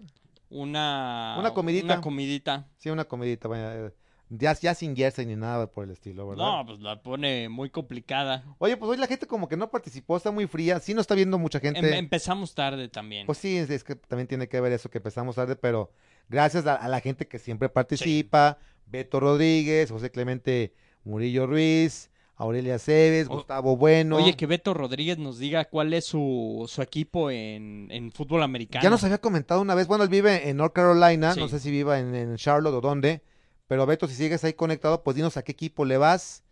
Una, 0.49 1.37
Una 1.39 1.53
comidita. 1.53 1.85
Una 1.85 2.01
comidita. 2.01 2.67
Sí, 2.79 2.89
una 2.89 3.05
comidita, 3.05 3.47
vaya, 3.47 3.75
eh, 3.75 3.93
ya, 4.29 4.53
ya 4.59 4.73
sin 4.75 4.95
jersey 4.95 5.25
ni 5.25 5.35
nada 5.35 5.67
por 5.71 5.85
el 5.85 5.91
estilo, 5.91 6.27
¿verdad? 6.27 6.43
No, 6.45 6.65
pues 6.65 6.79
la 6.79 7.01
pone 7.01 7.49
muy 7.49 7.69
complicada. 7.69 8.43
Oye, 8.57 8.75
pues 8.77 8.89
hoy 8.91 8.97
la 8.97 9.07
gente 9.07 9.25
como 9.27 9.47
que 9.47 9.57
no 9.57 9.69
participó, 9.71 10.17
está 10.17 10.31
muy 10.31 10.47
fría, 10.47 10.79
sí 10.79 10.93
no 10.93 11.01
está 11.01 11.15
viendo 11.15 11.37
mucha 11.37 11.59
gente. 11.59 11.79
Em- 11.79 11.93
empezamos 11.93 12.53
tarde 12.55 12.89
también. 12.89 13.25
Pues 13.25 13.37
sí, 13.37 13.57
es, 13.57 13.69
es 13.69 13.83
que 13.83 13.95
también 13.95 14.27
tiene 14.27 14.47
que 14.47 14.59
ver 14.61 14.71
eso 14.73 14.89
que 14.89 14.97
empezamos 14.97 15.35
tarde, 15.35 15.55
pero 15.55 15.91
gracias 16.29 16.65
a, 16.67 16.75
a 16.75 16.87
la 16.87 16.99
gente 16.99 17.27
que 17.27 17.39
siempre 17.39 17.69
participa, 17.69 18.57
Beto 18.85 19.19
Rodríguez, 19.19 19.91
José 19.91 20.11
Clemente 20.11 20.73
Murillo 21.03 21.47
Ruiz, 21.47 22.09
Aurelia 22.35 22.77
Cebes, 22.77 23.27
Gustavo 23.29 23.77
Bueno. 23.77 24.17
Oye, 24.17 24.35
que 24.35 24.45
Beto 24.45 24.73
Rodríguez 24.73 25.17
nos 25.17 25.39
diga 25.39 25.65
cuál 25.65 25.93
es 25.93 26.05
su, 26.05 26.65
su 26.67 26.81
equipo 26.83 27.31
en, 27.31 27.87
en 27.89 28.11
fútbol 28.11 28.43
americano. 28.43 28.83
Ya 28.83 28.89
nos 28.91 29.03
había 29.03 29.17
comentado 29.19 29.59
una 29.61 29.73
vez, 29.73 29.87
bueno, 29.87 30.03
él 30.03 30.09
vive 30.09 30.47
en 30.49 30.57
North 30.57 30.73
Carolina, 30.73 31.33
no 31.35 31.47
Sí. 31.47 31.49
sé 31.55 31.59
si 31.59 31.71
viva 31.71 31.97
en, 31.99 32.13
en 32.13 32.35
Charlotte 32.35 32.75
o 32.75 32.81
dónde, 32.81 33.23
pero 33.67 33.85
Beto, 33.85 34.07
si 34.07 34.15
sigues 34.15 34.43
ahí 34.43 34.53
conectado, 34.53 35.03
pues 35.03 35.15
dinos 35.15 35.37
a 35.37 35.43
qué 35.43 35.51
equipo 35.51 35.85
le 35.85 35.97
vas, 35.97 36.43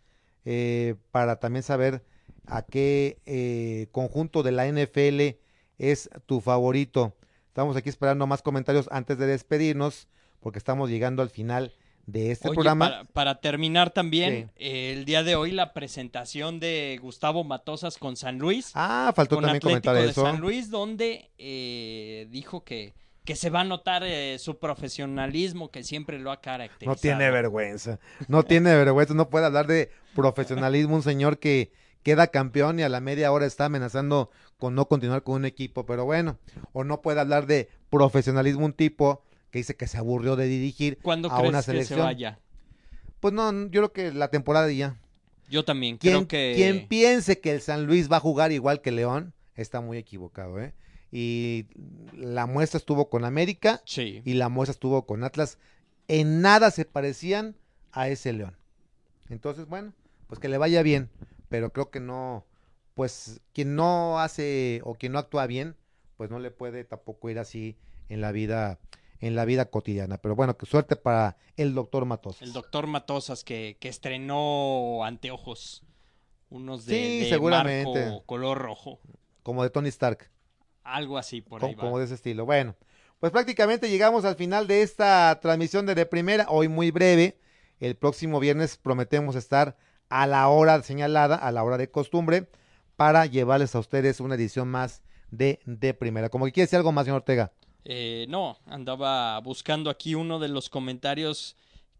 eh, 0.44 0.94
para 1.10 1.40
también 1.40 1.62
saber 1.62 2.04
a 2.46 2.62
qué 2.62 3.18
eh, 3.26 3.88
conjunto 3.92 4.42
de 4.42 4.52
la 4.52 4.66
NFL 4.66 5.38
es 5.78 6.08
tu 6.26 6.40
favorito. 6.40 7.16
Estamos 7.48 7.76
aquí 7.76 7.88
esperando 7.88 8.26
más 8.26 8.42
comentarios 8.42 8.88
antes 8.92 9.18
de 9.18 9.26
despedirnos, 9.26 10.08
porque 10.40 10.58
estamos 10.58 10.90
llegando 10.90 11.22
al 11.22 11.30
final 11.30 11.72
de 12.06 12.30
este 12.30 12.48
Oye, 12.48 12.54
programa. 12.54 12.88
Para, 12.88 13.04
para 13.04 13.40
terminar 13.40 13.90
también, 13.90 14.52
Sí. 14.56 14.64
eh, 14.64 14.92
el 14.92 15.04
día 15.06 15.24
de 15.24 15.34
hoy 15.34 15.50
la 15.50 15.72
presentación 15.72 16.60
de 16.60 16.98
Gustavo 17.02 17.42
Matosas 17.42 17.98
con 17.98 18.16
San 18.16 18.38
Luis. 18.38 18.70
Ah, 18.74 19.12
faltó 19.16 19.36
con 19.36 19.42
también 19.44 19.56
Atlético 19.56 19.70
comentar 19.70 19.96
de 19.96 20.10
eso. 20.10 20.22
San 20.22 20.40
Luis, 20.40 20.70
donde 20.70 21.30
eh, 21.38 22.28
dijo 22.30 22.62
que, 22.62 22.94
que 23.26 23.36
se 23.36 23.50
va 23.50 23.60
a 23.60 23.64
notar 23.64 24.04
eh, 24.04 24.38
su 24.38 24.58
profesionalismo 24.58 25.70
que 25.70 25.82
siempre 25.82 26.18
lo 26.18 26.30
ha 26.30 26.40
caracterizado. 26.40 26.94
No 26.94 26.96
tiene 26.96 27.30
vergüenza, 27.30 27.98
no 28.28 28.44
tiene 28.44 28.74
vergüenza, 28.74 29.12
no 29.14 29.28
puede 29.28 29.46
hablar 29.46 29.66
de 29.66 29.90
profesionalismo 30.14 30.94
un 30.94 31.02
señor 31.02 31.38
que 31.38 31.72
queda 32.04 32.28
campeón 32.28 32.78
y 32.78 32.84
a 32.84 32.88
la 32.88 33.00
media 33.00 33.32
hora 33.32 33.44
está 33.44 33.64
amenazando 33.64 34.30
con 34.58 34.76
no 34.76 34.86
continuar 34.86 35.24
con 35.24 35.34
un 35.34 35.44
equipo, 35.44 35.84
pero 35.84 36.04
bueno, 36.04 36.38
o 36.72 36.84
no 36.84 37.02
puede 37.02 37.20
hablar 37.20 37.46
de 37.46 37.68
profesionalismo 37.90 38.64
un 38.64 38.72
tipo 38.72 39.24
que 39.50 39.58
dice 39.58 39.76
que 39.76 39.88
se 39.88 39.98
aburrió 39.98 40.36
de 40.36 40.46
dirigir 40.46 40.98
¿Cuándo 41.02 41.28
a 41.30 41.36
crees 41.36 41.48
una 41.48 41.58
que 41.58 41.64
se 41.64 41.70
selección. 41.72 41.98
vaya? 41.98 42.38
Pues 43.18 43.34
no, 43.34 43.50
yo 43.50 43.80
creo 43.80 43.92
que 43.92 44.12
la 44.12 44.28
temporada 44.28 44.70
ya. 44.70 45.00
Yo 45.48 45.64
también 45.64 45.98
creo 45.98 46.28
que... 46.28 46.52
quien 46.54 46.86
piense 46.86 47.40
que 47.40 47.50
el 47.50 47.60
San 47.60 47.86
Luis 47.86 48.10
va 48.10 48.18
a 48.18 48.20
jugar 48.20 48.52
igual 48.52 48.82
que 48.82 48.92
León, 48.92 49.34
está 49.56 49.80
muy 49.80 49.98
equivocado, 49.98 50.60
¿eh? 50.60 50.74
Y 51.12 51.66
la 52.12 52.46
muestra 52.46 52.78
estuvo 52.78 53.08
con 53.08 53.24
América 53.24 53.80
Sí. 53.86 54.22
y 54.24 54.34
la 54.34 54.48
muestra 54.48 54.72
estuvo 54.72 55.06
con 55.06 55.24
Atlas. 55.24 55.58
En 56.08 56.40
nada 56.40 56.70
se 56.70 56.84
parecían 56.84 57.56
a 57.92 58.08
ese 58.08 58.32
León. 58.32 58.56
Entonces, 59.28 59.66
bueno, 59.66 59.92
pues 60.26 60.40
que 60.40 60.48
le 60.48 60.58
vaya 60.58 60.82
bien, 60.82 61.10
pero 61.48 61.72
creo 61.72 61.90
que 61.90 62.00
no, 62.00 62.44
pues 62.94 63.40
quien 63.52 63.74
no 63.76 64.18
hace 64.20 64.80
o 64.84 64.94
quien 64.94 65.12
no 65.12 65.18
actúa 65.18 65.46
bien, 65.46 65.76
pues 66.16 66.30
no 66.30 66.38
le 66.38 66.50
puede 66.50 66.84
tampoco 66.84 67.30
ir 67.30 67.38
así 67.38 67.76
en 68.08 68.20
la 68.20 68.32
vida 68.32 68.78
en 69.20 69.34
la 69.34 69.46
vida 69.46 69.70
cotidiana. 69.70 70.18
Pero 70.18 70.36
bueno, 70.36 70.58
que 70.58 70.66
suerte 70.66 70.94
para 70.94 71.38
el 71.56 71.74
doctor 71.74 72.04
Matosas. 72.04 72.42
El 72.42 72.52
doctor 72.52 72.86
Matosas 72.86 73.44
que, 73.44 73.78
que 73.80 73.88
estrenó 73.88 75.04
anteojos. 75.04 75.82
Unos 76.50 76.84
de, 76.84 76.94
Sí, 76.94 77.18
de 77.20 77.28
seguramente. 77.30 78.04
marco 78.04 78.22
color 78.26 78.58
rojo. 78.58 79.00
Como 79.42 79.62
de 79.62 79.70
Tony 79.70 79.88
Stark. 79.88 80.30
Algo 80.86 81.18
así 81.18 81.40
por 81.40 81.64
ahí 81.64 81.74
va. 81.74 81.80
como 81.82 81.98
de 81.98 82.04
ese 82.04 82.14
estilo. 82.14 82.46
Bueno, 82.46 82.74
pues 83.20 83.32
prácticamente 83.32 83.88
llegamos 83.88 84.24
al 84.24 84.36
final 84.36 84.66
de 84.66 84.82
esta 84.82 85.38
transmisión 85.40 85.86
de 85.86 85.94
De 85.94 86.06
Primera, 86.06 86.46
hoy 86.48 86.68
muy 86.68 86.90
breve. 86.90 87.38
El 87.80 87.96
próximo 87.96 88.40
viernes 88.40 88.76
prometemos 88.76 89.36
estar 89.36 89.76
a 90.08 90.26
la 90.26 90.48
hora 90.48 90.82
señalada, 90.82 91.36
a 91.36 91.50
la 91.52 91.64
hora 91.64 91.76
de 91.76 91.90
costumbre, 91.90 92.48
para 92.96 93.26
llevarles 93.26 93.74
a 93.74 93.78
ustedes 93.78 94.20
una 94.20 94.34
edición 94.36 94.68
más 94.68 95.02
de 95.30 95.60
De 95.64 95.92
Primera. 95.94 96.28
Como 96.28 96.46
que 96.46 96.52
quiere 96.52 96.66
decir 96.66 96.78
algo 96.78 96.92
más, 96.92 97.04
señor 97.04 97.18
Ortega. 97.18 97.52
Eh, 97.84 98.26
no, 98.28 98.58
andaba 98.66 99.38
buscando 99.40 99.90
aquí 99.90 100.14
uno 100.14 100.38
de 100.38 100.48
los 100.48 100.68
comentarios 100.68 101.56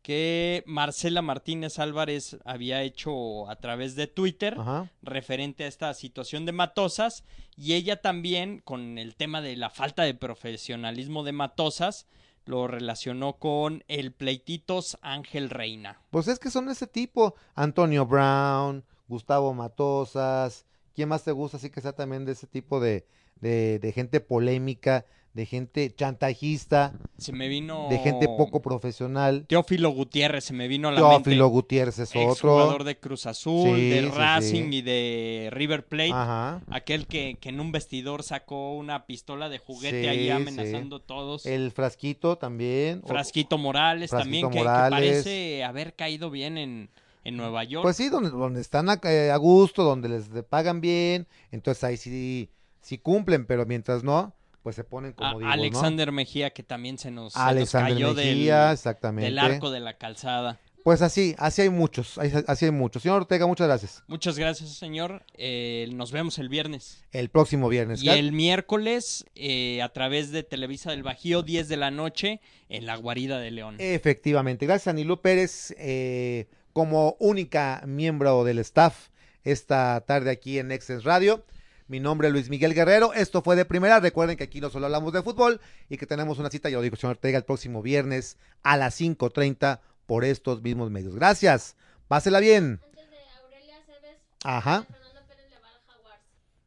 que 0.06 0.62
Marcela 0.66 1.20
Martínez 1.20 1.80
Álvarez 1.80 2.36
había 2.44 2.80
hecho 2.82 3.50
a 3.50 3.56
través 3.56 3.96
de 3.96 4.06
Twitter 4.06 4.54
Ajá. 4.56 4.88
referente 5.02 5.64
a 5.64 5.66
esta 5.66 5.92
situación 5.94 6.46
de 6.46 6.52
Matosas 6.52 7.24
y 7.56 7.72
ella 7.72 8.00
también 8.00 8.60
con 8.60 8.98
el 8.98 9.16
tema 9.16 9.40
de 9.40 9.56
la 9.56 9.68
falta 9.68 10.04
de 10.04 10.14
profesionalismo 10.14 11.24
de 11.24 11.32
Matosas 11.32 12.06
lo 12.44 12.68
relacionó 12.68 13.40
con 13.40 13.82
el 13.88 14.12
pleititos 14.12 14.96
Ángel 15.02 15.50
Reina. 15.50 16.00
Pues 16.10 16.28
es 16.28 16.38
que 16.38 16.52
son 16.52 16.66
de 16.66 16.74
ese 16.74 16.86
tipo. 16.86 17.34
Antonio 17.56 18.06
Brown, 18.06 18.84
Gustavo 19.08 19.54
Matosas. 19.54 20.66
¿Quién 20.94 21.08
más 21.08 21.24
te 21.24 21.32
gusta? 21.32 21.56
Así 21.56 21.68
que 21.68 21.80
sea 21.80 21.94
también 21.94 22.24
de 22.24 22.30
ese 22.30 22.46
tipo 22.46 22.78
de, 22.78 23.08
de, 23.40 23.80
de 23.80 23.90
gente 23.90 24.20
polémica, 24.20 25.04
de 25.36 25.44
gente 25.46 25.94
chantajista, 25.94 26.94
Se 27.18 27.30
me 27.32 27.46
vino 27.48 27.88
de 27.90 27.98
gente 27.98 28.26
poco 28.26 28.62
profesional. 28.62 29.44
Teófilo 29.46 29.90
Gutiérrez 29.90 30.44
se 30.44 30.54
me 30.54 30.66
vino 30.66 30.88
a 30.88 30.92
la 30.92 30.98
Teófilo 30.98 31.44
mente. 31.44 31.52
Gutiérrez 31.54 31.98
es 31.98 32.14
Ex 32.14 32.26
otro. 32.32 32.52
jugador 32.54 32.84
de 32.84 32.98
Cruz 32.98 33.26
Azul, 33.26 33.76
Sí, 33.76 33.90
de 33.90 34.00
sí, 34.00 34.08
Racing 34.08 34.70
sí. 34.70 34.76
y 34.78 34.82
de 34.82 35.48
River 35.52 35.86
Plate. 35.86 36.10
Ajá. 36.12 36.62
Aquel 36.70 37.06
que, 37.06 37.36
que 37.38 37.50
en 37.50 37.60
un 37.60 37.70
vestidor 37.70 38.22
sacó 38.22 38.74
una 38.74 39.06
pistola 39.06 39.48
de 39.50 39.58
juguete 39.58 40.08
ahí 40.08 40.30
amenazando 40.30 40.96
a 40.96 41.00
todos. 41.00 41.44
El 41.46 41.70
frasquito 41.70 42.36
también. 42.38 43.02
Frasquito 43.06 43.58
Morales 43.58 44.10
Frasquito 44.10 44.24
también, 44.24 44.48
que- 44.50 44.56
que, 44.56 44.64
Morales. 44.64 44.90
parece 45.22 45.64
haber 45.64 45.94
caído 45.94 46.30
bien 46.30 46.56
en, 46.56 46.88
en 47.24 47.36
Nueva 47.36 47.62
York. 47.64 47.82
Pues 47.82 47.96
sí, 47.96 48.08
donde, 48.08 48.30
donde 48.30 48.62
están 48.62 48.88
a, 48.88 48.98
eh, 49.04 49.30
a 49.30 49.36
gusto, 49.36 49.84
donde 49.84 50.08
les 50.08 50.28
pagan 50.48 50.80
bien. 50.80 51.26
Entonces 51.52 51.84
ahí 51.84 51.98
sí, 51.98 52.48
sí 52.80 52.96
cumplen, 52.96 53.44
pero 53.46 53.66
mientras 53.66 54.02
no, 54.02 54.32
pues 54.66 54.74
se 54.74 54.82
ponen 54.82 55.12
como 55.12 55.38
digo, 55.38 55.42
¿no? 55.42 55.52
Alexander 55.52 56.10
Mejía, 56.10 56.50
que 56.50 56.64
también 56.64 56.98
se 56.98 57.12
nos, 57.12 57.34
se 57.34 57.38
nos 57.38 57.48
Alexander 57.48 57.92
cayó 57.94 58.14
del- 58.14 58.34
Mejía, 58.36 58.72
exactamente. 58.72 59.26
del 59.26 59.38
arco 59.38 59.70
de 59.70 59.78
la 59.78 59.96
calzada. 59.96 60.58
Pues 60.82 61.02
así, 61.02 61.36
así 61.38 61.62
hay 61.62 61.70
muchos, 61.70 62.18
así 62.18 62.64
hay 62.64 62.70
muchos. 62.72 63.04
Señor 63.04 63.20
Ortega, 63.20 63.46
muchas 63.46 63.68
gracias. 63.68 64.02
Muchas 64.08 64.36
gracias, 64.36 64.70
señor. 64.70 65.22
Eh, 65.34 65.88
nos 65.92 66.10
vemos 66.10 66.40
el 66.40 66.48
viernes. 66.48 67.04
El 67.12 67.28
próximo 67.28 67.68
viernes. 67.68 68.02
Y 68.02 68.08
el 68.08 68.32
miércoles, 68.32 69.24
eh, 69.36 69.82
a 69.82 69.92
través 69.92 70.32
de 70.32 70.42
Televisa 70.42 70.90
del 70.90 71.04
Bajío, 71.04 71.42
10 71.42 71.68
de 71.68 71.76
la 71.76 71.92
noche, 71.92 72.40
en 72.68 72.86
la 72.86 72.96
Guarida 72.96 73.38
de 73.38 73.52
León. 73.52 73.76
Efectivamente, 73.78 74.66
gracias 74.66 74.96
a 74.96 75.16
Pérez 75.22 75.76
eh, 75.78 76.48
como 76.72 77.16
única 77.20 77.84
miembro 77.86 78.42
del 78.42 78.58
staff 78.58 79.10
esta 79.44 80.00
tarde 80.08 80.32
aquí 80.32 80.58
en 80.58 80.72
Exens 80.72 81.04
Radio. 81.04 81.44
Mi 81.88 82.00
nombre 82.00 82.28
es 82.28 82.32
Luis 82.32 82.48
Miguel 82.50 82.74
Guerrero. 82.74 83.12
Esto 83.14 83.42
fue 83.42 83.54
de 83.56 83.64
primera. 83.64 84.00
Recuerden 84.00 84.36
que 84.36 84.44
aquí 84.44 84.60
no 84.60 84.70
solo 84.70 84.86
hablamos 84.86 85.12
de 85.12 85.22
fútbol 85.22 85.60
y 85.88 85.96
que 85.98 86.06
tenemos 86.06 86.38
una 86.38 86.50
cita, 86.50 86.68
ya 86.68 86.76
lo 86.76 86.82
dijo 86.82 86.96
señor 86.96 87.12
Ortega, 87.16 87.38
el 87.38 87.44
próximo 87.44 87.80
viernes 87.82 88.38
a 88.62 88.76
las 88.76 88.94
5:30 89.00 89.80
por 90.06 90.24
estos 90.24 90.62
mismos 90.62 90.90
medios. 90.90 91.14
Gracias. 91.14 91.76
Pásela 92.08 92.40
bien. 92.40 92.80
Antes 92.84 93.10
de 93.10 93.16
Aurelia 93.42 93.76
Cebes, 93.86 94.16
Ajá. 94.44 94.82
Fernando 94.84 95.20
Pérez 95.28 95.50
le 95.50 95.58
va 95.60 95.68
al 95.68 95.80
Jaguars. 95.86 96.22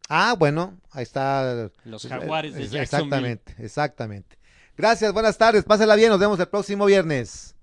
Ah, 0.08 0.36
bueno, 0.38 0.78
ahí 0.92 1.04
está. 1.04 1.70
Los 1.84 2.08
Jaguares 2.08 2.54
de 2.56 2.64
Es- 2.64 2.72
Jacksonville. 2.72 3.32
Exactamente, 3.32 3.56
exactamente. 3.64 4.38
Gracias, 4.78 5.12
buenas 5.12 5.38
tardes. 5.38 5.66
Pásela 5.66 5.96
bien. 5.96 6.10
Nos 6.10 6.20
vemos 6.20 6.40
el 6.40 6.48
próximo 6.48 6.86
viernes. 6.86 7.56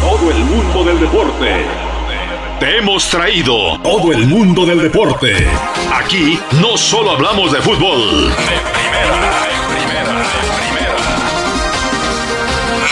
Todo 0.00 0.30
el 0.30 0.38
mundo 0.44 0.84
del 0.84 1.00
deporte. 1.00 1.91
Te 2.62 2.78
hemos 2.78 3.10
traído 3.10 3.80
todo 3.82 4.12
el 4.12 4.24
mundo 4.28 4.64
del 4.64 4.80
deporte. 4.82 5.34
Aquí 5.92 6.38
no 6.60 6.76
solo 6.76 7.10
hablamos 7.10 7.50
de 7.50 7.60
fútbol. 7.60 8.28
De 8.28 8.36
primera, 8.36 9.16
de 9.42 9.50
primera, 9.74 10.14
de 10.22 10.38
primera. 10.60 10.94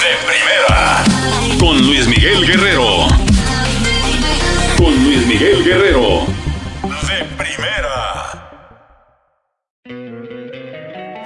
De 0.03 0.12
primera. 0.27 1.57
Con 1.61 1.87
Luis 1.87 2.09
Miguel 2.09 2.45
Guerrero. 2.49 3.07
Con 4.77 5.05
Luis 5.05 5.25
Miguel 5.29 5.62
Guerrero. 5.64 6.27
De 7.07 7.25
primera. 7.39 8.03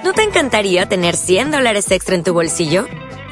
¿No 0.03 0.13
te 0.13 0.21
encantaría 0.21 0.87
tener 0.87 1.15
100 1.15 1.49
dólares 1.49 1.89
extra 1.89 2.13
en 2.13 2.23
tu 2.23 2.33
bolsillo? 2.33 2.85